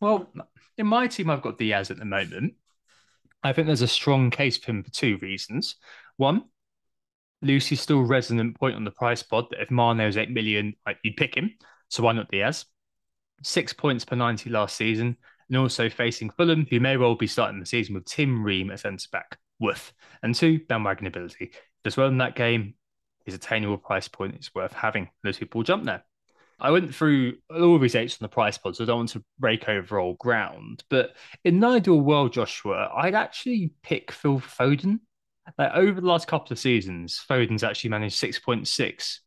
Well, 0.00 0.28
in 0.76 0.86
my 0.86 1.06
team, 1.06 1.30
I've 1.30 1.42
got 1.42 1.58
Diaz 1.58 1.92
at 1.92 1.98
the 1.98 2.04
moment. 2.04 2.54
I 3.44 3.52
think 3.52 3.68
there's 3.68 3.82
a 3.82 3.88
strong 3.88 4.30
case 4.30 4.58
for 4.58 4.72
him 4.72 4.82
for 4.82 4.90
two 4.90 5.18
reasons. 5.22 5.76
One, 6.16 6.42
Lucy's 7.42 7.80
still 7.80 8.02
resonant 8.02 8.58
point 8.58 8.74
on 8.74 8.82
the 8.82 8.90
price 8.90 9.22
pod 9.22 9.46
that 9.50 9.62
if 9.62 9.70
Mane's 9.70 10.16
8 10.16 10.32
million, 10.32 10.74
you'd 11.04 11.16
pick 11.16 11.36
him. 11.36 11.54
So 11.88 12.02
why 12.02 12.12
not 12.12 12.30
Diaz? 12.30 12.66
Six 13.42 13.72
points 13.72 14.04
per 14.04 14.16
90 14.16 14.50
last 14.50 14.76
season, 14.76 15.16
and 15.48 15.58
also 15.58 15.88
facing 15.88 16.30
Fulham, 16.30 16.66
who 16.70 16.80
may 16.80 16.96
well 16.96 17.14
be 17.14 17.26
starting 17.26 17.60
the 17.60 17.66
season 17.66 17.94
with 17.94 18.06
Tim 18.06 18.42
Ream 18.42 18.70
at 18.70 18.80
centre 18.80 19.08
back. 19.12 19.38
Woof. 19.58 19.92
And 20.22 20.34
two, 20.34 20.60
bandwagon 20.68 21.06
ability. 21.06 21.52
Does 21.84 21.96
well 21.96 22.08
in 22.08 22.18
that 22.18 22.36
game, 22.36 22.74
his 23.24 23.34
attainable 23.34 23.78
price 23.78 24.08
point 24.08 24.36
is 24.38 24.54
worth 24.54 24.72
having. 24.72 25.08
Those 25.22 25.38
people 25.38 25.62
jump 25.62 25.84
there. 25.84 26.04
I 26.58 26.70
went 26.70 26.94
through 26.94 27.34
all 27.50 27.78
these 27.78 27.94
eights 27.94 28.14
on 28.14 28.24
the 28.24 28.28
price 28.28 28.56
pod, 28.56 28.76
so 28.76 28.84
I 28.84 28.86
don't 28.86 28.98
want 28.98 29.08
to 29.10 29.24
break 29.38 29.68
overall 29.68 30.14
ground. 30.14 30.84
But 30.88 31.14
in 31.44 31.56
an 31.56 31.64
ideal 31.64 32.00
world, 32.00 32.32
Joshua, 32.32 32.90
I'd 32.96 33.14
actually 33.14 33.72
pick 33.82 34.10
Phil 34.10 34.40
Foden. 34.40 35.00
Like 35.58 35.72
over 35.74 36.00
the 36.00 36.06
last 36.06 36.28
couple 36.28 36.52
of 36.52 36.58
seasons, 36.58 37.22
Foden's 37.28 37.62
actually 37.62 37.90
managed 37.90 38.20
6.6 38.20 39.18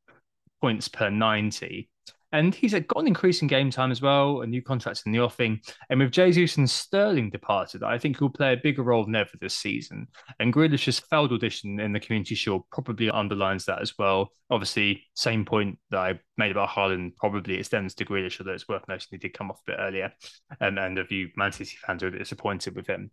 points 0.59 0.87
per 0.87 1.09
90. 1.09 1.89
And 2.31 2.53
he's 2.53 2.73
got 2.73 2.99
an 2.99 3.07
increasing 3.07 3.47
game 3.47 3.71
time 3.71 3.91
as 3.91 4.01
well, 4.01 4.41
a 4.41 4.47
new 4.47 4.61
contract 4.61 5.03
in 5.05 5.11
the 5.11 5.19
offing. 5.19 5.61
And 5.89 5.99
with 5.99 6.11
Jesus 6.11 6.57
and 6.57 6.69
Sterling 6.69 7.31
departed, 7.31 7.81
I 7.83 7.97
think 7.97 8.19
he'll 8.19 8.29
play 8.29 8.53
a 8.53 8.57
bigger 8.57 8.83
role 8.83 9.03
than 9.05 9.15
ever 9.15 9.31
this 9.41 9.55
season. 9.55 10.07
And 10.39 10.53
Grealish's 10.53 10.99
failed 10.99 11.31
audition 11.31 11.79
in 11.79 11.91
the 11.91 11.99
Community 11.99 12.35
Shield 12.35 12.63
probably 12.71 13.09
underlines 13.09 13.65
that 13.65 13.81
as 13.81 13.97
well. 13.97 14.31
Obviously, 14.51 15.03
same 15.15 15.43
point 15.43 15.79
that 15.89 15.99
I 15.99 16.19
made 16.37 16.51
about 16.51 16.69
Haaland 16.69 17.15
probably 17.15 17.55
extends 17.55 17.95
to 17.95 18.05
Grealish, 18.05 18.39
although 18.39 18.53
it's 18.53 18.67
worth 18.67 18.87
noting 18.87 19.07
he 19.11 19.17
did 19.17 19.33
come 19.33 19.49
off 19.49 19.61
a 19.67 19.71
bit 19.71 19.77
earlier. 19.79 20.13
And, 20.59 20.77
and 20.77 20.99
a 20.99 21.05
few 21.05 21.29
Man 21.35 21.51
City 21.51 21.77
fans 21.85 22.03
are 22.03 22.07
a 22.07 22.11
bit 22.11 22.19
disappointed 22.19 22.75
with 22.75 22.87
him. 22.87 23.11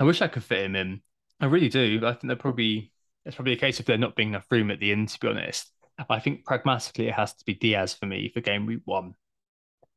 I 0.00 0.04
wish 0.04 0.22
I 0.22 0.28
could 0.28 0.44
fit 0.44 0.64
him 0.64 0.76
in. 0.76 1.02
I 1.40 1.46
really 1.46 1.68
do. 1.68 2.00
I 2.04 2.12
think 2.12 2.28
they're 2.28 2.36
probably 2.36 2.92
it's 3.24 3.36
probably 3.36 3.52
a 3.52 3.56
case 3.56 3.78
of 3.78 3.86
there 3.86 3.98
not 3.98 4.16
being 4.16 4.30
enough 4.30 4.46
room 4.50 4.70
at 4.70 4.80
the 4.80 4.92
end, 4.92 5.08
to 5.10 5.20
be 5.20 5.28
honest. 5.28 5.70
I 6.08 6.20
think 6.20 6.44
pragmatically 6.44 7.08
it 7.08 7.14
has 7.14 7.34
to 7.34 7.44
be 7.44 7.54
Diaz 7.54 7.94
for 7.94 8.06
me 8.06 8.30
for 8.32 8.40
game 8.40 8.66
week 8.66 8.82
one. 8.84 9.14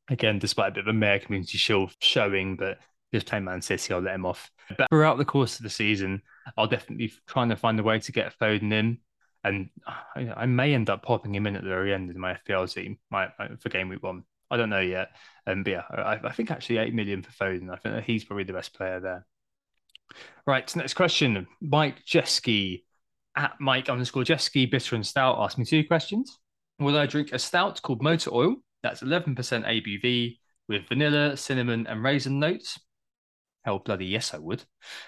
Again, 0.09 0.39
despite 0.39 0.71
a 0.71 0.75
bit 0.75 0.81
of 0.81 0.87
a 0.87 0.93
Mayor 0.93 1.19
Community 1.19 1.57
Shield 1.57 1.93
showing, 1.99 2.57
but 2.57 2.79
just 3.13 3.27
playing 3.27 3.45
Man 3.45 3.61
City, 3.61 3.93
I'll 3.93 4.01
let 4.01 4.15
him 4.15 4.25
off. 4.25 4.51
But 4.77 4.89
throughout 4.89 5.17
the 5.17 5.25
course 5.25 5.57
of 5.57 5.63
the 5.63 5.69
season, 5.69 6.21
I'll 6.57 6.67
definitely 6.67 7.07
be 7.07 7.13
trying 7.27 7.49
to 7.49 7.55
find 7.55 7.79
a 7.79 7.83
way 7.83 7.99
to 7.99 8.11
get 8.11 8.37
Foden 8.39 8.71
in. 8.71 8.99
And 9.43 9.69
I, 10.15 10.47
may 10.47 10.73
end 10.73 10.89
up 10.89 11.03
popping 11.03 11.35
him 11.35 11.45
in 11.45 11.55
at 11.55 11.63
the 11.63 11.69
very 11.69 11.93
end 11.93 12.09
in 12.09 12.19
my 12.19 12.35
FPL 12.47 12.71
team 12.73 12.97
my, 13.11 13.29
my, 13.37 13.49
for 13.59 13.69
game 13.69 13.89
week 13.89 14.01
one. 14.01 14.23
I 14.49 14.57
don't 14.57 14.71
know 14.71 14.79
yet. 14.79 15.09
Um, 15.45 15.63
but 15.63 15.69
yeah, 15.69 15.83
I, 15.89 16.19
I, 16.23 16.31
think 16.31 16.49
actually 16.49 16.77
8 16.77 16.95
million 16.95 17.21
for 17.21 17.31
Foden. 17.31 17.69
I 17.69 17.75
think 17.75 18.03
he's 18.05 18.23
probably 18.23 18.43
the 18.43 18.53
best 18.53 18.73
player 18.73 18.99
there. 18.99 19.25
Right, 20.47 20.75
next 20.75 20.95
question. 20.95 21.47
Mike 21.61 22.03
Jeski 22.05 22.83
at 23.35 23.53
Mike 23.59 23.89
underscore 23.89 24.23
Jeski, 24.23 24.69
bitter 24.69 24.95
and 24.95 25.05
stout 25.05 25.37
asked 25.39 25.57
me 25.57 25.65
two 25.65 25.83
questions. 25.85 26.39
Will 26.79 26.97
I 26.97 27.05
drink 27.05 27.31
a 27.31 27.39
stout 27.39 27.81
called 27.81 28.01
Motor 28.01 28.33
Oil? 28.33 28.55
That's 28.83 29.01
11% 29.01 29.35
ABV 29.35 30.37
with 30.67 30.87
vanilla, 30.87 31.37
cinnamon, 31.37 31.87
and 31.87 32.03
raisin 32.03 32.39
notes. 32.39 32.79
Hell 33.63 33.79
bloody 33.79 34.05
yes, 34.05 34.33
I 34.33 34.37
would. 34.37 34.63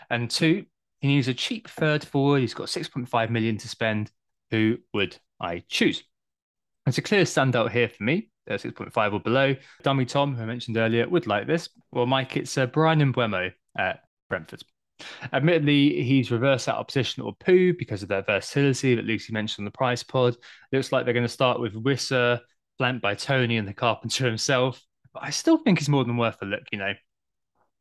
And 0.09 0.29
two, 0.29 0.65
he 0.99 1.07
needs 1.07 1.27
a 1.27 1.33
cheap 1.33 1.69
third 1.69 2.03
forward. 2.03 2.41
He's 2.41 2.53
got 2.53 2.67
6.5 2.67 3.29
million 3.29 3.57
to 3.57 3.67
spend. 3.67 4.11
Who 4.51 4.77
would 4.93 5.17
I 5.39 5.63
choose? 5.67 6.03
It's 6.85 6.97
a 6.97 7.01
clear 7.01 7.23
standout 7.23 7.71
here 7.71 7.89
for 7.89 8.03
me. 8.03 8.29
6.5 8.49 9.13
or 9.13 9.19
below. 9.19 9.55
Dummy 9.83 10.05
Tom, 10.05 10.35
who 10.35 10.43
I 10.43 10.45
mentioned 10.45 10.77
earlier, 10.77 11.07
would 11.07 11.27
like 11.27 11.47
this. 11.47 11.69
Well, 11.91 12.05
Mike, 12.05 12.37
it's 12.37 12.57
uh, 12.57 12.61
and 12.63 13.13
Mbeumo 13.13 13.51
at 13.77 13.99
Brentford. 14.29 14.63
Admittedly, 15.31 16.03
he's 16.03 16.31
reversed 16.31 16.67
out 16.67 16.77
opposition 16.77 17.23
or 17.23 17.35
poo 17.35 17.73
because 17.73 18.03
of 18.03 18.09
their 18.09 18.23
versatility 18.23 18.95
that 18.95 19.05
Lucy 19.05 19.33
mentioned 19.33 19.63
on 19.63 19.65
the 19.65 19.77
price 19.77 20.03
pod. 20.03 20.35
Looks 20.71 20.91
like 20.91 21.05
they're 21.05 21.13
going 21.13 21.25
to 21.25 21.29
start 21.29 21.59
with 21.59 21.73
Wissa, 21.73 22.39
flanked 22.77 23.01
by 23.01 23.15
Toney 23.15 23.57
and 23.57 23.67
the 23.67 23.73
Carpenter 23.73 24.25
himself. 24.25 24.81
But 25.13 25.23
I 25.23 25.29
still 25.29 25.57
think 25.57 25.79
he's 25.79 25.89
more 25.89 26.03
than 26.03 26.17
worth 26.17 26.41
a 26.41 26.45
look, 26.45 26.63
you 26.71 26.79
know. 26.79 26.85
I 26.85 26.95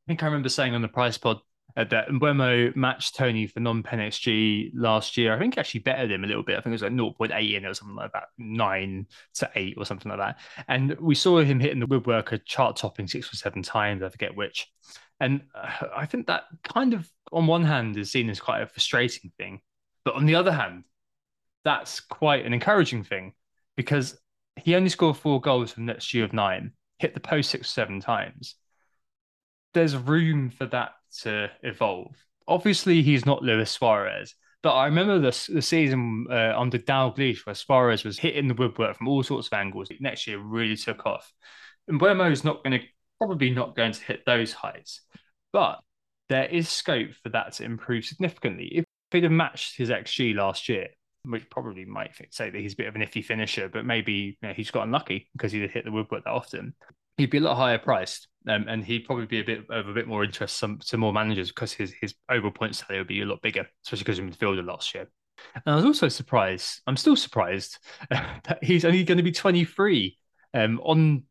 think 0.07 0.23
I 0.23 0.27
remember 0.27 0.49
saying 0.49 0.75
on 0.75 0.83
the 0.83 0.89
price 0.89 1.19
pod 1.19 1.39
uh, 1.77 1.85
that 1.85 2.09
Mbeumo 2.09 2.75
matched 2.75 3.17
Toney 3.17 3.47
for 3.47 3.61
non-pen 3.61 3.99
XG 3.99 4.71
last 4.75 5.17
year. 5.17 5.35
I 5.35 5.39
think 5.39 5.55
he 5.55 5.61
actually 5.61 5.81
bettered 5.81 6.11
him 6.11 6.25
a 6.25 6.27
little 6.27 6.43
bit. 6.43 6.57
I 6.57 6.61
think 6.61 6.73
it 6.73 6.81
was 6.81 6.83
like 6.83 6.93
0.8 6.93 7.57
in 7.57 7.67
or 7.67 7.75
something 7.75 7.97
like 7.97 8.13
that, 8.13 8.29
nine 8.39 9.07
to 9.35 9.51
eight 9.55 9.75
or 9.77 9.85
something 9.85 10.11
like 10.11 10.19
that. 10.19 10.39
And 10.69 10.99
we 11.01 11.15
saw 11.15 11.41
him 11.41 11.61
hitting 11.61 11.81
the 11.81 11.87
woodworker 11.87 12.43
chart 12.45 12.77
topping 12.77 13.07
six 13.07 13.33
or 13.33 13.37
seven 13.37 13.63
times. 13.63 14.03
I 14.03 14.09
forget 14.09 14.35
which. 14.35 14.73
And 15.21 15.43
uh, 15.55 15.87
I 15.95 16.07
think 16.07 16.27
that 16.27 16.45
kind 16.63 16.95
of, 16.95 17.11
on 17.33 17.47
one 17.47 17.65
hand, 17.65 17.97
is 17.97 18.11
seen 18.11 18.31
as 18.31 18.41
quite 18.41 18.63
a 18.63 18.67
frustrating 18.67 19.31
thing. 19.39 19.61
But 20.05 20.15
on 20.15 20.27
the 20.27 20.35
other 20.35 20.53
hand, 20.53 20.85
that's 21.65 22.01
quite 22.01 22.47
an 22.47 22.53
encouraging 22.53 23.03
thing 23.03 23.33
because 23.77 24.19
he 24.57 24.75
only 24.75 24.89
scored 24.89 25.17
four 25.17 25.41
goals 25.41 25.73
from 25.73 25.87
next 25.87 26.15
year 26.15 26.25
of 26.25 26.33
nine, 26.33 26.73
hit 26.99 27.13
the 27.13 27.21
post 27.21 27.51
six 27.51 27.69
or 27.69 27.73
seven 27.73 28.01
times. 28.01 28.55
There's 29.77 29.95
room 29.95 30.49
for 30.49 30.65
that 30.69 30.93
to 31.21 31.51
evolve. 31.63 32.17
Obviously, 32.49 33.03
he's 33.03 33.27
not 33.27 33.43
Luis 33.43 33.71
Suarez, 33.71 34.35
but 34.63 34.73
I 34.73 34.87
remember 34.87 35.19
the, 35.19 35.51
the 35.53 35.61
season 35.61 36.27
uh, 36.31 36.55
under 36.57 36.79
Dalglish 36.79 37.45
where 37.45 37.55
Suarez 37.55 38.03
was 38.03 38.19
hitting 38.19 38.49
the 38.49 38.55
woodwork 38.55 38.97
from 38.97 39.07
all 39.07 39.23
sorts 39.23 39.49
of 39.49 39.53
angles. 39.53 39.91
Next 40.01 40.27
year 40.27 40.39
really 40.39 40.77
took 40.77 41.05
off. 41.05 41.31
And 41.89 42.01
Mbeumo 42.01 42.33
is 42.33 42.43
not 42.43 42.65
going 42.65 42.81
to 42.81 42.87
probably 43.19 43.51
not 43.51 43.77
going 43.77 43.93
to 43.93 44.03
hit 44.03 44.23
those 44.25 44.55
heights, 44.55 45.03
but 45.53 45.81
there 46.31 46.47
is 46.47 46.71
scope 46.71 47.11
for 47.23 47.29
that 47.29 47.53
to 47.53 47.65
improve 47.65 48.07
significantly. 48.07 48.69
If 48.77 48.85
he'd 49.11 49.25
have 49.25 49.33
matched 49.33 49.77
his 49.77 49.91
XG 49.91 50.35
last 50.35 50.71
year, 50.71 50.89
which 51.25 51.51
probably 51.51 51.85
might 51.85 52.13
say 52.31 52.49
that 52.49 52.59
he's 52.59 52.73
a 52.73 52.77
bit 52.77 52.89
of 52.89 52.95
an 52.95 53.03
iffy 53.03 53.23
finisher, 53.23 53.69
but 53.69 53.85
maybe 53.85 54.39
you 54.41 54.49
know, 54.49 54.55
he's 54.55 54.71
got 54.71 54.85
unlucky 54.85 55.29
because 55.35 55.53
he 55.53 55.59
did 55.61 55.71
hit 55.71 55.85
the 55.85 55.93
woodwork 55.93 56.25
that 56.25 56.31
often. 56.31 56.73
He'd 57.17 57.31
be 57.31 57.39
a 57.39 57.43
lot 57.43 57.57
higher 57.57 57.79
priced, 57.79 58.29
um, 58.47 58.67
and 58.69 58.85
he'd 58.85 59.05
probably 59.07 59.27
be 59.27 59.41
a 59.41 59.45
bit 59.45 59.71
of 59.71 59.89
a 59.89 59.93
bit 59.93 60.07
more 60.07 60.25
interest 60.25 60.59
some, 60.59 60.79
to 60.87 60.97
more 60.97 61.13
managers 61.13 61.49
because 61.49 61.73
his 61.73 61.93
his 62.01 62.15
overall 62.31 62.53
point 62.53 62.75
tally 62.75 62.99
would 62.99 63.09
be 63.09 63.23
a 63.23 63.27
lot 63.27 63.43
bigger, 63.43 63.67
especially 63.85 64.05
because 64.05 64.19
he 64.19 64.25
midfielder 64.25 64.65
last 64.65 64.95
year. 64.95 65.09
And 65.55 65.73
I 65.73 65.77
was 65.77 65.85
also 65.85 66.09
surprised. 66.09 66.81
I'm 66.87 66.97
still 66.97 67.17
surprised 67.17 67.79
that 68.11 68.59
he's 68.63 68.85
only 68.85 69.05
going 69.05 69.19
to 69.19 69.25
be 69.25 69.33
23 69.33 70.17
um, 70.55 70.81
on 70.83 71.25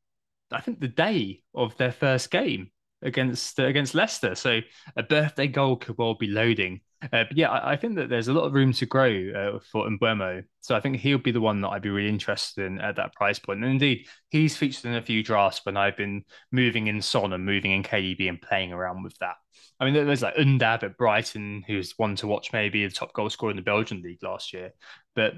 I 0.51 0.61
think 0.61 0.79
the 0.79 0.87
day 0.87 1.41
of 1.53 1.75
their 1.77 1.91
first 1.91 2.31
game 2.31 2.71
against 3.05 3.59
uh, 3.59 3.65
against 3.65 3.95
Leicester. 3.95 4.35
So 4.35 4.59
a 4.95 5.03
birthday 5.03 5.47
goal 5.47 5.77
could 5.77 5.97
well 5.97 6.15
be 6.15 6.27
loading. 6.27 6.81
Uh, 7.01 7.23
but 7.27 7.37
yeah, 7.37 7.51
I, 7.51 7.73
I, 7.73 7.75
think 7.75 7.95
that 7.95 8.09
there's 8.09 8.29
a 8.29 8.33
lot 8.33 8.45
of 8.45 8.53
room 8.53 8.73
to 8.73 8.85
grow 8.85 9.09
uh, 9.35 9.59
for 9.71 9.87
Mbeumo. 9.87 10.43
So 10.61 10.75
I 10.75 10.79
think 10.79 10.97
he'll 10.97 11.19
be 11.19 11.31
the 11.31 11.41
one 11.41 11.61
that 11.61 11.69
I'd 11.69 11.81
be 11.81 11.89
really 11.89 12.09
interested 12.09 12.65
in 12.65 12.79
at 12.79 12.95
that 12.95 13.13
price 13.13 13.37
point. 13.37 13.63
And 13.63 13.71
indeed, 13.71 14.07
he's 14.29 14.57
featured 14.57 14.85
in 14.85 14.95
a 14.95 15.01
few 15.01 15.23
drafts 15.23 15.61
when 15.65 15.77
I've 15.77 15.97
been 15.97 16.23
moving 16.51 16.87
in 16.87 17.01
Son 17.01 17.33
and 17.33 17.45
moving 17.45 17.71
in 17.71 17.83
KDB 17.83 18.27
and 18.27 18.41
playing 18.41 18.73
around 18.73 19.03
with 19.03 19.15
that. 19.19 19.35
I 19.79 19.85
mean, 19.85 19.93
there's 19.93 20.23
like 20.23 20.35
Undav 20.35 20.83
at 20.83 20.97
Brighton, 20.97 21.63
who's 21.67 21.93
one 21.97 22.15
to 22.17 22.27
watch, 22.27 22.53
maybe 22.53 22.85
the 22.85 22.93
top 22.93 23.13
goal 23.13 23.29
scorer 23.29 23.51
in 23.51 23.57
the 23.57 23.61
Belgian 23.61 24.01
league 24.01 24.23
last 24.23 24.53
year. 24.53 24.71
But 25.15 25.33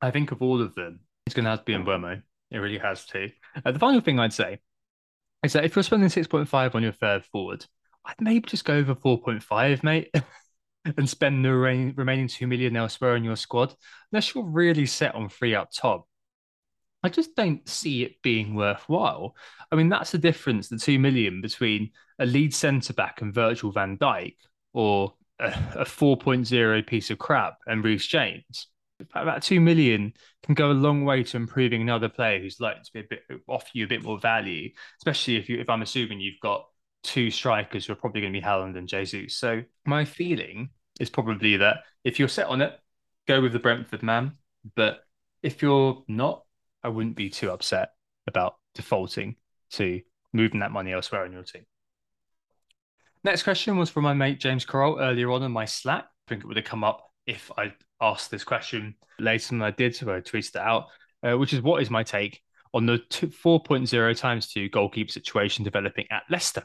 I 0.00 0.10
think 0.10 0.32
of 0.32 0.42
all 0.42 0.60
of 0.60 0.74
them, 0.74 1.00
it's 1.26 1.34
going 1.34 1.44
to 1.44 1.50
have 1.50 1.60
to 1.60 1.64
be 1.64 1.74
Mbeumo. 1.74 2.22
It 2.50 2.58
really 2.58 2.78
has 2.78 3.04
to. 3.06 3.28
Uh, 3.64 3.72
the 3.72 3.78
final 3.78 4.00
thing 4.00 4.18
I'd 4.18 4.32
say 4.32 4.58
that 5.42 5.64
if 5.64 5.76
you're 5.76 5.82
spending 5.82 6.08
6.5 6.08 6.74
on 6.74 6.82
your 6.82 6.92
third 6.92 7.24
forward, 7.24 7.64
I'd 8.04 8.20
maybe 8.20 8.48
just 8.48 8.64
go 8.64 8.74
over 8.74 8.94
4.5, 8.94 9.82
mate, 9.82 10.12
and 10.96 11.08
spend 11.08 11.44
the 11.44 11.54
re- 11.54 11.92
remaining 11.96 12.28
2 12.28 12.46
million 12.46 12.76
elsewhere 12.76 13.16
in 13.16 13.24
your 13.24 13.36
squad, 13.36 13.74
unless 14.12 14.34
you're 14.34 14.44
really 14.44 14.86
set 14.86 15.14
on 15.14 15.28
free 15.28 15.54
up 15.54 15.70
top. 15.72 16.06
I 17.02 17.08
just 17.08 17.36
don't 17.36 17.66
see 17.68 18.02
it 18.02 18.20
being 18.22 18.54
worthwhile. 18.54 19.36
I 19.70 19.76
mean, 19.76 19.88
that's 19.88 20.10
the 20.10 20.18
difference, 20.18 20.68
the 20.68 20.78
2 20.78 20.98
million 20.98 21.40
between 21.40 21.90
a 22.18 22.26
lead 22.26 22.52
centre 22.52 22.92
back 22.92 23.22
and 23.22 23.32
Virgil 23.32 23.70
van 23.70 23.96
Dijk 23.98 24.34
or 24.72 25.14
a, 25.38 25.46
a 25.76 25.84
4.0 25.84 26.86
piece 26.86 27.10
of 27.10 27.18
crap 27.18 27.58
and 27.66 27.84
Reece 27.84 28.06
James 28.06 28.66
about 29.14 29.42
two 29.42 29.60
million 29.60 30.12
can 30.42 30.54
go 30.54 30.70
a 30.70 30.72
long 30.72 31.04
way 31.04 31.22
to 31.22 31.36
improving 31.36 31.82
another 31.82 32.08
player 32.08 32.40
who's 32.40 32.60
likely 32.60 32.82
to 32.82 32.92
be 32.92 33.00
a 33.00 33.04
bit 33.08 33.22
offer 33.46 33.68
you 33.72 33.84
a 33.84 33.88
bit 33.88 34.02
more 34.02 34.18
value, 34.18 34.70
especially 35.00 35.36
if 35.36 35.48
you 35.48 35.60
if 35.60 35.68
I'm 35.68 35.82
assuming 35.82 36.20
you've 36.20 36.40
got 36.40 36.66
two 37.02 37.30
strikers 37.30 37.86
who 37.86 37.92
are 37.92 37.96
probably 37.96 38.20
going 38.20 38.32
to 38.32 38.38
be 38.38 38.44
Haaland 38.44 38.76
and 38.76 38.88
Jesus. 38.88 39.36
So 39.36 39.62
my 39.86 40.04
feeling 40.04 40.70
is 41.00 41.10
probably 41.10 41.56
that 41.58 41.78
if 42.04 42.18
you're 42.18 42.28
set 42.28 42.46
on 42.46 42.60
it, 42.60 42.78
go 43.26 43.40
with 43.40 43.52
the 43.52 43.58
Brentford 43.58 44.02
man. 44.02 44.32
But 44.74 45.00
if 45.42 45.62
you're 45.62 46.02
not, 46.08 46.44
I 46.82 46.88
wouldn't 46.88 47.16
be 47.16 47.30
too 47.30 47.50
upset 47.50 47.90
about 48.26 48.56
defaulting 48.74 49.36
to 49.72 50.00
moving 50.32 50.60
that 50.60 50.72
money 50.72 50.92
elsewhere 50.92 51.24
in 51.24 51.32
your 51.32 51.42
team. 51.42 51.64
Next 53.24 53.42
question 53.42 53.76
was 53.76 53.90
from 53.90 54.04
my 54.04 54.14
mate 54.14 54.40
James 54.40 54.64
Carroll 54.64 54.98
earlier 55.00 55.30
on 55.30 55.42
in 55.42 55.52
my 55.52 55.64
Slack. 55.64 56.04
I 56.04 56.28
think 56.28 56.44
it 56.44 56.46
would 56.46 56.56
have 56.56 56.64
come 56.64 56.84
up 56.84 57.07
if 57.28 57.52
I 57.56 57.74
asked 58.00 58.30
this 58.30 58.42
question 58.42 58.94
later 59.20 59.48
than 59.48 59.62
I 59.62 59.70
did, 59.70 59.94
so 59.94 60.12
I 60.12 60.20
tweeted 60.20 60.56
it 60.56 60.56
out, 60.56 60.86
uh, 61.22 61.36
which 61.36 61.52
is 61.52 61.60
what 61.60 61.82
is 61.82 61.90
my 61.90 62.02
take 62.02 62.40
on 62.72 62.86
the 62.86 62.98
4.0 63.10 64.18
times 64.18 64.48
2 64.48 64.70
goalkeeper 64.70 65.12
situation 65.12 65.62
developing 65.62 66.06
at 66.10 66.22
Leicester? 66.30 66.64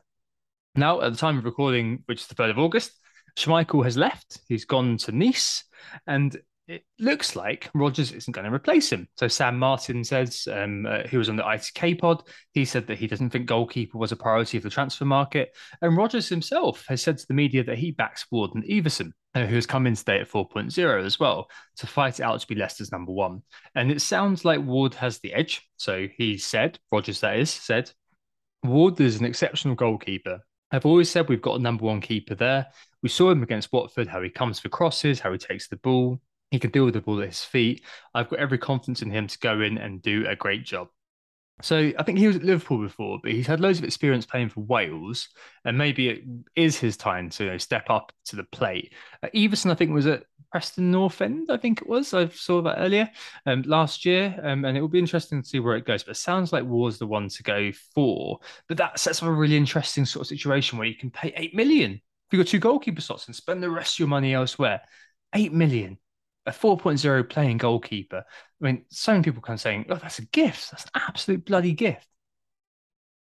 Now, 0.76 1.02
at 1.02 1.12
the 1.12 1.18
time 1.18 1.38
of 1.38 1.46
recording, 1.46 2.04
which 2.06 2.22
is 2.22 2.28
the 2.28 2.36
3rd 2.36 2.52
of 2.52 2.60
August, 2.60 2.94
Schmeichel 3.38 3.84
has 3.84 3.98
left. 3.98 4.40
He's 4.48 4.66
gone 4.66 4.98
to 5.00 5.12
Nice, 5.12 5.66
and 6.08 6.36
it 6.68 6.84
looks 6.98 7.36
like 7.36 7.70
Rodgers 7.74 8.14
isn't 8.14 8.32
going 8.32 8.46
to 8.46 8.54
replace 8.54 8.90
him. 8.90 9.10
So 9.18 9.28
Sam 9.28 9.60
Martin 9.60 10.04
says, 10.06 10.48
um, 10.50 10.86
uh, 10.86 11.04
he 11.10 11.18
was 11.18 11.28
on 11.28 11.36
the 11.36 11.44
ITK 11.44 12.00
pod, 12.00 12.24
he 12.54 12.64
said 12.64 12.88
that 12.88 12.98
he 12.98 13.08
doesn't 13.08 13.32
think 13.32 13.48
goalkeeper 13.48 13.98
was 13.98 14.14
a 14.14 14.16
priority 14.16 14.58
of 14.58 14.64
the 14.64 14.70
transfer 14.70 15.04
market. 15.04 15.54
And 15.82 15.98
Rodgers 15.98 16.30
himself 16.30 16.86
has 16.88 17.02
said 17.02 17.18
to 17.18 17.28
the 17.28 17.34
media 17.34 17.66
that 17.66 17.78
he 17.78 17.92
backs 17.92 18.26
Ward 18.32 18.52
and 18.56 18.64
Iversen, 18.64 19.12
uh, 19.36 19.46
who 19.46 19.56
has 19.56 19.66
come 19.66 19.88
in 19.88 19.96
today 19.96 20.20
at 20.20 20.30
4.0 20.30 21.06
as 21.06 21.20
well, 21.20 21.50
to 21.78 21.88
fight 21.88 22.20
it 22.20 22.24
out 22.24 22.40
to 22.40 22.48
be 22.48 22.56
Leicester's 22.56 22.92
number 22.92 23.12
one. 23.12 23.42
And 23.76 23.92
it 23.92 24.02
sounds 24.02 24.46
like 24.46 24.62
Ward 24.62 24.94
has 24.96 25.20
the 25.20 25.34
edge. 25.34 25.68
So 25.78 26.08
he 26.18 26.38
said, 26.38 26.80
Rodgers 26.92 27.22
that 27.22 27.38
is, 27.38 27.50
said, 27.50 27.92
Ward 28.64 29.00
is 29.02 29.20
an 29.20 29.26
exceptional 29.26 29.76
goalkeeper. 29.76 30.40
I've 30.72 30.86
always 30.86 31.10
said 31.10 31.30
we've 31.30 31.42
got 31.42 31.60
a 31.60 31.64
number 31.64 31.86
one 31.86 32.02
keeper 32.02 32.36
there. 32.36 32.68
We 33.02 33.10
saw 33.10 33.30
him 33.30 33.44
against 33.44 33.72
Watford, 33.72 34.08
how 34.08 34.22
he 34.22 34.30
comes 34.30 34.60
for 34.60 34.70
crosses, 34.70 35.20
how 35.20 35.32
he 35.32 35.38
takes 35.38 35.68
the 35.68 35.78
ball. 35.78 36.20
He 36.50 36.60
can 36.60 36.72
deal 36.72 36.86
with 36.86 36.94
the 36.94 37.02
ball 37.02 37.22
at 37.22 37.28
his 37.28 37.44
feet. 37.44 37.84
I've 38.14 38.30
got 38.30 38.40
every 38.40 38.58
confidence 38.58 39.02
in 39.02 39.12
him 39.12 39.28
to 39.28 39.40
go 39.40 39.62
in 39.62 39.78
and 39.78 40.02
do 40.02 40.26
a 40.28 40.36
great 40.36 40.66
job. 40.66 40.88
So 41.62 41.94
I 41.98 42.04
think 42.04 42.18
he 42.18 42.28
was 42.28 42.36
at 42.36 42.44
Liverpool 42.44 42.80
before, 42.80 43.20
but 43.22 43.32
he's 43.32 43.48
had 43.48 43.62
loads 43.62 43.78
of 43.78 43.86
experience 43.86 44.26
playing 44.26 44.50
for 44.50 44.62
Wales, 44.62 45.30
and 45.64 45.78
maybe 45.78 46.10
it 46.10 46.24
is 46.56 46.78
his 46.78 46.98
time 46.98 47.30
to 47.32 47.44
you 47.46 47.52
know, 47.52 47.58
step 47.58 47.90
up 47.90 48.12
to 48.26 48.36
the 48.36 48.44
plate. 48.44 48.94
Uh, 49.22 49.28
Iversen, 49.34 49.72
I 49.72 49.76
think, 49.76 49.92
was 49.92 50.08
at 50.08 50.24
Preston 50.52 50.92
North 50.92 51.22
End, 51.22 51.50
I 51.50 51.58
think 51.58 51.82
it 51.82 51.88
was. 51.88 52.14
I 52.14 52.28
saw 52.28 52.62
that 52.64 52.80
earlier 52.80 53.10
um, 53.46 53.62
last 53.64 54.04
year, 54.04 54.40
um, 54.44 54.66
and 54.66 54.78
it 54.78 54.82
will 54.82 54.88
be 54.88 55.00
interesting 55.00 55.42
to 55.42 55.48
see 55.48 55.60
where 55.60 55.76
it 55.76 55.86
goes. 55.86 56.04
But 56.04 56.12
it 56.12 56.20
sounds 56.20 56.52
like 56.52 56.66
Ward's 56.66 56.98
the 56.98 57.08
one 57.08 57.30
to 57.30 57.44
go 57.44 57.72
for. 57.94 58.40
But 58.68 58.78
that 58.78 59.00
sets 59.00 59.22
up 59.22 59.30
a 59.30 59.32
really 59.32 59.58
interesting 59.58 60.06
sort 60.06 60.22
of 60.22 60.28
situation 60.28 60.78
where 60.78 60.88
you 60.88 60.96
can 60.96 61.12
pay 61.12 61.34
eight 61.36 61.56
million 61.56 61.94
if 61.94 62.02
you've 62.32 62.46
got 62.46 62.50
two 62.50 62.60
goalkeeper 62.60 63.02
slots 63.02 63.28
and 63.28 63.36
spend 63.36 63.62
the 63.62 63.70
rest 63.70 63.96
of 63.96 64.00
your 64.00 64.08
money 64.08 64.34
elsewhere. 64.34 64.82
Eight 65.34 65.54
million 65.54 65.98
a 66.46 66.52
4.0 66.52 67.30
playing 67.30 67.58
goalkeeper. 67.58 68.24
I 68.62 68.66
mean, 68.66 68.86
so 68.90 69.14
many 69.14 69.24
people 69.24 69.42
come 69.42 69.58
saying, 69.58 69.86
oh, 69.90 69.96
that's 69.96 70.20
a 70.20 70.26
gift. 70.26 70.72
That's 70.72 70.86
an 70.86 70.92
absolute 70.96 71.46
bloody 71.46 71.74
gift. 71.74 72.08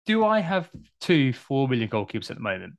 Do 0.05 0.25
I 0.25 0.39
have 0.39 0.69
two 1.01 1.33
4 1.33 1.67
million 1.67 1.89
goalkeepers 1.89 2.31
at 2.31 2.37
the 2.37 2.43
moment? 2.43 2.73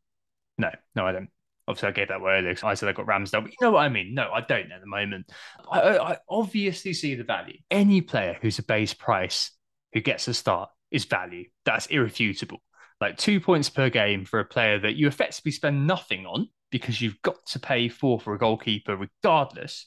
No, 0.58 0.70
no, 0.94 1.06
I 1.06 1.12
don't. 1.12 1.28
Obviously, 1.68 1.88
I 1.88 1.92
gave 1.92 2.08
that 2.08 2.20
away 2.20 2.32
earlier. 2.32 2.56
I 2.64 2.74
said 2.74 2.88
I 2.88 2.92
got 2.92 3.06
Ramsdale, 3.06 3.42
but 3.42 3.50
you 3.50 3.56
know 3.60 3.70
what 3.70 3.84
I 3.84 3.88
mean? 3.88 4.14
No, 4.14 4.30
I 4.32 4.40
don't 4.40 4.72
at 4.72 4.80
the 4.80 4.86
moment. 4.86 5.30
I, 5.70 5.98
I 5.98 6.16
obviously 6.28 6.92
see 6.94 7.14
the 7.14 7.22
value. 7.22 7.58
Any 7.70 8.00
player 8.00 8.36
who's 8.40 8.58
a 8.58 8.64
base 8.64 8.92
price 8.92 9.52
who 9.92 10.00
gets 10.00 10.26
a 10.26 10.34
start 10.34 10.70
is 10.90 11.04
value. 11.04 11.44
That's 11.64 11.86
irrefutable. 11.86 12.62
Like 13.00 13.16
two 13.16 13.40
points 13.40 13.70
per 13.70 13.88
game 13.88 14.24
for 14.24 14.40
a 14.40 14.44
player 14.44 14.78
that 14.80 14.96
you 14.96 15.06
effectively 15.06 15.52
spend 15.52 15.86
nothing 15.86 16.26
on 16.26 16.48
because 16.70 17.00
you've 17.00 17.20
got 17.22 17.44
to 17.46 17.58
pay 17.58 17.88
four 17.88 18.20
for 18.20 18.34
a 18.34 18.38
goalkeeper 18.38 18.96
regardless. 18.96 19.86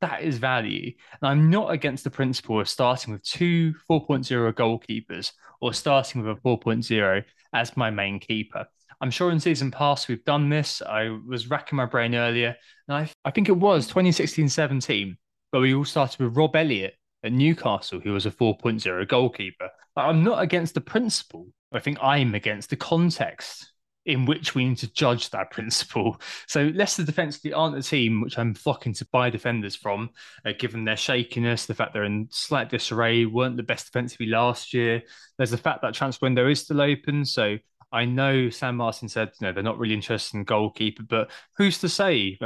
That 0.00 0.22
is 0.22 0.38
value. 0.38 0.92
And 1.20 1.30
I'm 1.30 1.50
not 1.50 1.70
against 1.70 2.04
the 2.04 2.10
principle 2.10 2.60
of 2.60 2.68
starting 2.68 3.12
with 3.12 3.22
two 3.22 3.74
4.0 3.88 4.52
goalkeepers 4.54 5.32
or 5.60 5.74
starting 5.74 6.22
with 6.22 6.38
a 6.38 6.40
4.0 6.40 7.24
as 7.52 7.76
my 7.76 7.90
main 7.90 8.18
keeper. 8.18 8.66
I'm 9.02 9.10
sure 9.10 9.30
in 9.30 9.40
season 9.40 9.70
past 9.70 10.08
we've 10.08 10.24
done 10.24 10.48
this. 10.48 10.82
I 10.82 11.18
was 11.26 11.48
racking 11.48 11.76
my 11.76 11.86
brain 11.86 12.14
earlier, 12.14 12.54
and 12.86 12.96
I, 12.96 13.10
I 13.24 13.30
think 13.30 13.48
it 13.48 13.56
was 13.56 13.86
2016 13.86 14.48
17, 14.48 15.16
but 15.52 15.60
we 15.60 15.74
all 15.74 15.86
started 15.86 16.20
with 16.20 16.36
Rob 16.36 16.54
Elliott 16.54 16.94
at 17.24 17.32
Newcastle, 17.32 18.00
who 18.00 18.12
was 18.12 18.26
a 18.26 18.30
4.0 18.30 19.08
goalkeeper. 19.08 19.70
I'm 19.96 20.22
not 20.22 20.42
against 20.42 20.74
the 20.74 20.80
principle. 20.80 21.48
I 21.72 21.78
think 21.78 21.98
I'm 22.02 22.34
against 22.34 22.70
the 22.70 22.76
context 22.76 23.72
in 24.06 24.24
which 24.24 24.54
we 24.54 24.66
need 24.66 24.78
to 24.78 24.92
judge 24.92 25.30
that 25.30 25.50
principle. 25.52 26.20
So 26.46 26.70
Leicester 26.74 27.04
defensively 27.04 27.52
aren't 27.52 27.76
a 27.76 27.82
team 27.82 28.20
which 28.20 28.38
I'm 28.38 28.54
flocking 28.54 28.94
to 28.94 29.06
buy 29.12 29.30
defenders 29.30 29.76
from, 29.76 30.10
uh, 30.44 30.52
given 30.58 30.84
their 30.84 30.96
shakiness, 30.96 31.66
the 31.66 31.74
fact 31.74 31.92
they're 31.92 32.04
in 32.04 32.28
slight 32.30 32.70
disarray, 32.70 33.26
weren't 33.26 33.56
the 33.56 33.62
best 33.62 33.86
defensively 33.86 34.26
last 34.26 34.72
year. 34.72 35.02
There's 35.36 35.50
the 35.50 35.56
fact 35.56 35.82
that 35.82 35.94
transfer 35.94 36.26
window 36.26 36.48
is 36.48 36.60
still 36.60 36.80
open, 36.80 37.24
so 37.24 37.58
I 37.92 38.04
know 38.04 38.50
Sam 38.50 38.76
Martin 38.76 39.08
said, 39.08 39.30
you 39.40 39.46
know, 39.46 39.52
they're 39.52 39.62
not 39.62 39.78
really 39.78 39.94
interested 39.94 40.36
in 40.36 40.44
goalkeeper, 40.44 41.02
but 41.02 41.30
who's 41.56 41.78
to 41.80 41.88
say? 41.88 42.38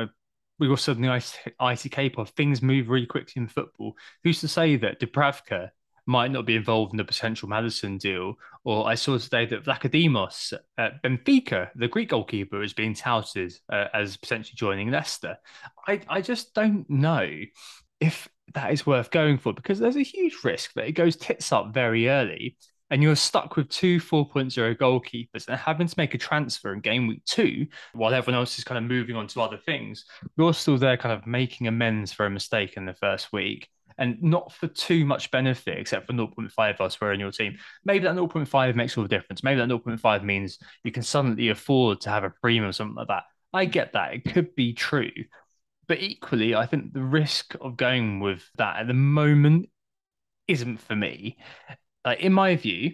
We 0.58 0.68
also 0.68 0.92
in 0.92 1.02
the 1.02 1.08
ITK 1.08 2.14
pod, 2.14 2.30
things 2.30 2.62
move 2.62 2.88
really 2.88 3.06
quickly 3.06 3.42
in 3.42 3.48
football. 3.48 3.96
Who's 4.22 4.40
to 4.40 4.48
say 4.48 4.76
that 4.76 5.00
Dubravka 5.00 5.70
might 6.06 6.30
not 6.30 6.46
be 6.46 6.56
involved 6.56 6.92
in 6.92 6.98
the 6.98 7.04
potential 7.04 7.48
Maddison 7.48 7.98
deal? 7.98 8.34
Or 8.64 8.86
I 8.86 8.94
saw 8.94 9.18
today 9.18 9.46
that 9.46 9.64
Vlachodimos 9.64 10.52
at 10.78 11.02
Benfica, 11.02 11.70
the 11.74 11.88
Greek 11.88 12.10
goalkeeper, 12.10 12.62
is 12.62 12.72
being 12.72 12.94
touted 12.94 13.54
uh, 13.72 13.86
as 13.92 14.16
potentially 14.16 14.54
joining 14.56 14.90
Leicester. 14.90 15.36
I, 15.86 16.00
I 16.08 16.20
just 16.20 16.54
don't 16.54 16.88
know 16.88 17.28
if 18.00 18.28
that 18.54 18.72
is 18.72 18.86
worth 18.86 19.10
going 19.10 19.38
for 19.38 19.52
because 19.52 19.78
there's 19.78 19.96
a 19.96 20.02
huge 20.02 20.36
risk 20.44 20.74
that 20.74 20.86
it 20.86 20.92
goes 20.92 21.16
tits 21.16 21.52
up 21.52 21.72
very 21.72 22.08
early 22.08 22.56
and 22.90 23.02
you're 23.02 23.16
stuck 23.16 23.56
with 23.56 23.68
two 23.70 23.98
4.0 23.98 24.76
goalkeepers 24.76 25.48
and 25.48 25.58
having 25.58 25.86
to 25.86 25.94
make 25.96 26.14
a 26.14 26.18
transfer 26.18 26.72
in 26.72 26.80
game 26.80 27.06
week 27.06 27.24
two 27.24 27.66
while 27.94 28.12
everyone 28.12 28.38
else 28.38 28.58
is 28.58 28.64
kind 28.64 28.78
of 28.78 28.84
moving 28.84 29.16
on 29.16 29.26
to 29.28 29.40
other 29.40 29.56
things, 29.56 30.04
you're 30.36 30.54
still 30.54 30.76
there 30.76 30.96
kind 30.96 31.12
of 31.12 31.26
making 31.26 31.66
amends 31.66 32.12
for 32.12 32.26
a 32.26 32.30
mistake 32.30 32.76
in 32.76 32.84
the 32.84 32.94
first 32.94 33.32
week 33.32 33.68
and 33.98 34.22
not 34.22 34.52
for 34.52 34.66
too 34.68 35.04
much 35.04 35.30
benefit 35.30 35.78
except 35.78 36.06
for 36.06 36.12
0.5 36.12 36.50
us 36.58 36.76
elsewhere 36.80 37.12
in 37.12 37.20
your 37.20 37.32
team. 37.32 37.58
Maybe 37.84 38.04
that 38.04 38.16
0.5 38.16 38.74
makes 38.74 38.96
all 38.96 39.04
the 39.04 39.08
difference. 39.08 39.42
Maybe 39.42 39.60
that 39.60 39.68
0.5 39.68 40.24
means 40.24 40.58
you 40.82 40.92
can 40.92 41.02
suddenly 41.02 41.48
afford 41.48 42.00
to 42.02 42.10
have 42.10 42.24
a 42.24 42.30
premium 42.30 42.64
or 42.64 42.72
something 42.72 42.96
like 42.96 43.08
that. 43.08 43.24
I 43.52 43.66
get 43.66 43.92
that. 43.92 44.14
It 44.14 44.24
could 44.24 44.54
be 44.54 44.72
true. 44.72 45.10
But 45.86 46.00
equally, 46.00 46.54
I 46.54 46.66
think 46.66 46.92
the 46.92 47.02
risk 47.02 47.54
of 47.60 47.76
going 47.76 48.20
with 48.20 48.42
that 48.56 48.78
at 48.78 48.86
the 48.86 48.94
moment 48.94 49.68
isn't 50.48 50.78
for 50.78 50.96
me 50.96 51.38
like 52.04 52.20
in 52.20 52.32
my 52.32 52.56
view, 52.56 52.92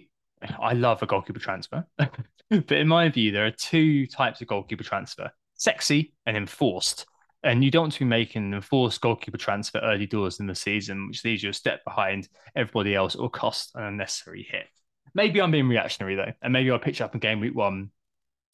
I 0.59 0.73
love 0.73 1.03
a 1.03 1.05
goalkeeper 1.05 1.39
transfer, 1.39 1.85
but 1.97 2.71
in 2.71 2.87
my 2.87 3.09
view, 3.09 3.31
there 3.31 3.45
are 3.45 3.51
two 3.51 4.07
types 4.07 4.41
of 4.41 4.47
goalkeeper 4.47 4.83
transfer: 4.83 5.31
sexy 5.55 6.13
and 6.25 6.37
enforced. 6.37 7.05
And 7.43 7.63
you 7.63 7.71
don't 7.71 7.83
want 7.83 7.93
to 7.93 7.99
be 7.99 8.05
making 8.05 8.43
an 8.43 8.53
enforced 8.53 9.01
goalkeeper 9.01 9.37
transfer 9.37 9.79
early 9.79 10.05
doors 10.05 10.39
in 10.39 10.47
the 10.47 10.53
season, 10.55 11.07
which 11.07 11.23
leaves 11.23 11.41
you 11.41 11.49
a 11.49 11.53
step 11.53 11.83
behind 11.83 12.29
everybody 12.55 12.93
else 12.93 13.15
or 13.15 13.29
cost 13.29 13.71
an 13.75 13.83
unnecessary 13.83 14.47
hit. 14.49 14.67
Maybe 15.13 15.41
I'm 15.41 15.51
being 15.51 15.67
reactionary 15.67 16.15
though, 16.15 16.33
and 16.41 16.53
maybe 16.53 16.69
I'll 16.69 16.79
pitch 16.79 17.01
up 17.01 17.15
in 17.15 17.19
game 17.19 17.39
week 17.39 17.55
one 17.55 17.91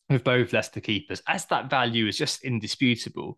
with 0.10 0.24
both 0.24 0.54
Leicester 0.54 0.80
keepers, 0.80 1.22
as 1.28 1.46
that 1.48 1.70
value 1.70 2.08
is 2.08 2.18
just 2.18 2.44
indisputable. 2.44 3.38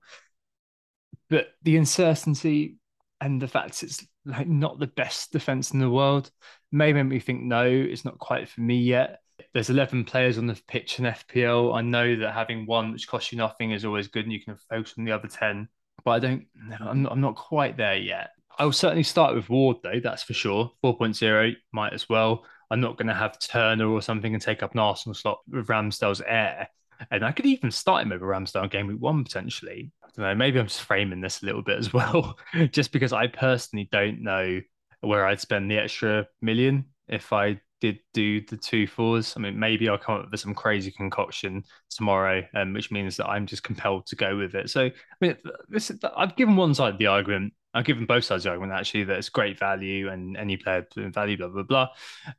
But 1.29 1.47
the 1.63 1.77
uncertainty 1.77 2.77
and 3.21 3.41
the 3.41 3.47
fact 3.47 3.83
it's 3.83 4.05
like 4.25 4.47
not 4.47 4.79
the 4.79 4.87
best 4.87 5.31
defense 5.31 5.71
in 5.71 5.79
the 5.79 5.89
world 5.89 6.29
may 6.71 6.93
make 6.93 7.05
me 7.05 7.19
think 7.19 7.43
no, 7.43 7.65
it's 7.65 8.05
not 8.05 8.19
quite 8.19 8.49
for 8.49 8.61
me 8.61 8.77
yet. 8.77 9.19
There's 9.53 9.69
11 9.69 10.05
players 10.05 10.37
on 10.37 10.47
the 10.47 10.59
pitch 10.67 10.99
in 10.99 11.05
FPL. 11.05 11.75
I 11.75 11.81
know 11.81 12.15
that 12.17 12.33
having 12.33 12.65
one 12.65 12.91
which 12.91 13.07
costs 13.07 13.31
you 13.31 13.37
nothing 13.37 13.71
is 13.71 13.85
always 13.85 14.07
good, 14.07 14.25
and 14.25 14.33
you 14.33 14.41
can 14.41 14.57
focus 14.69 14.93
on 14.97 15.05
the 15.05 15.11
other 15.11 15.27
10. 15.27 15.67
But 16.03 16.11
I 16.11 16.19
don't, 16.19 16.45
I'm 16.79 17.03
not, 17.03 17.11
I'm 17.11 17.21
not 17.21 17.35
quite 17.35 17.77
there 17.77 17.97
yet. 17.97 18.29
I 18.57 18.65
will 18.65 18.73
certainly 18.73 19.03
start 19.03 19.35
with 19.35 19.49
Ward 19.49 19.77
though, 19.83 20.01
that's 20.03 20.23
for 20.23 20.33
sure. 20.33 20.71
4.0 20.83 21.55
might 21.71 21.93
as 21.93 22.09
well. 22.09 22.45
I'm 22.69 22.81
not 22.81 22.97
going 22.97 23.07
to 23.07 23.13
have 23.13 23.39
Turner 23.39 23.87
or 23.87 24.01
something 24.01 24.33
and 24.33 24.41
take 24.41 24.61
up 24.61 24.73
an 24.73 24.79
Arsenal 24.79 25.15
slot 25.15 25.39
with 25.49 25.67
Ramsdale's 25.67 26.21
air. 26.21 26.67
And 27.09 27.23
I 27.23 27.31
could 27.31 27.45
even 27.45 27.71
start 27.71 28.03
him 28.03 28.11
over 28.11 28.27
Ramsdale 28.27 28.69
game 28.69 28.87
week 28.87 28.99
one 28.99 29.23
potentially. 29.23 29.91
I 30.03 30.07
don't 30.15 30.25
know. 30.25 30.35
Maybe 30.35 30.59
I'm 30.59 30.67
just 30.67 30.81
framing 30.81 31.21
this 31.21 31.41
a 31.41 31.45
little 31.45 31.61
bit 31.61 31.79
as 31.79 31.93
well, 31.93 32.37
just 32.71 32.91
because 32.91 33.13
I 33.13 33.27
personally 33.27 33.87
don't 33.91 34.21
know 34.21 34.59
where 34.99 35.25
I'd 35.25 35.39
spend 35.39 35.71
the 35.71 35.77
extra 35.77 36.27
million 36.41 36.85
if 37.07 37.31
I 37.31 37.61
did 37.81 37.99
do 38.13 38.41
the 38.41 38.57
two 38.57 38.87
fours. 38.87 39.33
I 39.35 39.39
mean, 39.39 39.59
maybe 39.59 39.87
I'll 39.89 39.97
come 39.97 40.21
up 40.21 40.31
with 40.31 40.39
some 40.39 40.53
crazy 40.53 40.91
concoction 40.91 41.63
tomorrow, 41.89 42.43
um, 42.53 42.73
which 42.73 42.91
means 42.91 43.17
that 43.17 43.27
I'm 43.27 43.45
just 43.45 43.63
compelled 43.63 44.05
to 44.07 44.15
go 44.15 44.37
with 44.37 44.55
it. 44.55 44.69
So, 44.69 44.85
I 44.85 44.91
mean, 45.21 45.37
this 45.69 45.91
I've 46.15 46.35
given 46.35 46.55
one 46.55 46.73
side 46.73 46.93
of 46.93 46.99
the 46.99 47.07
argument. 47.07 47.53
I've 47.73 47.85
given 47.85 48.07
both 48.07 48.23
sides 48.23 48.45
of 48.45 48.49
the 48.49 48.49
argument 48.51 48.79
actually 48.79 49.03
that 49.03 49.17
it's 49.19 49.29
great 49.29 49.59
value 49.59 50.09
and 50.09 50.35
any 50.35 50.57
player 50.57 50.87
value, 50.95 51.37
blah 51.37 51.49
blah 51.49 51.63
blah. 51.63 51.89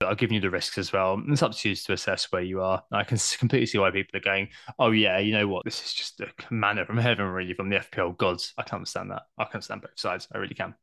But 0.00 0.08
I've 0.08 0.18
given 0.18 0.34
you 0.34 0.40
the 0.40 0.50
risks 0.50 0.76
as 0.76 0.92
well. 0.92 1.22
It's 1.28 1.42
up 1.42 1.52
to 1.52 1.68
you 1.68 1.76
to 1.76 1.92
assess 1.92 2.32
where 2.32 2.42
you 2.42 2.60
are. 2.62 2.82
I 2.92 3.04
can 3.04 3.18
completely 3.38 3.66
see 3.66 3.78
why 3.78 3.90
people 3.92 4.18
are 4.18 4.22
going, 4.22 4.48
"Oh 4.78 4.90
yeah, 4.90 5.18
you 5.18 5.32
know 5.32 5.46
what? 5.46 5.64
This 5.64 5.84
is 5.84 5.94
just 5.94 6.20
a 6.20 6.28
manna 6.50 6.84
from 6.84 6.98
heaven, 6.98 7.26
really, 7.26 7.54
from 7.54 7.70
the 7.70 7.76
FPL 7.76 8.16
gods." 8.16 8.52
I 8.58 8.62
can't 8.62 8.80
understand 8.80 9.12
that. 9.12 9.22
I 9.38 9.44
can 9.44 9.54
understand 9.54 9.82
both 9.82 9.98
sides. 9.98 10.26
I 10.34 10.38
really 10.38 10.54
can. 10.54 10.74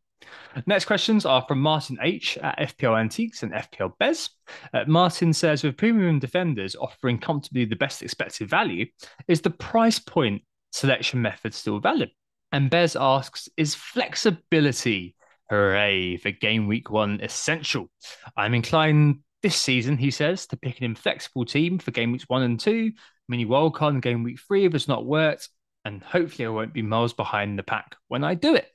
Next 0.66 0.86
questions 0.86 1.26
are 1.26 1.46
from 1.48 1.62
Martin 1.62 1.98
H 2.02 2.38
at 2.38 2.58
FPL 2.78 3.00
Antiques 3.00 3.44
and 3.44 3.52
FPL 3.52 3.94
Bez. 4.00 4.30
Uh, 4.74 4.84
Martin 4.88 5.34
says, 5.34 5.64
with 5.64 5.78
premium 5.78 6.20
defenders 6.20 6.76
offering 6.76 7.20
comfortably 7.20 7.66
the 7.66 7.76
best 7.76 8.02
expected 8.02 8.50
value, 8.50 8.86
is 9.28 9.42
the 9.42 9.50
price 9.50 10.00
point 10.00 10.42
selection 10.72 11.22
method 11.22 11.54
still 11.54 11.80
valid? 11.80 12.10
And 12.52 12.70
Bez 12.70 12.96
asks, 12.96 13.50
is 13.58 13.76
flexibility, 13.76 15.16
hooray, 15.50 16.18
for 16.18 16.32
game 16.32 16.68
week 16.68 16.90
one 16.90 17.20
essential? 17.22 17.90
I'm 18.36 18.54
inclined 18.54 19.20
this 19.44 19.56
season, 19.56 19.98
he 19.98 20.12
says, 20.12 20.48
to 20.48 20.58
pick 20.58 20.80
an 20.80 20.86
inflexible 20.86 21.46
team 21.46 21.78
for 21.78 21.92
game 21.92 22.12
weeks 22.12 22.26
one 22.28 22.44
and 22.44 22.60
two, 22.60 22.94
mini 23.30 23.46
wildcard 23.46 23.92
in 23.92 24.00
game 24.00 24.24
week 24.24 24.40
three 24.40 24.66
if 24.66 24.74
it's 24.74 24.88
not 24.88 25.06
worked, 25.06 25.50
and 25.86 26.02
hopefully 26.02 26.46
I 26.46 26.50
won't 26.50 26.74
be 26.74 26.82
miles 26.82 27.14
behind 27.14 27.60
the 27.60 27.64
pack 27.64 27.96
when 28.08 28.24
I 28.24 28.34
do 28.34 28.56
it. 28.56 28.68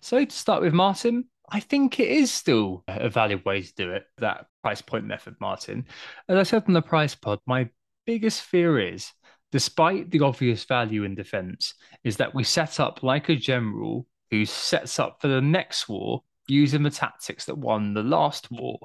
So 0.00 0.24
to 0.24 0.34
start 0.34 0.62
with, 0.62 0.72
Martin, 0.72 1.24
I 1.48 1.60
think 1.60 2.00
it 2.00 2.08
is 2.08 2.32
still 2.32 2.84
a 2.88 3.08
valid 3.08 3.44
way 3.44 3.62
to 3.62 3.74
do 3.74 3.90
it, 3.92 4.06
that 4.18 4.46
price 4.62 4.80
point 4.80 5.04
method, 5.04 5.36
Martin. 5.40 5.86
As 6.28 6.38
I 6.38 6.42
said 6.42 6.64
on 6.66 6.74
the 6.74 6.82
price 6.82 7.14
pod, 7.14 7.38
my 7.46 7.68
biggest 8.06 8.42
fear 8.42 8.78
is, 8.78 9.12
despite 9.52 10.10
the 10.10 10.20
obvious 10.20 10.64
value 10.64 11.04
in 11.04 11.14
defense, 11.14 11.74
is 12.02 12.16
that 12.16 12.34
we 12.34 12.44
set 12.44 12.80
up 12.80 13.02
like 13.02 13.28
a 13.28 13.36
general 13.36 14.06
who 14.30 14.44
sets 14.44 14.98
up 14.98 15.20
for 15.20 15.28
the 15.28 15.40
next 15.40 15.88
war 15.88 16.22
using 16.48 16.82
the 16.82 16.90
tactics 16.90 17.44
that 17.44 17.58
won 17.58 17.94
the 17.94 18.02
last 18.02 18.50
war. 18.50 18.78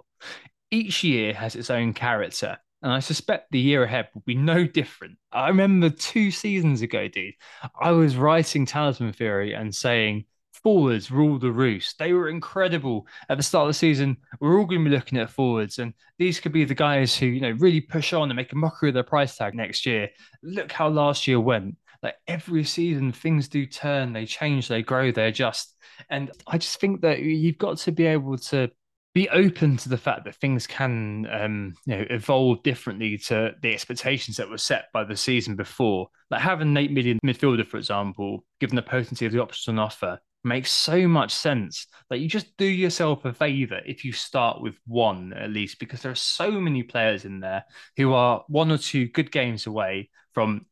Each 0.72 1.04
year 1.04 1.34
has 1.34 1.56
its 1.56 1.70
own 1.70 1.94
character, 1.94 2.58
and 2.82 2.92
I 2.92 3.00
suspect 3.00 3.52
the 3.52 3.60
year 3.60 3.84
ahead 3.84 4.10
will 4.14 4.24
be 4.26 4.36
no 4.36 4.68
different. 4.68 5.18
I 5.32 5.48
remember 5.48 5.90
two 5.90 6.30
seasons 6.30 6.82
ago, 6.82 7.08
dude, 7.08 7.34
I 7.80 7.92
was 7.92 8.16
writing 8.16 8.66
Talisman 8.66 9.14
Theory 9.14 9.54
and 9.54 9.74
saying 9.74 10.26
forwards 10.64 11.12
rule 11.12 11.40
the 11.40 11.52
roost. 11.52 11.98
They 11.98 12.14
were 12.14 12.30
incredible 12.30 13.08
at 13.30 13.38
the 13.38 13.44
start 13.44 13.64
of 13.64 13.70
the 13.70 13.74
season. 13.74 14.18
We're 14.40 14.60
all 14.60 14.66
going 14.66 14.84
to 14.84 14.90
be 14.90 14.96
looking 14.96 15.18
at 15.18 15.30
forwards, 15.30 15.80
and 15.80 15.94
these 16.18 16.40
could 16.40 16.52
be 16.52 16.66
the 16.66 16.76
guys 16.76 17.16
who 17.16 17.28
you 17.28 17.42
know 17.42 17.52
really 17.52 17.82
push 17.82 18.14
on 18.14 18.30
and 18.30 18.38
make 18.38 18.52
a 18.52 18.56
mockery 18.56 18.90
of 18.90 18.94
their 18.94 19.04
price 19.04 19.36
tag 19.36 19.56
next 19.56 19.86
year. 19.86 20.10
Look 20.44 20.72
how 20.72 20.90
last 20.90 21.28
year 21.28 21.40
went. 21.40 21.78
Like 22.02 22.16
every 22.28 22.64
season, 22.64 23.12
things 23.12 23.50
do 23.50 23.66
turn, 23.66 24.14
they 24.14 24.26
change, 24.26 24.68
they 24.68 24.82
grow, 24.82 25.12
they 25.12 25.28
adjust, 25.28 25.76
and 26.10 26.32
I 26.48 26.58
just 26.58 26.80
think 26.80 27.02
that 27.02 27.20
you've 27.20 27.58
got 27.58 27.78
to 27.80 27.92
be 27.92 28.06
able 28.06 28.38
to 28.38 28.70
be 29.14 29.28
open 29.30 29.76
to 29.76 29.90
the 29.90 29.98
fact 29.98 30.24
that 30.24 30.36
things 30.36 30.68
can 30.68 31.28
um, 31.32 31.74
you 31.86 31.98
know 31.98 32.06
evolve 32.10 32.62
differently 32.64 33.18
to 33.18 33.54
the 33.62 33.74
expectations 33.74 34.38
that 34.38 34.50
were 34.50 34.58
set 34.58 34.86
by 34.94 35.04
the 35.04 35.16
season 35.16 35.56
before. 35.56 36.08
Like 36.30 36.42
having 36.42 36.70
an 36.70 36.78
eight 36.78 36.92
million 36.92 37.20
midfielder, 37.26 37.66
for 37.66 37.78
example, 37.78 38.46
given 38.60 38.76
the 38.76 38.82
potency 38.82 39.26
of 39.26 39.32
the 39.32 39.42
options 39.42 39.68
on 39.68 39.80
offer, 39.80 40.20
makes 40.44 40.72
so 40.72 41.08
much 41.08 41.34
sense 41.34 41.88
that 42.10 42.20
you 42.20 42.28
just 42.28 42.56
do 42.58 42.66
yourself 42.66 43.26
a 43.26 43.34
favor 43.34 43.82
if 43.86 44.06
you 44.06 44.12
start 44.12 44.62
with 44.62 44.76
one 44.88 45.34
at 45.34 45.50
least, 45.50 45.80
because 45.80 46.02
there 46.02 46.12
are 46.12 46.16
so 46.16 46.52
many 46.52 46.84
players 46.84 47.26
in 47.26 47.40
there 47.40 47.66
who 47.98 48.14
are 48.14 48.44
one 48.48 48.72
or 48.72 48.78
two 48.78 49.08
good 49.08 49.32
games 49.32 49.68
away 49.68 50.10
from 50.34 50.66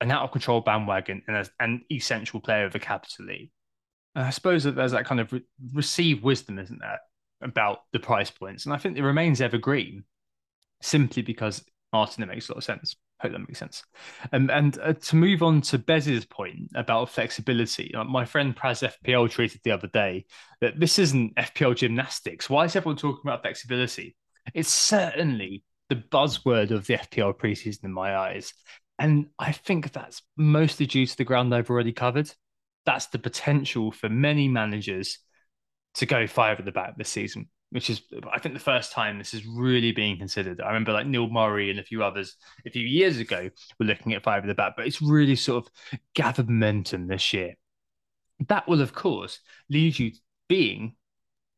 an 0.00 0.10
out 0.10 0.24
of 0.24 0.32
control 0.32 0.60
bandwagon 0.60 1.22
and 1.28 1.48
an 1.60 1.82
essential 1.90 2.40
player 2.40 2.64
of 2.64 2.72
the 2.72 2.78
capital 2.78 3.26
league. 3.26 3.50
And 4.14 4.24
I 4.24 4.30
suppose 4.30 4.64
that 4.64 4.74
there's 4.74 4.92
that 4.92 5.06
kind 5.06 5.20
of 5.20 5.32
re- 5.32 5.44
received 5.72 6.22
wisdom, 6.22 6.58
isn't 6.58 6.80
there, 6.80 7.00
about 7.40 7.82
the 7.92 8.00
price 8.00 8.30
points? 8.30 8.64
And 8.64 8.74
I 8.74 8.78
think 8.78 8.96
it 8.96 9.02
remains 9.02 9.40
evergreen 9.40 10.04
simply 10.80 11.22
because 11.22 11.64
Martin, 11.94 12.24
it 12.24 12.26
makes 12.26 12.48
a 12.48 12.52
lot 12.52 12.58
of 12.58 12.64
sense. 12.64 12.96
Hope 13.20 13.30
that 13.30 13.38
makes 13.38 13.60
sense. 13.60 13.84
Um, 14.32 14.50
and 14.50 14.76
uh, 14.82 14.94
to 14.94 15.14
move 15.14 15.44
on 15.44 15.60
to 15.60 15.78
Bez's 15.78 16.24
point 16.24 16.72
about 16.74 17.08
flexibility, 17.08 17.94
uh, 17.94 18.02
my 18.02 18.24
friend 18.24 18.54
Praz 18.56 18.82
FPL 18.82 19.32
tweeted 19.32 19.62
the 19.62 19.70
other 19.70 19.86
day 19.86 20.24
that 20.60 20.80
this 20.80 20.98
isn't 20.98 21.36
FPL 21.36 21.76
gymnastics. 21.76 22.50
Why 22.50 22.64
is 22.64 22.74
everyone 22.74 22.96
talking 22.96 23.20
about 23.22 23.42
flexibility? 23.42 24.16
It's 24.54 24.68
certainly 24.68 25.62
the 25.88 25.94
buzzword 25.94 26.72
of 26.72 26.88
the 26.88 26.94
FPL 26.94 27.38
preseason 27.38 27.84
in 27.84 27.92
my 27.92 28.16
eyes. 28.16 28.52
And 28.98 29.26
I 29.38 29.52
think 29.52 29.92
that's 29.92 30.20
mostly 30.36 30.86
due 30.86 31.06
to 31.06 31.16
the 31.16 31.24
ground 31.24 31.54
I've 31.54 31.70
already 31.70 31.92
covered. 31.92 32.28
That's 32.86 33.06
the 33.06 33.20
potential 33.20 33.92
for 33.92 34.08
many 34.08 34.48
managers 34.48 35.20
to 35.94 36.06
go 36.06 36.26
five 36.26 36.58
at 36.58 36.64
the 36.64 36.72
back 36.72 36.98
this 36.98 37.08
season 37.08 37.48
which 37.74 37.90
is 37.90 38.02
I 38.32 38.38
think 38.38 38.54
the 38.54 38.60
first 38.60 38.92
time 38.92 39.18
this 39.18 39.34
is 39.34 39.44
really 39.44 39.90
being 39.90 40.16
considered. 40.16 40.60
I 40.60 40.68
remember 40.68 40.92
like 40.92 41.08
Neil 41.08 41.28
Murray 41.28 41.70
and 41.70 41.80
a 41.80 41.82
few 41.82 42.04
others 42.04 42.36
a 42.64 42.70
few 42.70 42.86
years 42.86 43.18
ago 43.18 43.50
were 43.80 43.86
looking 43.86 44.12
at 44.12 44.22
five 44.22 44.44
at 44.44 44.46
the 44.46 44.54
back, 44.54 44.74
but 44.76 44.86
it's 44.86 45.02
really 45.02 45.34
sort 45.34 45.66
of 45.66 45.72
gathered 46.14 46.48
momentum 46.48 47.08
this 47.08 47.32
year. 47.32 47.54
That 48.46 48.68
will, 48.68 48.80
of 48.80 48.94
course, 48.94 49.40
lead 49.68 49.98
you 49.98 50.12
being 50.48 50.94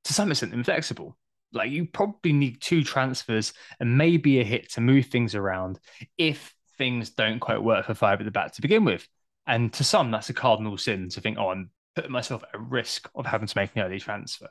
to 0.05 0.15
some 0.15 0.31
extent 0.31 0.55
inflexible. 0.55 1.19
Like 1.53 1.71
you 1.71 1.85
probably 1.85 2.33
need 2.33 2.63
two 2.63 2.83
transfers 2.83 3.53
and 3.79 3.99
maybe 3.99 4.41
a 4.41 4.45
hit 4.45 4.73
to 4.73 4.81
move 4.81 5.07
things 5.07 5.35
around 5.35 5.79
if 6.17 6.55
things 6.79 7.11
don't 7.11 7.41
quite 7.41 7.63
work 7.63 7.85
for 7.85 7.95
five 7.95 8.21
at 8.21 8.25
the 8.25 8.31
back 8.31 8.55
to 8.55 8.63
begin 8.63 8.87
with. 8.87 9.07
And 9.47 9.71
to 9.75 9.85
some, 9.85 10.11
that's 10.11 10.31
a 10.31 10.35
cardinal 10.35 10.79
sin 10.79 11.11
to 11.11 11.21
think, 11.21 11.37
oh, 11.39 11.51
I'm 11.51 11.69
putting 11.95 12.11
myself 12.11 12.43
at 12.43 12.59
risk 12.59 13.07
of 13.15 13.27
having 13.27 13.49
to 13.49 13.59
make 13.59 13.77
an 13.77 13.83
early 13.83 14.01
transfer. 14.01 14.49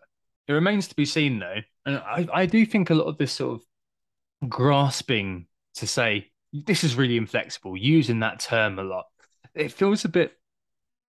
It 0.47 0.53
remains 0.53 0.87
to 0.89 0.95
be 0.95 1.05
seen, 1.05 1.39
though, 1.39 1.61
and 1.85 1.97
I, 1.97 2.27
I 2.33 2.45
do 2.45 2.65
think 2.65 2.89
a 2.89 2.95
lot 2.95 3.05
of 3.05 3.17
this 3.17 3.31
sort 3.31 3.61
of 3.61 4.49
grasping 4.49 5.47
to 5.75 5.87
say 5.87 6.31
this 6.53 6.83
is 6.83 6.95
really 6.95 7.17
inflexible, 7.17 7.75
using 7.75 8.19
that 8.19 8.39
term 8.39 8.79
a 8.79 8.83
lot, 8.83 9.05
it 9.53 9.71
feels 9.71 10.05
a 10.05 10.09
bit 10.09 10.33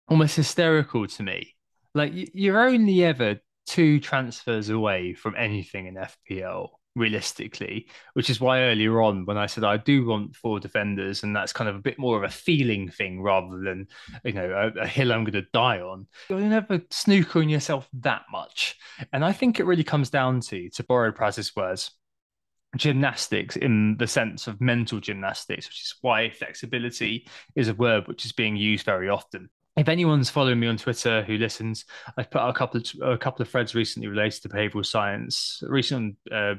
almost 0.08 0.36
hysterical 0.36 1.08
to 1.08 1.24
me. 1.24 1.56
Like 1.94 2.12
you're 2.14 2.68
only 2.68 3.04
ever 3.04 3.40
two 3.66 4.00
transfers 4.00 4.70
away 4.70 5.14
from 5.14 5.36
anything 5.38 5.88
in 5.88 5.96
FPL 5.96 6.70
realistically, 6.96 7.88
which 8.14 8.30
is 8.30 8.42
why 8.42 8.62
earlier 8.62 9.02
on 9.02 9.26
when 9.26 9.38
I 9.38 9.46
said 9.46 9.64
I 9.64 9.78
do 9.78 10.06
want 10.06 10.36
four 10.36 10.60
defenders, 10.60 11.24
and 11.24 11.36
that's 11.36 11.54
kind 11.54 11.70
of 11.70 11.76
a 11.76 11.82
bit 11.82 12.00
more 12.00 12.18
of 12.18 12.24
a 12.24 12.34
feeling 12.34 12.90
thing 12.90 13.22
rather 13.22 13.60
than 13.60 13.88
you 14.24 14.34
know 14.34 14.72
a, 14.76 14.82
a 14.82 14.88
hill 14.88 15.12
I'm 15.12 15.24
going 15.24 15.44
to 15.44 15.50
die 15.54 15.80
on. 15.80 16.08
You're 16.30 16.40
never 16.42 16.80
snookering 16.90 17.50
yourself 17.50 17.88
that 18.02 18.24
much, 18.32 18.78
and 19.14 19.24
I 19.24 19.32
think 19.32 19.60
it 19.60 19.66
really 19.66 19.84
comes 19.84 20.10
down 20.10 20.42
to, 20.42 20.70
to 20.70 20.84
borrow 20.84 21.12
Praz's 21.12 21.56
words, 21.56 21.92
gymnastics 22.76 23.56
in 23.56 23.98
the 23.98 24.08
sense 24.08 24.48
of 24.48 24.62
mental 24.62 25.00
gymnastics, 25.00 25.68
which 25.68 25.82
is 25.82 25.96
why 26.02 26.30
flexibility 26.30 27.28
is 27.56 27.68
a 27.68 27.74
word 27.74 28.08
which 28.08 28.26
is 28.26 28.32
being 28.32 28.56
used 28.56 28.86
very 28.86 29.10
often 29.10 29.50
if 29.80 29.88
anyone's 29.88 30.30
following 30.30 30.60
me 30.60 30.68
on 30.68 30.76
Twitter 30.76 31.24
who 31.24 31.38
listens, 31.38 31.86
I've 32.18 32.30
put 32.30 32.42
out 32.42 32.50
a 32.50 32.54
couple 32.54 32.82
of 32.82 33.12
a 33.14 33.18
couple 33.18 33.42
of 33.42 33.50
threads 33.50 33.74
recently 33.74 34.10
related 34.10 34.42
to 34.42 34.50
behavioral 34.50 34.86
science. 34.86 35.64
Recent 35.66 36.18
uh, 36.30 36.56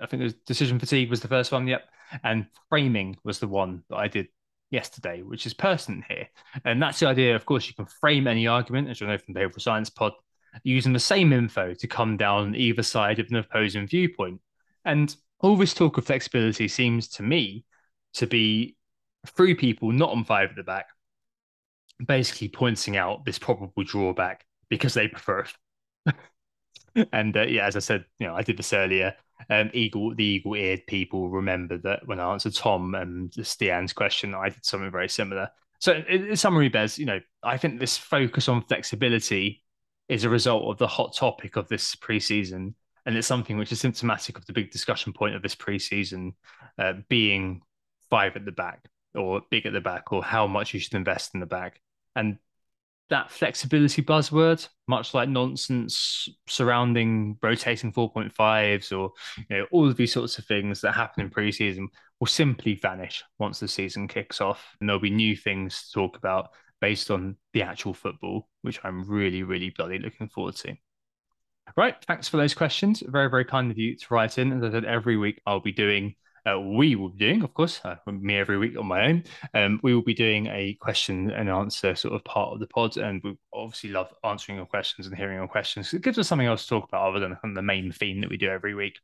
I 0.00 0.06
think 0.06 0.20
it 0.20 0.24
was 0.24 0.34
decision 0.46 0.78
fatigue 0.78 1.10
was 1.10 1.20
the 1.20 1.28
first 1.28 1.52
one. 1.52 1.66
Yep. 1.66 1.84
And 2.22 2.46
framing 2.68 3.16
was 3.24 3.38
the 3.38 3.48
one 3.48 3.82
that 3.88 3.96
I 3.96 4.08
did 4.08 4.28
yesterday, 4.70 5.22
which 5.22 5.46
is 5.46 5.54
pertinent 5.54 6.04
here. 6.08 6.28
And 6.64 6.82
that's 6.82 7.00
the 7.00 7.06
idea. 7.06 7.34
Of 7.36 7.46
course, 7.46 7.66
you 7.66 7.74
can 7.74 7.86
frame 7.86 8.26
any 8.26 8.46
argument, 8.46 8.88
as 8.88 9.00
you 9.00 9.06
know 9.06 9.18
from 9.18 9.34
the 9.34 9.40
behavioral 9.40 9.60
science 9.60 9.90
pod, 9.90 10.12
using 10.62 10.92
the 10.92 11.00
same 11.00 11.32
info 11.32 11.74
to 11.74 11.86
come 11.86 12.16
down 12.16 12.54
either 12.54 12.82
side 12.82 13.18
of 13.18 13.26
an 13.30 13.36
opposing 13.36 13.86
viewpoint. 13.86 14.40
And 14.84 15.14
all 15.40 15.56
this 15.56 15.74
talk 15.74 15.98
of 15.98 16.06
flexibility 16.06 16.68
seems 16.68 17.08
to 17.08 17.22
me 17.22 17.64
to 18.14 18.26
be 18.26 18.76
through 19.26 19.56
people 19.56 19.92
not 19.92 20.10
on 20.10 20.24
five 20.24 20.50
at 20.50 20.56
the 20.56 20.62
back, 20.62 20.86
basically 22.04 22.48
pointing 22.48 22.96
out 22.96 23.24
this 23.24 23.38
probable 23.38 23.84
drawback 23.84 24.44
because 24.68 24.94
they 24.94 25.08
prefer. 25.08 25.44
and 27.12 27.36
uh, 27.36 27.42
yeah, 27.42 27.66
as 27.66 27.76
I 27.76 27.80
said, 27.80 28.04
you 28.18 28.26
know, 28.26 28.34
I 28.34 28.42
did 28.42 28.56
this 28.56 28.72
earlier 28.72 29.14
um, 29.50 29.70
eagle 29.74 30.14
the 30.14 30.24
eagle 30.24 30.54
eared 30.54 30.86
people 30.86 31.28
remember 31.28 31.78
that 31.78 32.06
when 32.06 32.20
I 32.20 32.32
answered 32.32 32.54
Tom 32.54 32.94
and 32.94 33.32
Stian's 33.32 33.92
question, 33.92 34.34
I 34.34 34.48
did 34.48 34.64
something 34.64 34.90
very 34.90 35.08
similar. 35.08 35.50
So, 35.80 35.92
in 36.08 36.34
summary, 36.36 36.68
Bez, 36.68 36.98
you 36.98 37.06
know, 37.06 37.20
I 37.42 37.58
think 37.58 37.78
this 37.78 37.98
focus 37.98 38.48
on 38.48 38.62
flexibility 38.62 39.62
is 40.08 40.24
a 40.24 40.30
result 40.30 40.64
of 40.64 40.78
the 40.78 40.86
hot 40.86 41.14
topic 41.14 41.56
of 41.56 41.68
this 41.68 41.94
preseason, 41.94 42.74
and 43.04 43.16
it's 43.16 43.26
something 43.26 43.58
which 43.58 43.72
is 43.72 43.80
symptomatic 43.80 44.38
of 44.38 44.46
the 44.46 44.52
big 44.52 44.70
discussion 44.70 45.12
point 45.12 45.34
of 45.34 45.42
this 45.42 45.54
preseason 45.54 46.34
uh, 46.78 46.94
being 47.08 47.60
five 48.08 48.36
at 48.36 48.44
the 48.44 48.52
back 48.52 48.88
or 49.14 49.42
big 49.50 49.66
at 49.66 49.72
the 49.72 49.80
back 49.80 50.12
or 50.12 50.22
how 50.22 50.46
much 50.46 50.72
you 50.72 50.80
should 50.80 50.94
invest 50.94 51.34
in 51.34 51.40
the 51.40 51.46
back. 51.46 51.80
And 52.16 52.38
that 53.10 53.30
flexibility 53.30 54.02
buzzword, 54.02 54.66
much 54.88 55.14
like 55.14 55.28
nonsense 55.28 56.28
surrounding 56.48 57.36
rotating 57.42 57.92
4.5s 57.92 58.92
or 58.92 59.12
you 59.48 59.56
know 59.56 59.66
all 59.70 59.86
of 59.86 59.96
these 59.96 60.12
sorts 60.12 60.38
of 60.38 60.46
things 60.46 60.80
that 60.80 60.92
happen 60.92 61.22
in 61.22 61.30
preseason 61.30 61.86
will 62.20 62.26
simply 62.26 62.74
vanish 62.74 63.22
once 63.38 63.60
the 63.60 63.68
season 63.68 64.08
kicks 64.08 64.40
off 64.40 64.76
and 64.80 64.88
there'll 64.88 65.00
be 65.00 65.10
new 65.10 65.36
things 65.36 65.84
to 65.86 65.92
talk 66.00 66.16
about 66.16 66.48
based 66.80 67.10
on 67.10 67.36
the 67.52 67.62
actual 67.62 67.94
football, 67.94 68.48
which 68.62 68.80
I'm 68.84 69.08
really, 69.08 69.42
really 69.42 69.70
bloody 69.70 69.98
looking 69.98 70.28
forward 70.28 70.56
to. 70.56 70.76
Right, 71.76 71.96
thanks 72.06 72.28
for 72.28 72.36
those 72.36 72.54
questions. 72.54 73.02
Very, 73.06 73.30
very 73.30 73.44
kind 73.44 73.70
of 73.70 73.78
you 73.78 73.96
to 73.96 74.06
write 74.10 74.38
in. 74.38 74.52
As 74.52 74.62
I 74.62 74.70
said, 74.70 74.84
every 74.84 75.16
week 75.16 75.40
I'll 75.46 75.60
be 75.60 75.72
doing 75.72 76.14
uh, 76.46 76.60
we 76.60 76.94
will 76.94 77.08
be 77.08 77.18
doing, 77.18 77.42
of 77.42 77.54
course, 77.54 77.80
uh, 77.84 77.96
me 78.06 78.36
every 78.36 78.58
week 78.58 78.78
on 78.78 78.86
my 78.86 79.06
own. 79.06 79.24
Um, 79.54 79.80
we 79.82 79.94
will 79.94 80.02
be 80.02 80.14
doing 80.14 80.46
a 80.48 80.74
question 80.80 81.30
and 81.30 81.48
answer 81.48 81.94
sort 81.94 82.14
of 82.14 82.24
part 82.24 82.52
of 82.52 82.60
the 82.60 82.66
pod, 82.66 82.96
and 82.96 83.22
we 83.22 83.36
obviously 83.52 83.90
love 83.90 84.12
answering 84.24 84.58
your 84.58 84.66
questions 84.66 85.06
and 85.06 85.16
hearing 85.16 85.38
your 85.38 85.48
questions. 85.48 85.94
It 85.94 86.02
gives 86.02 86.18
us 86.18 86.28
something 86.28 86.46
else 86.46 86.64
to 86.64 86.68
talk 86.68 86.88
about 86.88 87.08
other 87.08 87.20
than 87.20 87.54
the 87.54 87.62
main 87.62 87.92
theme 87.92 88.20
that 88.20 88.30
we 88.30 88.36
do 88.36 88.50
every 88.50 88.74
week. 88.74 88.98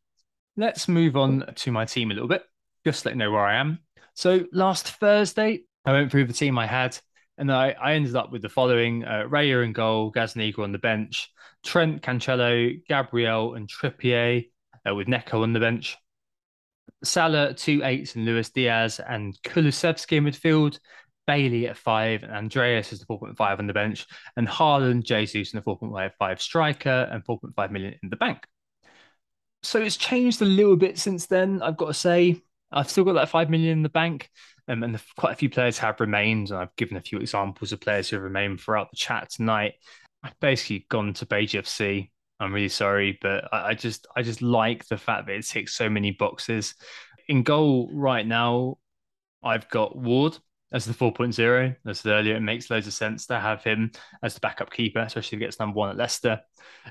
Let's 0.57 0.89
move 0.89 1.17
on 1.17 1.53
to 1.55 1.73
my 1.73 1.87
team 1.87 2.11
a 2.11 2.15
little 2.15 2.29
bit, 2.29 2.45
just 2.85 3.05
let 3.07 3.15
you 3.15 3.19
know 3.19 3.31
where 3.31 3.45
I 3.45 3.57
am. 3.57 3.79
So 4.15 4.45
last 4.53 4.89
Thursday, 4.89 5.63
I 5.87 5.93
went 5.93 6.11
through 6.11 6.27
the 6.27 6.35
team 6.35 6.59
I 6.59 6.67
had, 6.67 6.99
and 7.39 7.51
I, 7.51 7.71
I 7.71 7.95
ended 7.95 8.17
up 8.17 8.31
with 8.31 8.43
the 8.43 8.51
following: 8.51 9.05
uh, 9.05 9.25
Raya 9.27 9.65
in 9.65 9.73
goal, 9.73 10.13
Gazaniga 10.13 10.59
on 10.59 10.73
the 10.73 10.79
bench, 10.79 11.31
Trent, 11.65 12.03
Cancelo, 12.03 12.79
Gabriel, 12.87 13.55
and 13.55 13.67
Trippier, 13.67 14.51
uh, 14.87 14.95
with 14.95 15.09
Neco 15.09 15.43
on 15.43 15.55
the 15.55 15.61
bench. 15.61 15.97
Salah 17.05 17.55
two 17.55 17.83
eights 17.85 18.17
and 18.17 18.25
Luis 18.25 18.51
Diaz 18.51 19.01
and 19.07 19.37
Kulusevski 19.43 20.19
in 20.19 20.25
midfield, 20.25 20.79
Bailey 21.27 21.69
at 21.69 21.77
five 21.77 22.23
and 22.23 22.33
Andreas 22.33 22.93
is 22.93 23.01
the 23.01 23.07
4.5 23.07 23.59
on 23.59 23.67
the 23.67 23.73
bench, 23.73 24.07
and 24.37 24.49
Haaland, 24.49 25.05
Jesus 25.05 25.53
in 25.53 25.59
the 25.59 25.65
4.5 25.65 26.41
striker 26.41 27.09
and 27.11 27.25
4.5 27.25 27.71
million 27.71 27.95
in 28.03 28.11
the 28.11 28.17
bank. 28.17 28.47
So 29.63 29.81
it's 29.81 29.97
changed 29.97 30.43
a 30.43 30.47
little 30.47 30.77
bit 30.77 30.99
since 30.99 31.27
then, 31.27 31.63
I've 31.63 31.77
got 31.77 31.89
to 31.89 31.95
say. 31.95 32.43
I've 32.73 32.91
still 32.91 33.05
got 33.05 33.15
that 33.15 33.29
5 33.29 33.51
million 33.51 33.73
in 33.73 33.83
the 33.83 33.89
bank, 33.89 34.31
um, 34.69 34.83
and 34.83 34.95
the, 34.95 35.03
quite 35.17 35.33
a 35.33 35.37
few 35.37 35.51
players 35.51 35.79
have 35.79 36.01
remained. 36.01 36.51
And 36.51 36.59
I've 36.59 36.75
given 36.77 36.97
a 36.97 37.03
few 37.03 37.19
examples 37.19 37.73
of 37.73 37.81
players 37.81 38.09
who 38.09 38.17
have 38.17 38.23
remained 38.23 38.61
throughout 38.61 38.91
the 38.91 38.97
chat 38.97 39.31
tonight. 39.31 39.75
I've 40.23 40.39
basically 40.41 40.87
gone 40.89 41.15
to 41.15 41.27
Beige 41.27 41.55
FC 41.55 42.11
I'm 42.41 42.55
really 42.55 42.69
sorry, 42.69 43.19
but 43.21 43.53
I, 43.53 43.69
I 43.69 43.75
just 43.75 44.07
I 44.17 44.23
just 44.23 44.43
like 44.43 44.87
the 44.89 44.97
fact 44.97 45.27
that 45.27 45.35
it 45.37 45.47
ticks 45.47 45.75
so 45.75 45.89
many 45.89 46.11
boxes. 46.11 46.75
In 47.29 47.43
goal 47.43 47.91
right 47.93 48.27
now, 48.27 48.79
I've 49.45 49.69
got 49.69 49.97
Ward 49.97 50.39
as 50.73 50.85
the 50.85 50.95
4.0. 50.95 51.69
As 51.69 51.77
I 51.87 51.93
said 51.93 52.11
earlier, 52.11 52.37
it 52.37 52.41
makes 52.41 52.71
loads 52.71 52.87
of 52.87 52.93
sense 52.93 53.27
to 53.27 53.39
have 53.39 53.63
him 53.63 53.91
as 54.23 54.35
the 54.35 54.41
backup 54.41 54.73
keeper, 54.73 55.01
especially 55.01 55.37
if 55.37 55.41
he 55.41 55.47
gets 55.47 55.59
number 55.59 55.77
one 55.77 55.91
at 55.91 55.97
Leicester. 55.97 56.41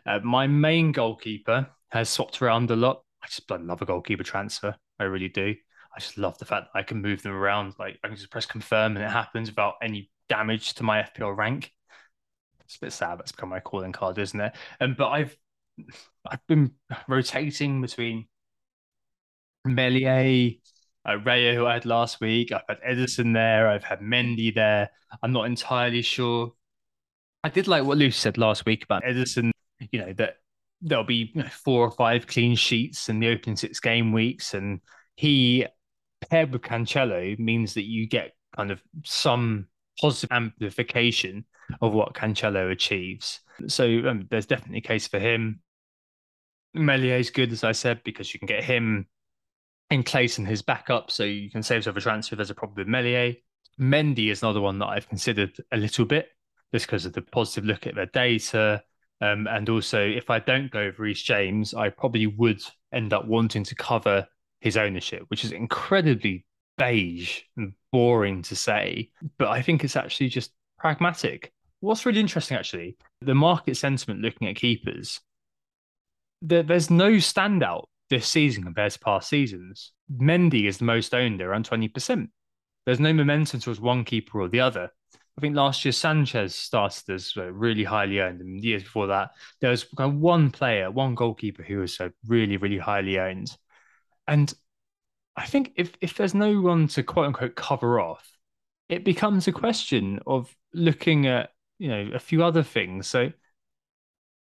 Uh, 0.05 0.19
my 0.23 0.47
main 0.47 0.91
goalkeeper 0.91 1.67
has 1.91 2.09
swapped 2.09 2.41
around 2.41 2.69
a 2.71 2.75
lot. 2.75 3.03
I 3.23 3.27
just 3.27 3.49
love 3.49 3.81
a 3.81 3.85
goalkeeper 3.85 4.23
transfer. 4.23 4.75
I 4.99 5.03
really 5.05 5.29
do. 5.29 5.55
I 5.95 5.99
just 5.99 6.17
love 6.17 6.37
the 6.37 6.45
fact 6.45 6.67
that 6.71 6.79
I 6.79 6.83
can 6.83 7.01
move 7.01 7.21
them 7.23 7.33
around. 7.33 7.73
Like 7.79 7.99
I 8.03 8.07
can 8.07 8.17
just 8.17 8.31
press 8.31 8.45
confirm 8.45 8.95
and 8.95 9.03
it 9.03 9.09
happens 9.09 9.49
without 9.49 9.75
any 9.81 10.11
damage 10.27 10.75
to 10.75 10.83
my 10.83 11.01
FPL 11.01 11.35
rank. 11.35 11.71
It's 12.69 12.77
a 12.77 12.85
bit 12.85 12.93
sad. 12.93 13.17
That's 13.17 13.31
become 13.31 13.49
my 13.49 13.59
calling 13.59 13.91
card, 13.91 14.19
isn't 14.19 14.39
it? 14.39 14.53
Um, 14.79 14.95
but 14.95 15.07
I've 15.09 15.35
I've 16.29 16.45
been 16.47 16.71
rotating 17.07 17.81
between 17.81 18.27
Meslier, 19.65 20.51
uh, 21.03 21.17
Raya, 21.17 21.55
who 21.55 21.65
I 21.65 21.73
had 21.73 21.85
last 21.85 22.21
week. 22.21 22.51
I've 22.51 22.61
had 22.69 22.81
Ederson 22.81 23.33
there. 23.33 23.67
I've 23.67 23.83
had 23.83 24.01
Mendy 24.01 24.53
there. 24.53 24.89
I'm 25.23 25.33
not 25.33 25.47
entirely 25.47 26.03
sure 26.03 26.53
I 27.43 27.49
did 27.49 27.67
like 27.67 27.83
what 27.85 27.97
Lucy 27.97 28.19
said 28.19 28.37
last 28.37 28.65
week 28.67 28.83
about 28.83 29.03
Ederson. 29.03 29.49
you 29.91 29.99
know, 29.99 30.13
that 30.13 30.35
there'll 30.81 31.03
be 31.03 31.33
four 31.49 31.85
or 31.87 31.91
five 31.91 32.27
clean 32.27 32.55
sheets 32.55 33.09
in 33.09 33.19
the 33.19 33.29
opening 33.29 33.55
six 33.55 33.79
game 33.79 34.11
weeks. 34.11 34.53
And 34.53 34.81
he 35.15 35.65
paired 36.29 36.51
with 36.51 36.61
Cancelo 36.61 37.37
means 37.39 37.73
that 37.73 37.85
you 37.85 38.07
get 38.07 38.33
kind 38.55 38.71
of 38.71 38.81
some 39.03 39.67
positive 39.99 40.31
amplification 40.31 41.45
of 41.81 41.93
what 41.93 42.13
Cancelo 42.13 42.71
achieves. 42.71 43.39
So 43.67 43.85
um, 44.07 44.27
there's 44.29 44.45
definitely 44.45 44.79
a 44.79 44.81
case 44.81 45.07
for 45.07 45.19
him. 45.19 45.61
Meslier 46.73 47.17
is 47.17 47.29
good, 47.29 47.51
as 47.51 47.63
I 47.63 47.71
said, 47.71 48.01
because 48.03 48.33
you 48.33 48.39
can 48.39 48.47
get 48.47 48.63
him 48.63 49.07
in 49.89 50.03
Clayton 50.03 50.45
his 50.45 50.61
backup, 50.61 51.09
so 51.11 51.23
you 51.23 51.49
can 51.49 51.63
save 51.63 51.77
yourself 51.77 51.97
a 51.97 52.01
transfer 52.01 52.35
there's 52.35 52.51
a 52.51 52.55
problem 52.55 52.75
with 52.77 52.87
Meslier. 52.87 53.33
Mendy 53.79 54.29
is 54.29 54.43
another 54.43 54.61
one 54.61 54.77
that 54.79 54.87
I've 54.87 55.09
considered 55.09 55.57
a 55.71 55.77
little 55.77 56.05
bit 56.05 56.27
just 56.73 56.85
because 56.85 57.05
of 57.05 57.13
the 57.13 57.21
positive 57.21 57.65
look 57.65 57.87
at 57.87 57.95
their 57.95 58.05
data. 58.07 58.83
Um, 59.21 59.47
and 59.47 59.67
also, 59.69 59.99
if 60.01 60.29
I 60.29 60.39
don't 60.39 60.71
go 60.71 60.85
with 60.85 60.99
Reece 60.99 61.23
James, 61.23 61.73
I 61.73 61.89
probably 61.89 62.27
would 62.27 62.61
end 62.93 63.13
up 63.13 63.25
wanting 63.25 63.63
to 63.63 63.75
cover 63.75 64.27
his 64.61 64.77
ownership, 64.77 65.23
which 65.29 65.43
is 65.43 65.51
incredibly 65.51 66.45
beige 66.79 67.41
and 67.55 67.73
boring 67.91 68.41
to 68.43 68.55
say, 68.55 69.11
but 69.37 69.49
I 69.49 69.61
think 69.61 69.83
it's 69.83 69.95
actually 69.95 70.29
just 70.29 70.51
pragmatic. 70.79 71.51
What's 71.81 72.05
really 72.05 72.19
interesting, 72.19 72.57
actually, 72.57 72.97
the 73.21 73.35
market 73.35 73.77
sentiment 73.77 74.21
looking 74.21 74.47
at 74.47 74.55
keepers, 74.55 75.19
there, 76.41 76.63
there's 76.63 76.89
no 76.89 77.11
standout 77.11 77.83
this 78.09 78.27
season 78.27 78.63
compared 78.63 78.93
to 78.93 78.99
past 78.99 79.29
seasons. 79.29 79.91
Mendy 80.11 80.67
is 80.67 80.79
the 80.79 80.85
most 80.85 81.13
owned, 81.13 81.41
around 81.41 81.69
20%. 81.69 82.29
There's 82.85 82.99
no 82.99 83.13
momentum 83.13 83.59
towards 83.59 83.79
one 83.79 84.03
keeper 84.03 84.41
or 84.41 84.47
the 84.47 84.61
other. 84.61 84.89
I 85.37 85.41
think 85.41 85.55
last 85.55 85.85
year 85.85 85.91
Sanchez 85.91 86.55
started 86.55 87.09
as 87.11 87.35
really 87.37 87.83
highly 87.83 88.19
owned, 88.19 88.41
and 88.41 88.63
years 88.63 88.83
before 88.83 89.07
that, 89.07 89.31
there 89.61 89.69
was 89.69 89.85
one 89.93 90.51
player, 90.51 90.91
one 90.91 91.15
goalkeeper 91.15 91.63
who 91.63 91.77
was 91.79 92.01
really, 92.27 92.57
really 92.57 92.77
highly 92.77 93.19
owned. 93.19 93.55
And 94.27 94.53
I 95.39 95.45
think 95.45 95.71
if 95.77 95.93
if 96.01 96.15
there's 96.15 96.33
no 96.33 96.59
one 96.59 96.89
to 96.89 97.01
quote 97.01 97.27
unquote 97.27 97.55
cover 97.55 97.99
off, 97.99 98.29
it 98.89 99.05
becomes 99.05 99.47
a 99.47 99.53
question 99.53 100.19
of 100.27 100.53
looking 100.73 101.27
at 101.27 101.51
you 101.77 101.87
know 101.87 102.11
a 102.13 102.19
few 102.19 102.43
other 102.43 102.61
things. 102.61 103.07
So 103.07 103.31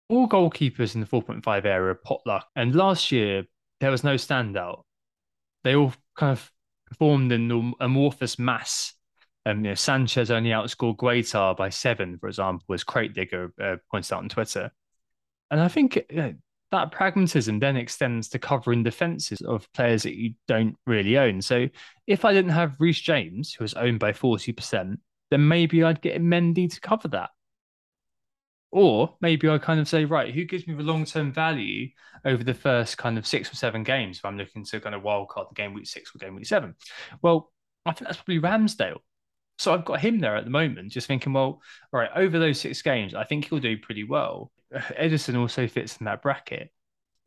all 0.08 0.30
goalkeepers 0.30 0.94
in 0.94 1.02
the 1.02 1.08
4.5 1.08 1.66
area 1.66 1.96
potluck, 1.96 2.48
and 2.56 2.76
last 2.76 3.12
year 3.12 3.46
there 3.80 3.89
was 3.89 4.04
no 4.04 4.16
standout. 4.16 4.84
They 5.64 5.76
all 5.76 5.94
kind 6.16 6.34
of 6.34 6.52
performed 6.86 7.32
in 7.32 7.74
amorphous 7.80 8.38
mass. 8.38 8.94
Um, 9.48 9.66
you 9.66 9.72
know, 9.72 9.76
Sanchez 9.76 10.30
only 10.30 10.52
outscored 10.52 10.98
Guaita 10.98 11.58
by 11.58 11.70
seven, 11.70 12.20
for 12.20 12.28
example, 12.28 12.72
as 12.76 12.84
Crate 12.84 13.16
Digger 13.16 13.52
uh, 13.60 13.78
points 13.89 14.12
out 14.12 14.22
on 14.22 14.30
Twitter. 14.30 14.72
And 15.50 15.60
I 15.60 15.70
think 15.70 15.96
you 15.96 16.16
know, 16.16 16.34
that 16.74 16.92
pragmatism 16.92 17.60
then 17.60 17.78
extends 17.78 18.28
to 18.30 18.40
covering 18.40 18.82
defenses 18.82 19.42
of 19.42 19.72
players 19.74 20.04
that 20.04 20.16
you 20.16 20.34
don't 20.48 20.76
really 20.88 21.20
own. 21.20 21.40
So 21.40 21.70
if 22.08 22.26
I 22.26 22.34
didn't 22.34 22.52
have 22.52 22.76
Reece 22.80 23.00
James, 23.00 23.54
who 23.54 23.64
was 23.64 23.76
owned 23.76 24.00
by 24.00 24.12
40%, 24.12 24.98
then 25.30 25.48
maybe 25.48 25.84
I'd 25.84 26.02
get 26.02 26.20
Mendy 26.20 26.74
to 26.74 26.82
cover 26.82 27.08
that. 27.10 27.30
Or 28.72 29.16
maybe 29.22 29.48
I 29.48 29.60
kind 29.60 29.80
of 29.80 29.88
say, 29.88 30.06
right, 30.06 30.34
who 30.34 30.46
gives 30.46 30.68
me 30.68 30.74
the 30.74 30.82
long 30.82 31.06
term 31.06 31.32
value 31.32 31.90
over 32.26 32.44
the 32.44 32.56
first 32.56 32.98
kind 32.98 33.20
of 33.20 33.28
six 33.28 33.52
or 33.52 33.56
seven 33.56 33.84
games 33.84 34.18
if 34.18 34.26
I'm 34.26 34.38
looking 34.38 34.66
to 34.66 34.80
kind 34.80 34.96
of 34.96 35.04
wildcard 35.04 35.50
the 35.50 35.56
game 35.56 35.76
week 35.76 35.86
six 35.86 36.12
or 36.16 36.18
game 36.18 36.36
week 36.36 36.48
seven? 36.48 36.74
Well, 37.22 37.52
I 37.86 37.92
think 37.92 38.08
that's 38.08 38.18
probably 38.18 38.40
Ramsdale. 38.40 38.98
So 39.60 39.76
I've 39.76 39.86
got 39.86 40.00
him 40.00 40.20
there 40.20 40.36
at 40.36 40.44
the 40.44 40.50
moment, 40.50 40.92
just 40.92 41.06
thinking, 41.06 41.34
well, 41.34 41.62
all 41.94 42.00
right, 42.00 42.10
over 42.16 42.40
those 42.40 42.60
six 42.60 42.82
games, 42.82 43.14
I 43.14 43.26
think 43.26 43.46
he'll 43.46 43.60
do 43.60 43.78
pretty 43.78 44.04
well. 44.04 44.52
Ederson 44.74 45.38
also 45.38 45.68
fits 45.68 45.98
in 45.98 46.06
that 46.06 46.22
bracket. 46.22 46.72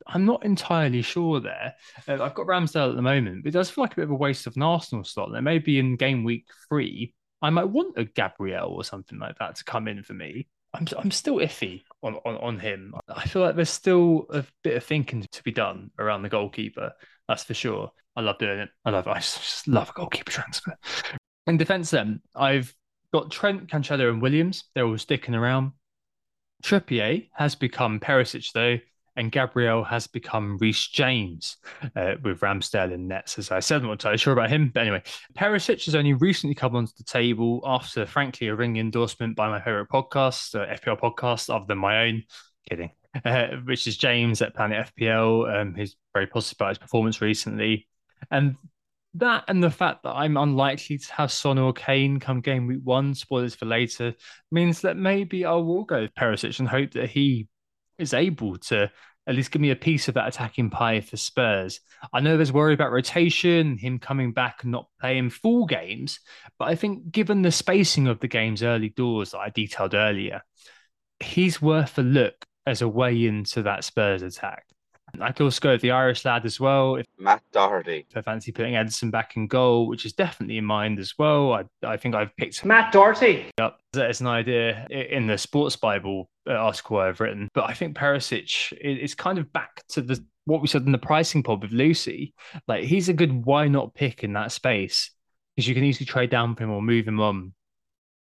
I'm 0.06 0.24
not 0.24 0.44
entirely 0.44 1.02
sure 1.02 1.40
there. 1.40 1.74
Uh, 2.06 2.22
I've 2.22 2.34
got 2.34 2.46
Ramsdale 2.46 2.90
at 2.90 2.96
the 2.96 3.02
moment, 3.02 3.42
but 3.42 3.48
it 3.48 3.52
does 3.52 3.70
feel 3.70 3.82
like 3.82 3.92
a 3.92 3.96
bit 3.96 4.04
of 4.04 4.10
a 4.10 4.16
waste 4.16 4.46
of 4.46 4.56
an 4.56 4.62
Arsenal 4.62 5.04
slot. 5.04 5.30
There 5.32 5.42
maybe 5.42 5.78
in 5.78 5.96
game 5.96 6.22
week 6.22 6.46
three, 6.68 7.14
I 7.42 7.50
might 7.50 7.64
want 7.64 7.98
a 7.98 8.04
Gabriel 8.04 8.70
or 8.70 8.84
something 8.84 9.18
like 9.18 9.38
that 9.38 9.56
to 9.56 9.64
come 9.64 9.88
in 9.88 10.02
for 10.02 10.14
me. 10.14 10.48
I'm 10.74 10.86
I'm 10.98 11.10
still 11.10 11.36
iffy 11.36 11.82
on, 12.02 12.16
on, 12.26 12.36
on 12.36 12.58
him. 12.58 12.94
I 13.08 13.26
feel 13.26 13.42
like 13.42 13.56
there's 13.56 13.70
still 13.70 14.26
a 14.30 14.44
bit 14.62 14.76
of 14.76 14.84
thinking 14.84 15.26
to 15.30 15.42
be 15.42 15.52
done 15.52 15.90
around 15.98 16.22
the 16.22 16.28
goalkeeper. 16.28 16.92
That's 17.28 17.44
for 17.44 17.54
sure. 17.54 17.90
I 18.14 18.20
love 18.20 18.38
doing 18.38 18.58
it. 18.58 18.68
I 18.84 18.90
love 18.90 19.08
I 19.08 19.16
just 19.16 19.68
love 19.68 19.90
a 19.90 19.92
goalkeeper 19.92 20.30
transfer. 20.30 20.76
In 21.46 21.56
defence, 21.56 21.90
then 21.90 22.20
I've 22.34 22.74
got 23.12 23.30
Trent, 23.30 23.68
Cancelo, 23.70 24.10
and 24.10 24.20
Williams. 24.20 24.64
They're 24.74 24.86
all 24.86 24.98
sticking 24.98 25.34
around. 25.34 25.72
Trippier 26.62 27.28
has 27.34 27.54
become 27.54 28.00
Perisic, 28.00 28.52
though, 28.52 28.78
and 29.16 29.32
Gabriel 29.32 29.82
has 29.84 30.06
become 30.06 30.58
Reece 30.58 30.88
James 30.88 31.56
uh, 31.96 32.14
with 32.22 32.40
Ramsdale 32.40 32.92
and 32.92 33.08
Nets. 33.08 33.38
As 33.38 33.50
I 33.50 33.60
said, 33.60 33.80
I'm 33.80 33.86
not 33.86 33.92
entirely 33.92 34.18
sure 34.18 34.32
about 34.32 34.50
him. 34.50 34.70
But 34.72 34.80
anyway, 34.80 35.02
Perisic 35.36 35.84
has 35.86 35.94
only 35.94 36.12
recently 36.12 36.54
come 36.54 36.76
onto 36.76 36.92
the 36.96 37.04
table 37.04 37.62
after, 37.64 38.04
frankly, 38.04 38.48
a 38.48 38.54
ring 38.54 38.76
endorsement 38.76 39.36
by 39.36 39.48
my 39.48 39.60
favorite 39.60 39.88
podcast, 39.88 40.54
uh, 40.54 40.66
FPL 40.74 41.00
podcast, 41.00 41.54
other 41.54 41.64
than 41.66 41.78
my 41.78 42.06
own. 42.06 42.24
Kidding. 42.68 42.90
Uh, 43.24 43.56
which 43.64 43.86
is 43.86 43.96
James 43.96 44.42
at 44.42 44.54
Planet 44.54 44.90
FPL. 44.94 45.60
Um, 45.60 45.74
he's 45.74 45.96
very 46.12 46.26
positive 46.26 46.58
about 46.58 46.68
his 46.70 46.78
performance 46.78 47.22
recently. 47.22 47.88
And 48.30 48.56
that 49.18 49.44
and 49.48 49.62
the 49.62 49.70
fact 49.70 50.02
that 50.02 50.14
I'm 50.14 50.36
unlikely 50.36 50.98
to 50.98 51.12
have 51.14 51.32
Son 51.32 51.58
or 51.58 51.72
Kane 51.72 52.20
come 52.20 52.40
game 52.40 52.66
week 52.66 52.80
one, 52.84 53.14
spoilers 53.14 53.54
for 53.54 53.66
later, 53.66 54.14
means 54.50 54.80
that 54.82 54.96
maybe 54.96 55.44
I 55.44 55.52
will 55.52 55.84
go 55.84 56.02
with 56.02 56.14
Perisic 56.14 56.58
and 56.58 56.68
hope 56.68 56.92
that 56.92 57.10
he 57.10 57.48
is 57.98 58.14
able 58.14 58.58
to 58.58 58.90
at 59.26 59.34
least 59.34 59.50
give 59.50 59.60
me 59.60 59.70
a 59.70 59.76
piece 59.76 60.06
of 60.06 60.14
that 60.14 60.28
attacking 60.28 60.70
pie 60.70 61.00
for 61.00 61.16
Spurs. 61.16 61.80
I 62.12 62.20
know 62.20 62.36
there's 62.36 62.52
worry 62.52 62.74
about 62.74 62.92
rotation, 62.92 63.76
him 63.76 63.98
coming 63.98 64.32
back 64.32 64.62
and 64.62 64.70
not 64.70 64.88
playing 65.00 65.30
full 65.30 65.66
games, 65.66 66.20
but 66.58 66.68
I 66.68 66.76
think 66.76 67.10
given 67.10 67.42
the 67.42 67.50
spacing 67.50 68.06
of 68.06 68.20
the 68.20 68.28
game's 68.28 68.62
early 68.62 68.90
doors 68.90 69.32
that 69.32 69.38
I 69.38 69.50
detailed 69.50 69.94
earlier, 69.94 70.42
he's 71.18 71.60
worth 71.60 71.98
a 71.98 72.02
look 72.02 72.46
as 72.66 72.82
a 72.82 72.88
way 72.88 73.26
into 73.26 73.62
that 73.62 73.84
Spurs 73.84 74.22
attack. 74.22 74.66
I 75.20 75.32
could 75.32 75.44
also 75.44 75.60
go 75.60 75.72
with 75.72 75.80
the 75.80 75.90
Irish 75.90 76.24
lad 76.24 76.44
as 76.44 76.60
well. 76.60 76.96
If, 76.96 77.06
Matt 77.18 77.42
Doherty. 77.52 78.06
If 78.10 78.16
I 78.16 78.22
fancy 78.22 78.52
putting 78.52 78.74
Ederson 78.74 79.10
back 79.10 79.36
in 79.36 79.46
goal, 79.46 79.86
which 79.88 80.04
is 80.04 80.12
definitely 80.12 80.58
in 80.58 80.64
mind 80.64 80.98
as 80.98 81.14
well. 81.18 81.52
I, 81.52 81.64
I 81.82 81.96
think 81.96 82.14
I've 82.14 82.36
picked 82.36 82.64
Matt 82.64 82.92
Doherty 82.92 83.46
up 83.58 83.80
as 83.94 84.20
an 84.20 84.26
idea 84.26 84.86
in 84.90 85.26
the 85.26 85.38
Sports 85.38 85.76
Bible 85.76 86.28
uh, 86.48 86.52
article 86.52 86.98
I've 86.98 87.20
written. 87.20 87.48
But 87.54 87.64
I 87.64 87.74
think 87.74 87.96
Perisic 87.96 88.72
is 88.80 89.14
kind 89.14 89.38
of 89.38 89.52
back 89.52 89.82
to 89.88 90.02
the 90.02 90.24
what 90.44 90.62
we 90.62 90.68
said 90.68 90.82
in 90.82 90.92
the 90.92 90.98
pricing 90.98 91.42
pod 91.42 91.62
with 91.62 91.72
Lucy. 91.72 92.34
Like 92.68 92.84
he's 92.84 93.08
a 93.08 93.12
good 93.12 93.44
why 93.44 93.68
not 93.68 93.94
pick 93.94 94.24
in 94.24 94.32
that 94.34 94.52
space 94.52 95.10
because 95.54 95.68
you 95.68 95.74
can 95.74 95.84
easily 95.84 96.06
trade 96.06 96.30
down 96.30 96.54
for 96.54 96.64
him 96.64 96.70
or 96.70 96.82
move 96.82 97.06
him 97.06 97.20
on 97.20 97.52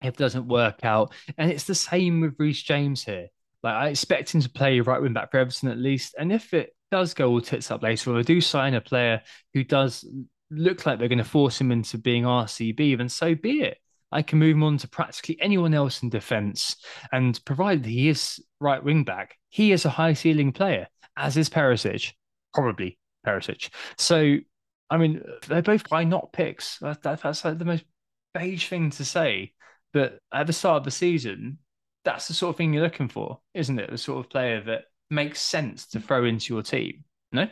if 0.02 0.10
it 0.10 0.18
doesn't 0.18 0.48
work 0.48 0.84
out. 0.84 1.14
And 1.38 1.52
it's 1.52 1.66
the 1.66 1.76
same 1.76 2.22
with 2.22 2.36
Reece 2.38 2.64
James 2.64 3.04
here. 3.04 3.28
Like 3.64 3.76
I 3.76 3.88
expect 3.90 4.34
him 4.34 4.42
to 4.42 4.50
play 4.50 4.80
right 4.82 5.02
wing 5.02 5.14
back 5.14 5.32
for 5.32 5.38
Everton 5.38 5.70
at 5.70 5.78
least. 5.78 6.16
And 6.18 6.32
if 6.32 6.54
it 6.54 6.76
does 6.94 7.16
go 7.16 7.32
all 7.32 7.42
tits 7.42 7.72
up 7.72 7.82
later, 7.82 8.12
or 8.12 8.18
they 8.18 8.22
do 8.22 8.40
sign 8.40 8.76
a 8.76 8.80
player 8.80 9.20
who 9.56 9.64
does 9.64 10.06
look 10.52 10.86
like 10.86 11.00
they're 11.00 11.08
going 11.08 11.18
to 11.18 11.24
force 11.24 11.60
him 11.60 11.72
into 11.72 11.98
being 11.98 12.22
RCB, 12.24 13.00
then 13.00 13.10
so 13.10 13.34
be 13.34 13.62
it. 13.62 13.80
I 14.12 14.22
can 14.22 14.38
move 14.38 14.56
him 14.56 14.62
on 14.62 14.78
to 14.78 14.88
practically 14.88 15.42
anyone 15.42 15.74
else 15.74 16.04
in 16.04 16.10
defence. 16.10 16.76
And 17.12 17.44
provided 17.46 17.88
he 17.88 18.10
is 18.10 18.40
right 18.60 18.84
wing 18.84 19.06
back, 19.06 19.40
he 19.50 19.72
is 19.72 19.86
a 19.86 19.90
high 19.90 20.14
ceiling 20.14 20.52
player, 20.52 20.88
as 21.18 21.36
is 21.36 21.50
Perisic, 21.50 22.14
probably 22.54 23.00
Perisic. 23.26 23.70
So, 23.98 24.38
I 24.92 24.98
mean, 24.98 25.24
they're 25.48 25.64
both 25.64 25.90
why 25.90 26.04
not 26.04 26.32
picks. 26.32 26.78
That, 26.78 27.02
that, 27.02 27.24
that's 27.24 27.44
like 27.44 27.58
the 27.58 27.66
most 27.66 27.86
beige 28.36 28.68
thing 28.68 28.92
to 28.92 29.04
say. 29.04 29.54
But 29.94 30.20
at 30.32 30.46
the 30.46 30.54
start 30.54 30.78
of 30.78 30.84
the 30.84 30.92
season, 30.92 31.58
that's 32.06 32.28
the 32.28 32.36
sort 32.36 32.52
of 32.52 32.58
thing 32.58 32.72
you're 32.72 32.84
looking 32.84 33.10
for, 33.10 33.40
isn't 33.56 33.80
it? 33.80 33.90
The 33.90 33.98
sort 33.98 34.24
of 34.24 34.30
player 34.30 34.62
that 34.66 34.84
makes 35.14 35.40
sense 35.40 35.88
to 35.88 36.00
throw 36.00 36.26
into 36.26 36.54
your 36.54 36.64
team. 36.64 37.04
No. 37.32 37.48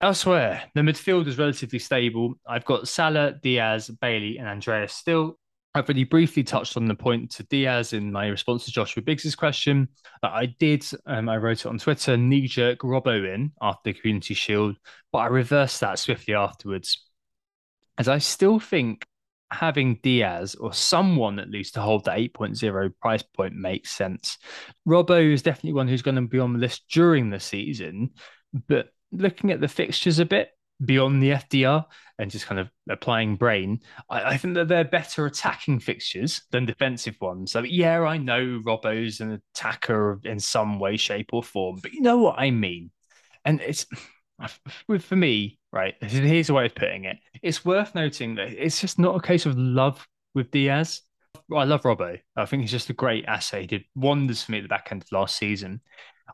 Elsewhere, 0.00 0.62
the 0.74 0.80
midfield 0.80 1.26
is 1.26 1.38
relatively 1.38 1.78
stable. 1.78 2.34
I've 2.46 2.64
got 2.64 2.88
Salah, 2.88 3.34
Diaz, 3.42 3.90
Bailey, 4.00 4.38
and 4.38 4.48
Andreas 4.48 4.94
still. 4.94 5.38
I've 5.74 5.84
already 5.84 6.04
briefly 6.04 6.42
touched 6.42 6.76
on 6.76 6.86
the 6.86 6.94
point 6.94 7.30
to 7.32 7.44
Diaz 7.44 7.92
in 7.92 8.10
my 8.10 8.26
response 8.26 8.64
to 8.64 8.72
Joshua 8.72 9.02
Biggs's 9.02 9.36
question. 9.36 9.88
That 10.22 10.32
I 10.32 10.46
did, 10.46 10.84
um, 11.06 11.28
I 11.28 11.36
wrote 11.36 11.60
it 11.60 11.66
on 11.66 11.78
Twitter, 11.78 12.16
knee 12.16 12.48
jerk 12.48 12.80
Robbo 12.80 13.32
in 13.32 13.52
after 13.60 13.92
the 13.92 13.98
Community 13.98 14.34
Shield, 14.34 14.76
but 15.12 15.18
I 15.18 15.26
reversed 15.26 15.80
that 15.80 15.98
swiftly 15.98 16.34
afterwards. 16.34 17.06
As 17.98 18.08
I 18.08 18.18
still 18.18 18.58
think 18.58 19.06
having 19.52 19.98
Diaz 20.02 20.54
or 20.54 20.72
someone 20.72 21.38
at 21.38 21.50
least 21.50 21.74
to 21.74 21.80
hold 21.80 22.04
the 22.04 22.10
8.0 22.10 22.92
price 23.00 23.22
point 23.22 23.54
makes 23.54 23.90
sense. 23.90 24.38
Robbo 24.86 25.32
is 25.32 25.42
definitely 25.42 25.72
one 25.72 25.88
who's 25.88 26.02
going 26.02 26.16
to 26.16 26.22
be 26.22 26.38
on 26.38 26.52
the 26.52 26.58
list 26.58 26.84
during 26.90 27.30
the 27.30 27.40
season, 27.40 28.10
but 28.68 28.88
looking 29.12 29.50
at 29.50 29.60
the 29.60 29.68
fixtures 29.68 30.18
a 30.18 30.24
bit, 30.24 30.50
beyond 30.84 31.22
the 31.22 31.30
FDR 31.30 31.84
and 32.18 32.30
just 32.30 32.46
kind 32.46 32.58
of 32.60 32.70
applying 32.88 33.36
brain, 33.36 33.80
I, 34.08 34.22
I, 34.22 34.36
think 34.36 34.54
that 34.54 34.68
they're 34.68 34.84
better 34.84 35.26
attacking 35.26 35.80
fixtures 35.80 36.42
than 36.50 36.66
defensive 36.66 37.16
ones. 37.20 37.52
So 37.52 37.62
yeah, 37.62 38.00
I 38.00 38.16
know 38.16 38.60
Robbo's 38.64 39.20
an 39.20 39.40
attacker 39.54 40.20
in 40.24 40.40
some 40.40 40.78
way, 40.78 40.96
shape, 40.96 41.30
or 41.32 41.42
form, 41.42 41.78
but 41.82 41.92
you 41.92 42.00
know 42.00 42.18
what 42.18 42.38
I 42.38 42.50
mean. 42.50 42.90
And 43.44 43.60
it's 43.60 43.86
for 45.00 45.16
me, 45.16 45.58
right? 45.72 45.94
Here's 46.00 46.50
a 46.50 46.54
way 46.54 46.66
of 46.66 46.74
putting 46.74 47.04
it. 47.04 47.18
It's 47.42 47.64
worth 47.64 47.94
noting 47.94 48.34
that 48.36 48.48
it's 48.48 48.80
just 48.80 48.98
not 48.98 49.16
a 49.16 49.20
case 49.20 49.46
of 49.46 49.56
love 49.56 50.06
with 50.34 50.50
Diaz. 50.50 51.02
I 51.54 51.64
love 51.64 51.82
Robbo. 51.82 52.18
I 52.36 52.44
think 52.44 52.62
he's 52.62 52.70
just 52.70 52.90
a 52.90 52.94
great 52.94 53.24
asset. 53.26 53.62
He 53.62 53.66
did 53.66 53.84
wonders 53.94 54.42
for 54.42 54.52
me 54.52 54.58
at 54.58 54.62
the 54.62 54.68
back 54.68 54.88
end 54.90 55.02
of 55.02 55.12
last 55.12 55.36
season. 55.36 55.80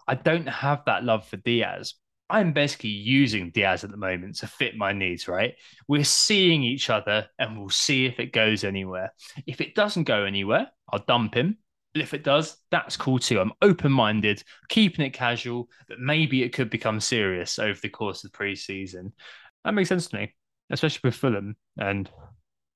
I 0.06 0.14
don't 0.14 0.48
have 0.48 0.82
that 0.86 1.04
love 1.04 1.26
for 1.26 1.36
Diaz. 1.38 1.94
I'm 2.28 2.52
basically 2.52 2.90
using 2.90 3.50
Diaz 3.50 3.84
at 3.84 3.90
the 3.90 3.96
moment 3.96 4.36
to 4.38 4.46
fit 4.46 4.76
my 4.76 4.92
needs, 4.92 5.28
right? 5.28 5.54
We're 5.86 6.04
seeing 6.04 6.64
each 6.64 6.90
other 6.90 7.28
and 7.38 7.58
we'll 7.58 7.70
see 7.70 8.06
if 8.06 8.18
it 8.18 8.32
goes 8.32 8.64
anywhere. 8.64 9.12
If 9.46 9.60
it 9.60 9.74
doesn't 9.74 10.04
go 10.04 10.24
anywhere, 10.24 10.68
I'll 10.92 11.04
dump 11.06 11.34
him. 11.34 11.58
But 11.96 12.02
if 12.02 12.12
it 12.12 12.24
does, 12.24 12.58
that's 12.70 12.94
cool 12.94 13.18
too. 13.18 13.40
I'm 13.40 13.54
open 13.62 13.90
minded, 13.90 14.42
keeping 14.68 15.06
it 15.06 15.14
casual, 15.14 15.70
but 15.88 15.98
maybe 15.98 16.42
it 16.42 16.52
could 16.52 16.68
become 16.68 17.00
serious 17.00 17.58
over 17.58 17.80
the 17.80 17.88
course 17.88 18.22
of 18.22 18.30
the 18.30 18.36
preseason. 18.36 19.12
That 19.64 19.72
makes 19.72 19.88
sense 19.88 20.06
to 20.08 20.16
me, 20.16 20.34
especially 20.68 21.00
with 21.04 21.14
Fulham 21.14 21.56
and 21.78 22.10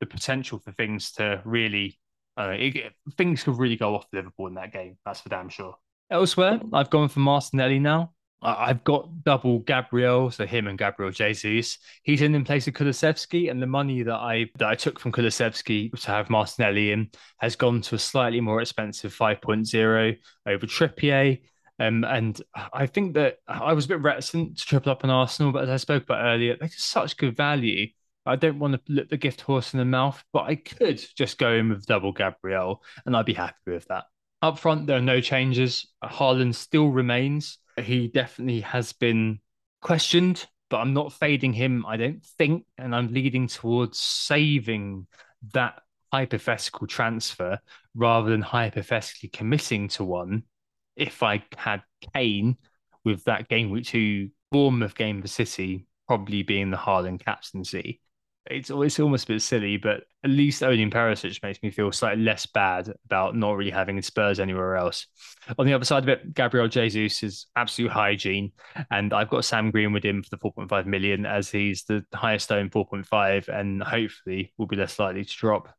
the 0.01 0.07
potential 0.07 0.59
for 0.59 0.73
things 0.73 1.13
to 1.13 1.43
really, 1.45 1.99
uh, 2.39 2.55
it, 2.57 2.95
things 3.19 3.43
could 3.43 3.59
really 3.59 3.77
go 3.77 3.95
off 3.95 4.07
Liverpool 4.11 4.47
in 4.47 4.55
that 4.55 4.73
game. 4.73 4.97
That's 5.05 5.21
for 5.21 5.29
damn 5.29 5.51
sure. 5.51 5.75
Elsewhere, 6.11 6.59
I've 6.73 6.89
gone 6.89 7.11
for 7.11 7.21
Martinelli 7.21 7.79
now. 7.79 8.15
I've 8.43 8.85
got 8.85 9.23
double 9.23 9.59
Gabriel, 9.59 10.31
so 10.31 10.47
him 10.47 10.67
and 10.67 10.79
Gabriel 10.79 11.11
Jesus. 11.11 11.79
He's 12.03 12.23
in 12.23 12.35
in 12.35 12.45
place 12.45 12.67
of 12.67 12.75
Kulusevski, 12.75 13.51
and 13.51 13.61
the 13.61 13.67
money 13.67 14.03
that 14.03 14.15
I 14.15 14.47
that 14.59 14.69
I 14.69 14.75
took 14.75 14.99
from 14.99 15.13
Kulusevski 15.13 15.93
to 16.01 16.11
have 16.11 16.31
Martinelli 16.31 16.93
in 16.93 17.11
has 17.39 17.57
gone 17.57 17.83
to 17.83 17.97
a 17.97 17.99
slightly 17.99 18.41
more 18.41 18.61
expensive 18.61 19.15
5.0 19.15 20.17
over 20.47 20.67
Trippier. 20.67 21.41
Um, 21.79 22.05
and 22.05 22.41
I 22.73 22.87
think 22.87 23.15
that 23.15 23.39
I 23.49 23.73
was 23.73 23.87
a 23.87 23.89
bit 23.89 24.03
reticent 24.03 24.59
to 24.59 24.67
triple 24.67 24.93
up 24.93 25.05
on 25.05 25.11
Arsenal, 25.11 25.53
but 25.53 25.65
as 25.65 25.71
I 25.71 25.77
spoke 25.77 26.05
about 26.05 26.25
earlier, 26.25 26.57
they're 26.59 26.69
just 26.69 26.91
such 26.91 27.17
good 27.17 27.37
value. 27.37 27.89
I 28.27 28.37
don't 28.37 28.59
want 28.59 28.75
to 28.75 28.93
look 28.93 29.09
the 29.09 29.17
gift 29.17 29.41
horse 29.41 29.73
in 29.73 29.79
the 29.79 29.85
mouth, 29.85 30.23
but 30.33 30.43
I 30.43 30.57
could 30.57 31.03
just 31.17 31.39
go 31.39 31.53
in 31.53 31.71
with 31.71 31.87
double 31.87 32.13
Gabriel, 32.13 32.83
and 33.07 33.17
I'd 33.17 33.25
be 33.27 33.35
happy 33.35 33.57
with 33.67 33.87
that. 33.89 34.05
Up 34.43 34.59
front, 34.59 34.87
there 34.87 34.99
are 34.99 35.03
no 35.03 35.21
changes. 35.21 35.87
Haaland 36.03 36.55
still 36.55 36.89
remains. 36.89 37.59
He 37.85 38.09
definitely 38.09 38.61
has 38.61 38.93
been 38.93 39.41
questioned, 39.81 40.47
but 40.69 40.79
I'm 40.79 40.95
not 40.95 41.13
fading 41.13 41.53
him, 41.53 41.85
I 41.87 41.97
don't 41.97 42.25
think. 42.25 42.65
And 42.79 42.95
I'm 42.95 43.13
leading 43.13 43.47
towards 43.47 43.99
saving 43.99 45.07
that 45.53 45.81
hypothetical 46.13 46.87
transfer 46.87 47.59
rather 47.95 48.31
than 48.31 48.43
hypothetically 48.43 49.29
committing 49.29 49.89
to 49.89 50.05
one 50.05 50.45
if 50.97 51.23
I 51.23 51.45
had 51.57 51.83
Kane 52.15 52.57
with 53.05 53.25
that 53.25 53.49
game 53.49 53.71
week 53.71 53.87
two 53.87 54.31
Bournemouth 54.51 54.95
game 54.95 55.23
for 55.23 55.29
City 55.29 55.87
probably 56.07 56.43
being 56.43 56.71
the 56.71 56.77
Haaland 56.77 57.25
captaincy 57.25 58.01
it's 58.47 58.71
it's 58.71 58.99
almost 58.99 59.25
a 59.25 59.35
bit 59.35 59.43
silly, 59.43 59.77
but 59.77 60.05
at 60.25 60.31
least 60.31 60.63
owning 60.63 60.91
Perisic 60.91 61.43
makes 61.43 61.63
me 61.63 61.71
feel 61.71 61.93
slightly 61.93 62.23
less 62.23 62.47
bad 62.47 62.93
about 63.05 63.37
not 63.37 63.53
really 63.53 63.71
having 63.71 64.01
Spurs 64.01 64.41
anywhere 64.41 64.77
else. 64.77 65.07
On 65.59 65.67
the 65.67 65.75
other 65.75 65.85
side 65.85 66.03
of 66.03 66.09
it, 66.09 66.35
Gabriel 66.35 66.69
Jesus 66.69 67.23
is 67.23 67.47
absolute 67.57 67.91
hygiene, 67.91 68.53
and 68.91 69.13
I've 69.13 69.31
got 69.31 69.45
Sam 69.45 69.71
Greenwood 69.71 70.05
in 70.05 70.23
for 70.23 70.31
the 70.31 70.39
4.5 70.39 70.87
million 70.87 71.27
as 71.27 71.51
he's 71.51 71.85
the 71.85 72.05
highest 72.15 72.51
owned 72.51 72.73
4.5, 72.73 73.49
and 73.49 73.83
hopefully 73.83 74.53
will 74.57 74.67
be 74.67 74.77
less 74.77 74.99
likely 74.99 75.25
to 75.25 75.37
drop. 75.37 75.75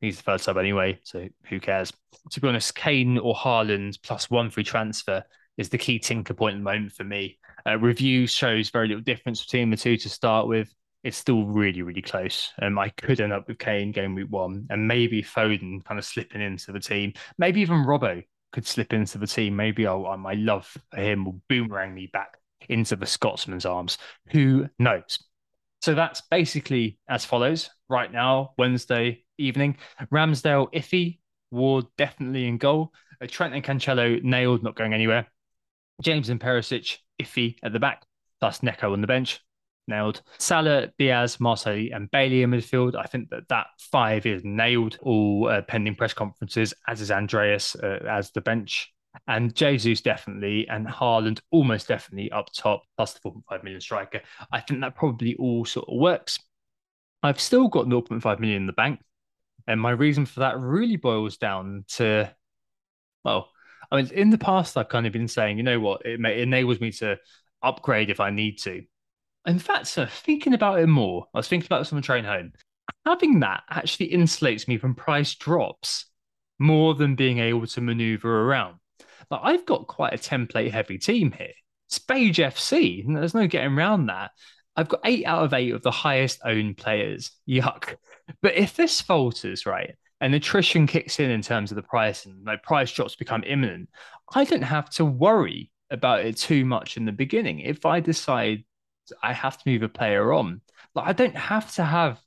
He's 0.00 0.16
the 0.16 0.24
first 0.24 0.44
sub 0.44 0.58
anyway, 0.58 0.98
so 1.04 1.28
who 1.48 1.60
cares? 1.60 1.92
To 2.32 2.40
be 2.40 2.48
honest, 2.48 2.74
Kane 2.74 3.18
or 3.18 3.34
Haaland 3.34 3.98
plus 4.02 4.28
one 4.28 4.50
free 4.50 4.64
transfer 4.64 5.24
is 5.56 5.68
the 5.68 5.78
key 5.78 5.98
tinker 5.98 6.34
point 6.34 6.56
at 6.56 6.58
the 6.58 6.64
moment 6.64 6.92
for 6.92 7.04
me. 7.04 7.38
Uh, 7.64 7.78
review 7.78 8.26
shows 8.26 8.70
very 8.70 8.88
little 8.88 9.02
difference 9.02 9.44
between 9.44 9.70
the 9.70 9.76
two 9.76 9.96
to 9.96 10.08
start 10.08 10.48
with 10.48 10.72
it's 11.04 11.16
still 11.16 11.44
really, 11.44 11.82
really 11.82 12.02
close. 12.02 12.52
Um, 12.60 12.78
I 12.78 12.90
could 12.90 13.20
end 13.20 13.32
up 13.32 13.48
with 13.48 13.58
Kane 13.58 13.92
game 13.92 14.14
week 14.14 14.30
one, 14.30 14.66
and 14.70 14.86
maybe 14.86 15.22
Foden 15.22 15.84
kind 15.84 15.98
of 15.98 16.04
slipping 16.04 16.40
into 16.40 16.72
the 16.72 16.80
team. 16.80 17.12
Maybe 17.38 17.60
even 17.60 17.84
Robbo 17.84 18.22
could 18.52 18.66
slip 18.66 18.92
into 18.92 19.18
the 19.18 19.26
team. 19.26 19.56
Maybe 19.56 19.86
I'll, 19.86 20.06
I, 20.06 20.16
my 20.16 20.34
love 20.34 20.76
for 20.90 21.00
him 21.00 21.24
will 21.24 21.40
boomerang 21.48 21.94
me 21.94 22.08
back 22.12 22.38
into 22.68 22.96
the 22.96 23.06
Scotsman's 23.06 23.66
arms. 23.66 23.98
Who 24.28 24.68
knows? 24.78 25.18
So 25.80 25.94
that's 25.94 26.22
basically 26.30 26.98
as 27.08 27.24
follows. 27.24 27.70
Right 27.88 28.12
now, 28.12 28.52
Wednesday 28.56 29.24
evening, 29.38 29.78
Ramsdale 30.12 30.72
iffy, 30.72 31.18
Ward 31.50 31.86
definitely 31.98 32.46
in 32.46 32.58
goal. 32.58 32.92
Uh, 33.20 33.26
Trent 33.28 33.54
and 33.54 33.64
Cancelo 33.64 34.22
nailed, 34.22 34.62
not 34.62 34.76
going 34.76 34.94
anywhere. 34.94 35.26
James 36.00 36.28
and 36.28 36.40
Perisic 36.40 36.98
iffy 37.20 37.56
at 37.62 37.72
the 37.72 37.80
back. 37.80 38.04
Plus 38.40 38.62
Neco 38.62 38.92
on 38.92 39.00
the 39.00 39.06
bench 39.06 39.40
nailed. 39.88 40.22
Salah, 40.38 40.88
Diaz, 40.98 41.40
Marseille, 41.40 41.90
and 41.92 42.10
Bailey 42.10 42.42
in 42.42 42.50
midfield. 42.50 42.94
I 42.94 43.04
think 43.04 43.30
that 43.30 43.48
that 43.48 43.66
five 43.78 44.26
is 44.26 44.42
nailed. 44.44 44.98
All 45.02 45.48
uh, 45.48 45.62
pending 45.62 45.94
press 45.94 46.14
conferences, 46.14 46.74
as 46.88 47.00
is 47.00 47.10
Andreas 47.10 47.74
uh, 47.76 47.98
as 48.08 48.30
the 48.30 48.40
bench. 48.40 48.92
And 49.28 49.54
Jesus 49.54 50.00
definitely, 50.00 50.66
and 50.68 50.86
Haaland 50.86 51.40
almost 51.50 51.88
definitely 51.88 52.32
up 52.32 52.50
top, 52.52 52.82
plus 52.96 53.12
the 53.12 53.20
4.5 53.20 53.62
million 53.62 53.80
striker. 53.80 54.22
I 54.50 54.60
think 54.60 54.80
that 54.80 54.94
probably 54.94 55.36
all 55.36 55.64
sort 55.64 55.88
of 55.88 55.98
works. 55.98 56.38
I've 57.22 57.40
still 57.40 57.68
got 57.68 57.86
0.5 57.86 58.40
million 58.40 58.62
in 58.62 58.66
the 58.66 58.72
bank. 58.72 59.00
And 59.66 59.80
my 59.80 59.90
reason 59.90 60.26
for 60.26 60.40
that 60.40 60.58
really 60.58 60.96
boils 60.96 61.36
down 61.36 61.84
to, 61.88 62.34
well, 63.24 63.50
I 63.90 63.96
mean, 63.96 64.10
in 64.12 64.30
the 64.30 64.38
past, 64.38 64.76
I've 64.76 64.88
kind 64.88 65.06
of 65.06 65.12
been 65.12 65.28
saying, 65.28 65.58
you 65.58 65.62
know 65.62 65.78
what, 65.78 66.04
it, 66.06 66.18
may, 66.18 66.38
it 66.38 66.42
enables 66.42 66.80
me 66.80 66.90
to 66.92 67.18
upgrade 67.62 68.10
if 68.10 68.18
I 68.18 68.30
need 68.30 68.58
to 68.60 68.82
in 69.46 69.58
fact, 69.58 69.86
sir, 69.86 70.06
thinking 70.06 70.54
about 70.54 70.80
it 70.80 70.86
more, 70.86 71.26
I 71.34 71.38
was 71.38 71.48
thinking 71.48 71.66
about 71.66 71.80
this 71.80 71.92
on 71.92 71.96
the 71.96 72.02
train 72.02 72.24
home. 72.24 72.52
Having 73.06 73.40
that 73.40 73.62
actually 73.70 74.10
insulates 74.10 74.68
me 74.68 74.78
from 74.78 74.94
price 74.94 75.34
drops 75.34 76.06
more 76.58 76.94
than 76.94 77.16
being 77.16 77.38
able 77.38 77.66
to 77.66 77.80
maneuver 77.80 78.42
around. 78.48 78.76
But 79.28 79.40
I've 79.42 79.66
got 79.66 79.86
quite 79.86 80.14
a 80.14 80.18
template 80.18 80.70
heavy 80.70 80.98
team 80.98 81.32
here. 81.32 81.52
Beige 82.08 82.38
FC, 82.38 83.04
there's 83.06 83.34
no 83.34 83.46
getting 83.46 83.76
around 83.76 84.06
that. 84.06 84.30
I've 84.76 84.88
got 84.88 85.00
eight 85.04 85.26
out 85.26 85.44
of 85.44 85.52
eight 85.52 85.74
of 85.74 85.82
the 85.82 85.90
highest 85.90 86.40
owned 86.44 86.78
players. 86.78 87.32
Yuck. 87.48 87.96
But 88.40 88.54
if 88.54 88.76
this 88.76 89.00
falters, 89.00 89.66
right, 89.66 89.94
and 90.20 90.34
attrition 90.34 90.86
kicks 90.86 91.20
in 91.20 91.30
in 91.30 91.42
terms 91.42 91.70
of 91.70 91.76
the 91.76 91.82
price 91.82 92.24
and 92.24 92.42
my 92.44 92.56
price 92.56 92.92
drops 92.92 93.16
become 93.16 93.44
imminent, 93.44 93.90
I 94.34 94.44
don't 94.44 94.62
have 94.62 94.88
to 94.90 95.04
worry 95.04 95.70
about 95.90 96.24
it 96.24 96.38
too 96.38 96.64
much 96.64 96.96
in 96.96 97.04
the 97.04 97.12
beginning. 97.12 97.60
If 97.60 97.84
I 97.84 98.00
decide 98.00 98.64
I 99.22 99.32
have 99.32 99.58
to 99.58 99.68
move 99.68 99.82
a 99.82 99.88
player 99.88 100.32
on. 100.32 100.60
Like 100.94 101.06
I 101.06 101.12
don't 101.12 101.36
have 101.36 101.72
to 101.74 101.84
have 101.84 102.20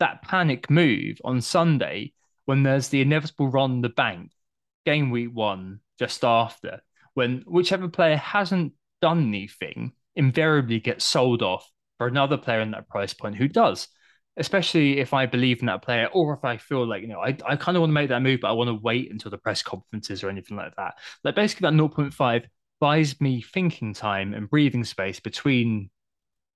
that 0.00 0.22
panic 0.22 0.70
move 0.70 1.18
on 1.24 1.40
Sunday 1.40 2.12
when 2.44 2.62
there's 2.62 2.88
the 2.88 3.00
inevitable 3.00 3.48
run 3.48 3.82
the 3.82 3.88
bank 3.88 4.32
game 4.84 5.10
week 5.10 5.30
one 5.32 5.78
just 5.98 6.24
after 6.24 6.80
when 7.14 7.44
whichever 7.46 7.88
player 7.88 8.16
hasn't 8.16 8.72
done 9.00 9.28
anything 9.28 9.92
invariably 10.16 10.80
gets 10.80 11.04
sold 11.04 11.42
off 11.42 11.70
for 11.98 12.08
another 12.08 12.36
player 12.36 12.60
in 12.60 12.72
that 12.72 12.88
price 12.88 13.14
point 13.14 13.36
who 13.36 13.46
does 13.46 13.86
especially 14.36 14.98
if 14.98 15.12
I 15.12 15.26
believe 15.26 15.60
in 15.60 15.66
that 15.66 15.82
player 15.82 16.08
or 16.12 16.34
if 16.34 16.44
I 16.44 16.56
feel 16.56 16.86
like, 16.86 17.02
you 17.02 17.08
know, 17.08 17.20
I, 17.20 17.36
I 17.46 17.56
kind 17.56 17.76
of 17.76 17.82
want 17.82 17.90
to 17.90 17.94
make 17.94 18.08
that 18.08 18.22
move, 18.22 18.40
but 18.40 18.48
I 18.48 18.52
want 18.52 18.68
to 18.68 18.74
wait 18.74 19.10
until 19.10 19.30
the 19.30 19.38
press 19.38 19.62
conferences 19.62 20.24
or 20.24 20.30
anything 20.30 20.56
like 20.56 20.74
that. 20.76 20.94
Like 21.22 21.34
basically 21.34 21.66
that 21.66 21.74
0.5 21.74 22.44
buys 22.80 23.20
me 23.20 23.42
thinking 23.42 23.92
time 23.92 24.32
and 24.34 24.48
breathing 24.48 24.84
space 24.84 25.20
between 25.20 25.90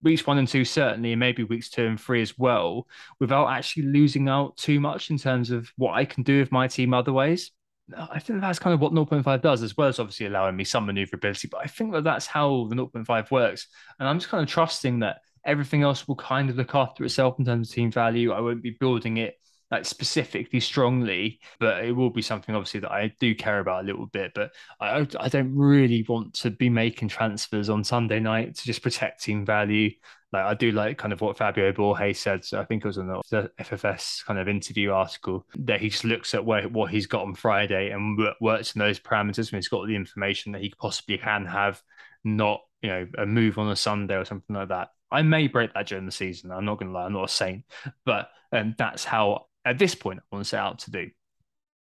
weeks 0.06 0.26
one 0.26 0.38
and 0.38 0.48
two 0.48 0.64
certainly, 0.64 1.12
and 1.12 1.20
maybe 1.20 1.44
weeks 1.44 1.68
two 1.68 1.84
and 1.84 2.00
three 2.00 2.22
as 2.22 2.38
well, 2.38 2.86
without 3.20 3.48
actually 3.48 3.84
losing 3.84 4.28
out 4.28 4.56
too 4.56 4.80
much 4.80 5.10
in 5.10 5.18
terms 5.18 5.50
of 5.50 5.70
what 5.76 5.94
I 5.94 6.04
can 6.04 6.22
do 6.22 6.38
with 6.38 6.52
my 6.52 6.68
team 6.68 6.94
otherwise. 6.94 7.50
Uh, 7.94 8.06
I 8.10 8.18
think 8.18 8.40
that's 8.40 8.58
kind 8.58 8.72
of 8.72 8.80
what 8.80 8.92
0.5 8.92 9.42
does, 9.42 9.62
as 9.62 9.76
well 9.76 9.88
as 9.88 9.98
obviously 9.98 10.26
allowing 10.26 10.56
me 10.56 10.64
some 10.64 10.86
maneuverability. 10.86 11.48
But 11.48 11.62
I 11.64 11.66
think 11.66 11.92
that 11.92 12.04
that's 12.04 12.26
how 12.26 12.66
the 12.70 12.76
0.5 12.76 13.30
works, 13.30 13.66
and 13.98 14.08
I'm 14.08 14.18
just 14.18 14.30
kind 14.30 14.42
of 14.42 14.48
trusting 14.48 15.00
that 15.00 15.18
everything 15.44 15.82
else 15.82 16.06
will 16.08 16.16
kind 16.16 16.50
of 16.50 16.56
look 16.56 16.74
after 16.74 17.04
itself 17.04 17.38
in 17.38 17.44
terms 17.44 17.68
of 17.68 17.74
team 17.74 17.90
value. 17.90 18.32
I 18.32 18.40
won't 18.40 18.62
be 18.62 18.76
building 18.78 19.16
it 19.18 19.36
like 19.70 19.84
specifically 19.84 20.60
strongly, 20.60 21.40
but 21.58 21.84
it 21.84 21.92
will 21.92 22.10
be 22.10 22.22
something 22.22 22.54
obviously 22.54 22.80
that 22.80 22.92
I 22.92 23.12
do 23.18 23.34
care 23.34 23.58
about 23.58 23.84
a 23.84 23.86
little 23.86 24.06
bit. 24.06 24.32
But 24.34 24.52
I 24.80 25.06
I 25.18 25.28
don't 25.28 25.56
really 25.56 26.04
want 26.08 26.34
to 26.34 26.50
be 26.50 26.68
making 26.68 27.08
transfers 27.08 27.68
on 27.68 27.82
Sunday 27.82 28.20
night 28.20 28.54
to 28.56 28.64
just 28.64 28.82
protect 28.82 29.22
team 29.22 29.44
value. 29.44 29.90
Like 30.32 30.44
I 30.44 30.54
do 30.54 30.70
like 30.70 30.98
kind 30.98 31.12
of 31.12 31.20
what 31.20 31.36
Fabio 31.36 31.72
Borges 31.72 32.18
said. 32.18 32.44
So 32.44 32.60
I 32.60 32.64
think 32.64 32.84
it 32.84 32.88
was 32.88 32.98
in 32.98 33.08
the 33.08 33.50
FFS 33.58 34.24
kind 34.24 34.38
of 34.38 34.48
interview 34.48 34.90
article 34.90 35.46
that 35.60 35.80
he 35.80 35.88
just 35.88 36.04
looks 36.04 36.34
at 36.34 36.44
where, 36.44 36.68
what 36.68 36.90
he's 36.90 37.06
got 37.06 37.22
on 37.22 37.34
Friday 37.34 37.90
and 37.90 38.18
works 38.40 38.74
in 38.74 38.80
those 38.80 39.00
parameters 39.00 39.50
when 39.50 39.58
he's 39.58 39.68
got 39.68 39.86
the 39.86 39.96
information 39.96 40.52
that 40.52 40.62
he 40.62 40.72
possibly 40.78 41.18
can 41.18 41.46
have, 41.46 41.80
not 42.24 42.60
you 42.82 42.90
know 42.90 43.06
a 43.18 43.26
move 43.26 43.58
on 43.58 43.70
a 43.70 43.76
Sunday 43.76 44.16
or 44.16 44.24
something 44.24 44.54
like 44.54 44.68
that. 44.68 44.88
I 45.10 45.22
may 45.22 45.46
break 45.48 45.72
that 45.74 45.86
during 45.86 46.06
the 46.06 46.12
season. 46.12 46.50
I'm 46.50 46.64
not 46.64 46.78
going 46.78 46.88
to 46.88 46.94
lie. 46.94 47.06
I'm 47.06 47.12
not 47.12 47.30
a 47.30 47.32
saint, 47.32 47.64
but 48.04 48.28
um, 48.52 48.74
that's 48.76 49.04
how 49.04 49.46
at 49.66 49.78
this 49.78 49.94
point 49.94 50.20
I 50.20 50.34
want 50.34 50.44
to 50.44 50.48
set 50.48 50.60
out 50.60 50.78
to 50.80 50.90
do. 50.90 51.10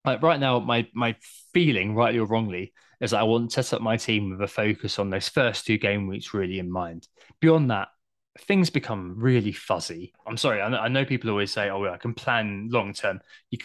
Like 0.05 0.21
right 0.21 0.39
now, 0.39 0.59
my 0.59 0.87
my 0.93 1.15
feeling, 1.53 1.95
rightly 1.95 2.19
or 2.19 2.25
wrongly, 2.25 2.73
is 3.01 3.11
that 3.11 3.19
I 3.19 3.23
want 3.23 3.51
to 3.51 3.63
set 3.63 3.75
up 3.75 3.81
my 3.81 3.97
team 3.97 4.31
with 4.31 4.41
a 4.41 4.47
focus 4.47 4.97
on 4.97 5.09
those 5.09 5.27
first 5.27 5.65
two 5.65 5.77
game 5.77 6.07
weeks 6.07 6.33
really 6.33 6.59
in 6.59 6.71
mind. 6.71 7.07
Beyond 7.41 7.71
that, 7.71 7.89
things 8.41 8.69
become 8.69 9.15
really 9.17 9.51
fuzzy. 9.51 10.13
I'm 10.25 10.37
sorry, 10.37 10.61
I 10.61 10.69
know, 10.69 10.77
I 10.77 10.87
know 10.87 11.05
people 11.05 11.29
always 11.29 11.51
say, 11.51 11.69
"Oh, 11.69 11.85
I 11.85 11.97
can 11.97 12.13
plan 12.13 12.69
long 12.71 12.93
term." 12.93 13.19
You, 13.51 13.59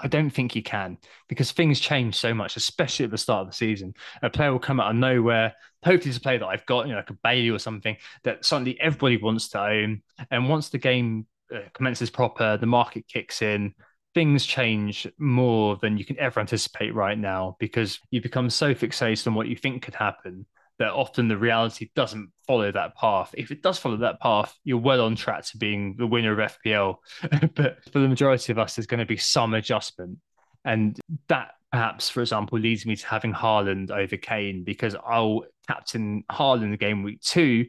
I 0.00 0.08
don't 0.08 0.30
think 0.30 0.56
you 0.56 0.62
can 0.62 0.98
because 1.28 1.52
things 1.52 1.78
change 1.78 2.16
so 2.16 2.34
much, 2.34 2.56
especially 2.56 3.04
at 3.04 3.12
the 3.12 3.18
start 3.18 3.42
of 3.42 3.46
the 3.48 3.56
season. 3.56 3.94
A 4.22 4.30
player 4.30 4.50
will 4.50 4.58
come 4.58 4.80
out 4.80 4.90
of 4.90 4.96
nowhere. 4.96 5.54
Hopefully, 5.84 6.10
it's 6.10 6.18
a 6.18 6.20
player 6.20 6.38
that 6.38 6.46
I've 6.46 6.66
got, 6.66 6.86
you 6.86 6.92
know, 6.92 6.98
like 6.98 7.10
a 7.10 7.18
Bailey 7.22 7.50
or 7.50 7.58
something 7.58 7.96
that 8.24 8.44
suddenly 8.44 8.80
everybody 8.80 9.18
wants 9.18 9.48
to 9.50 9.62
own. 9.62 10.02
And 10.30 10.48
once 10.48 10.70
the 10.70 10.78
game 10.78 11.26
Uh, 11.52 11.60
commences 11.74 12.10
proper, 12.10 12.56
the 12.56 12.66
market 12.66 13.06
kicks 13.08 13.42
in. 13.42 13.74
Things 14.14 14.44
change 14.44 15.06
more 15.18 15.76
than 15.80 15.96
you 15.96 16.04
can 16.04 16.18
ever 16.18 16.40
anticipate 16.40 16.94
right 16.94 17.18
now 17.18 17.56
because 17.58 17.98
you 18.10 18.20
become 18.20 18.50
so 18.50 18.74
fixated 18.74 19.26
on 19.26 19.34
what 19.34 19.48
you 19.48 19.56
think 19.56 19.82
could 19.82 19.94
happen 19.94 20.46
that 20.78 20.92
often 20.92 21.28
the 21.28 21.36
reality 21.36 21.90
doesn't 21.94 22.30
follow 22.46 22.72
that 22.72 22.96
path. 22.96 23.34
If 23.36 23.50
it 23.50 23.62
does 23.62 23.78
follow 23.78 23.98
that 23.98 24.20
path, 24.20 24.52
you're 24.64 24.78
well 24.78 25.04
on 25.04 25.14
track 25.14 25.44
to 25.46 25.58
being 25.58 25.94
the 25.96 26.06
winner 26.06 26.38
of 26.38 26.52
FPL. 26.52 26.96
but 27.54 27.84
for 27.92 28.00
the 28.00 28.08
majority 28.08 28.52
of 28.52 28.58
us, 28.58 28.74
there's 28.74 28.86
going 28.86 29.00
to 29.00 29.06
be 29.06 29.16
some 29.16 29.54
adjustment. 29.54 30.18
And 30.64 30.98
that 31.28 31.52
perhaps, 31.70 32.08
for 32.08 32.20
example, 32.20 32.58
leads 32.58 32.84
me 32.84 32.96
to 32.96 33.06
having 33.06 33.32
Haaland 33.32 33.90
over 33.90 34.16
Kane 34.16 34.64
because 34.64 34.94
I'll 34.94 35.44
captain 35.68 36.24
Haaland 36.30 36.78
game 36.80 37.02
week 37.02 37.20
two. 37.20 37.66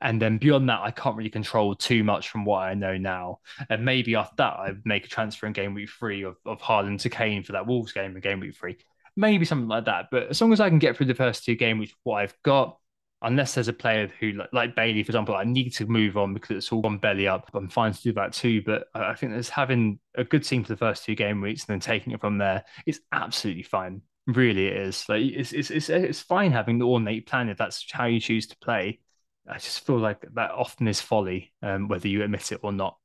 And 0.00 0.20
then 0.20 0.38
beyond 0.38 0.68
that, 0.68 0.80
I 0.82 0.90
can't 0.90 1.16
really 1.16 1.30
control 1.30 1.74
too 1.74 2.04
much 2.04 2.28
from 2.28 2.44
what 2.44 2.58
I 2.58 2.74
know 2.74 2.96
now. 2.96 3.40
And 3.68 3.84
maybe 3.84 4.14
after 4.14 4.34
that, 4.38 4.54
I 4.54 4.72
make 4.84 5.06
a 5.06 5.08
transfer 5.08 5.46
in 5.46 5.52
game 5.52 5.74
week 5.74 5.90
three 5.90 6.22
of, 6.22 6.36
of 6.44 6.60
Haaland 6.60 7.00
to 7.00 7.10
Kane 7.10 7.42
for 7.42 7.52
that 7.52 7.66
Wolves 7.66 7.92
game 7.92 8.14
in 8.14 8.20
game 8.20 8.40
week 8.40 8.56
three 8.56 8.76
maybe 9.16 9.44
something 9.44 9.68
like 9.68 9.84
that. 9.86 10.06
But 10.10 10.28
as 10.28 10.40
long 10.40 10.52
as 10.52 10.60
I 10.60 10.68
can 10.68 10.78
get 10.78 10.96
through 10.96 11.06
the 11.06 11.14
first 11.14 11.44
two 11.44 11.54
games, 11.54 11.80
which 11.80 11.94
what 12.02 12.16
I've 12.16 12.34
got, 12.42 12.78
unless 13.22 13.54
there's 13.54 13.68
a 13.68 13.72
player 13.72 14.10
who 14.20 14.32
like, 14.32 14.50
like, 14.52 14.76
Bailey, 14.76 15.02
for 15.02 15.10
example, 15.10 15.34
I 15.34 15.44
need 15.44 15.70
to 15.74 15.86
move 15.86 16.16
on 16.16 16.34
because 16.34 16.56
it's 16.56 16.72
all 16.72 16.82
gone 16.82 16.98
belly 16.98 17.26
up. 17.26 17.50
I'm 17.54 17.68
fine 17.68 17.92
to 17.92 18.02
do 18.02 18.12
that 18.14 18.32
too. 18.32 18.62
But 18.62 18.88
I 18.94 19.14
think 19.14 19.32
there's 19.32 19.48
having 19.48 19.98
a 20.14 20.24
good 20.24 20.44
team 20.44 20.62
for 20.62 20.72
the 20.72 20.76
first 20.76 21.04
two 21.04 21.14
game 21.14 21.40
weeks 21.40 21.62
and 21.62 21.74
then 21.74 21.80
taking 21.80 22.12
it 22.12 22.20
from 22.20 22.38
there 22.38 22.64
is 22.86 23.00
absolutely 23.12 23.62
fine. 23.62 24.02
Really, 24.26 24.68
it 24.68 24.76
is. 24.76 25.04
Like 25.08 25.22
it's 25.22 25.52
it's 25.52 25.70
it's, 25.70 25.90
it's 25.90 26.20
fine 26.20 26.50
having 26.50 26.78
the 26.78 26.86
ornate 26.86 27.26
plan 27.26 27.50
if 27.50 27.58
that's 27.58 27.84
how 27.90 28.06
you 28.06 28.20
choose 28.20 28.46
to 28.48 28.56
play. 28.58 29.00
I 29.48 29.54
just 29.54 29.86
feel 29.86 29.98
like 29.98 30.24
that 30.34 30.50
often 30.52 30.88
is 30.88 31.00
folly, 31.00 31.52
um, 31.62 31.88
whether 31.88 32.08
you 32.08 32.22
admit 32.22 32.52
it 32.52 32.60
or 32.62 32.72
not. 32.72 32.96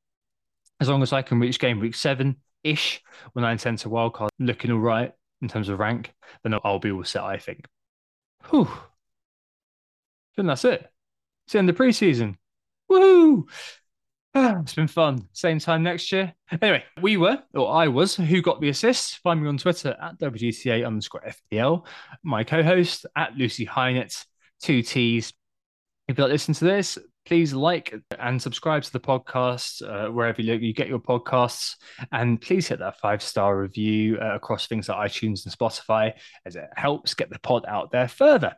As 0.80 0.88
long 0.88 1.02
as 1.02 1.12
I 1.12 1.22
can 1.22 1.40
reach 1.40 1.60
game 1.60 1.80
week 1.80 1.96
seven 1.96 2.38
ish 2.64 3.02
when 3.34 3.44
I 3.44 3.52
intend 3.52 3.80
to 3.80 3.90
wildcard, 3.90 4.30
looking 4.40 4.72
all 4.72 4.80
right, 4.80 5.12
in 5.42 5.48
terms 5.48 5.70
of 5.70 5.80
rank, 5.80 6.14
then 6.44 6.56
I'll 6.64 6.80
be 6.80 6.92
all 6.92 7.04
set, 7.04 7.24
I 7.24 7.38
think. 7.38 7.66
Whew. 8.50 8.70
Then 10.36 10.48
that's 10.48 10.66
it. 10.66 10.90
It's 11.46 11.54
the 11.54 11.60
end 11.60 11.70
of 11.70 11.76
preseason. 11.76 12.36
Woohoo! 12.90 13.44
It's 14.36 14.76
been 14.76 14.88
fun. 14.88 15.28
Same 15.34 15.60
time 15.60 15.82
next 15.82 16.12
year. 16.12 16.34
Anyway, 16.62 16.84
we 17.02 17.18
were, 17.18 17.40
or 17.56 17.74
I 17.74 17.88
was, 17.88 18.16
who 18.16 18.42
got 18.44 18.62
the 18.62 18.70
assist. 18.70 19.18
Find 19.18 19.42
me 19.42 19.50
on 19.50 19.58
Twitter 19.58 19.98
at 20.00 20.20
WGTA 20.20 20.86
underscore 20.86 21.24
FPL. 21.52 21.86
My 22.24 22.44
co 22.44 22.62
host 22.62 23.08
at 23.16 23.36
Lucy 23.36 23.66
Hynett, 23.66 24.24
two 24.62 24.84
T's. 24.84 25.34
If 26.10 26.18
you 26.18 26.24
like 26.24 26.32
listen 26.32 26.56
to 26.56 26.66
this, 26.66 26.98
please 27.28 27.54
like 27.54 27.94
and 28.18 28.42
subscribe 28.42 28.82
to 28.82 28.92
the 28.92 29.00
podcast 29.00 29.88
uh, 29.88 30.12
wherever 30.12 30.42
you, 30.42 30.56
you, 30.56 30.74
get 30.74 30.88
your 30.88 30.98
podcasts. 30.98 31.76
And 32.12 32.42
please 32.42 32.68
hit 32.68 32.80
that 32.80 33.00
five 33.00 33.22
star 33.22 33.56
review 33.56 34.18
uh, 34.20 34.34
across 34.34 34.66
things 34.66 34.90
like 34.90 35.12
iTunes 35.12 35.46
and 35.46 35.56
Spotify, 35.56 36.14
as 36.48 36.56
it 36.56 36.68
helps 36.76 37.14
get 37.14 37.30
the 37.30 37.38
pod 37.38 37.64
out 37.68 37.92
there 37.92 38.08
further. 38.08 38.56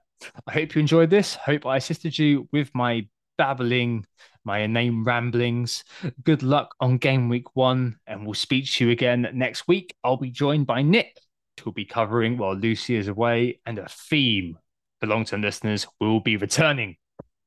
I 0.47 0.53
hope 0.53 0.75
you 0.75 0.79
enjoyed 0.79 1.09
this. 1.09 1.35
Hope 1.35 1.65
I 1.65 1.75
assisted 1.75 2.17
you 2.17 2.47
with 2.53 2.73
my 2.73 3.05
babbling, 3.37 4.05
my 4.45 4.59
inane 4.59 5.03
ramblings. 5.03 5.83
Good 6.23 6.43
luck 6.43 6.73
on 6.79 6.99
game 6.99 7.27
week 7.27 7.53
one, 7.53 7.97
and 8.07 8.25
we'll 8.25 8.33
speak 8.33 8.71
to 8.71 8.85
you 8.85 8.91
again 8.91 9.27
next 9.33 9.67
week. 9.67 9.93
I'll 10.05 10.15
be 10.15 10.31
joined 10.31 10.67
by 10.67 10.83
Nick, 10.83 11.19
who'll 11.61 11.73
be 11.73 11.83
covering 11.83 12.37
while 12.37 12.55
Lucy 12.55 12.95
is 12.95 13.09
away, 13.09 13.59
and 13.65 13.77
a 13.77 13.89
theme 13.89 14.57
for 15.01 15.07
long 15.07 15.25
term 15.25 15.41
listeners 15.41 15.85
will 15.99 16.21
be 16.21 16.37
returning 16.37 16.95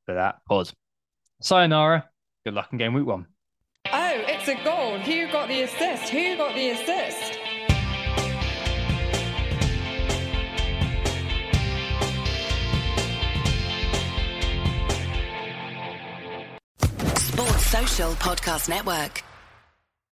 for 0.05 0.15
that 0.15 0.37
pod. 0.49 0.71
Sayonara. 1.41 2.09
Good 2.45 2.55
luck 2.55 2.69
in 2.73 2.79
game 2.79 2.95
week 2.95 3.07
one. 3.07 3.27
Oh, 3.93 4.25
it's 4.27 4.49
a 4.49 4.55
goal. 4.65 4.99
Who 4.99 5.31
got 5.33 5.49
the 5.49 5.63
assist? 5.63 6.11
Who 6.11 6.37
got 6.37 6.55
the 6.55 6.71
assist? 6.71 7.39
Sports 17.17 17.67
Social 17.67 18.13
Podcast 18.13 18.69
Network. 18.69 19.23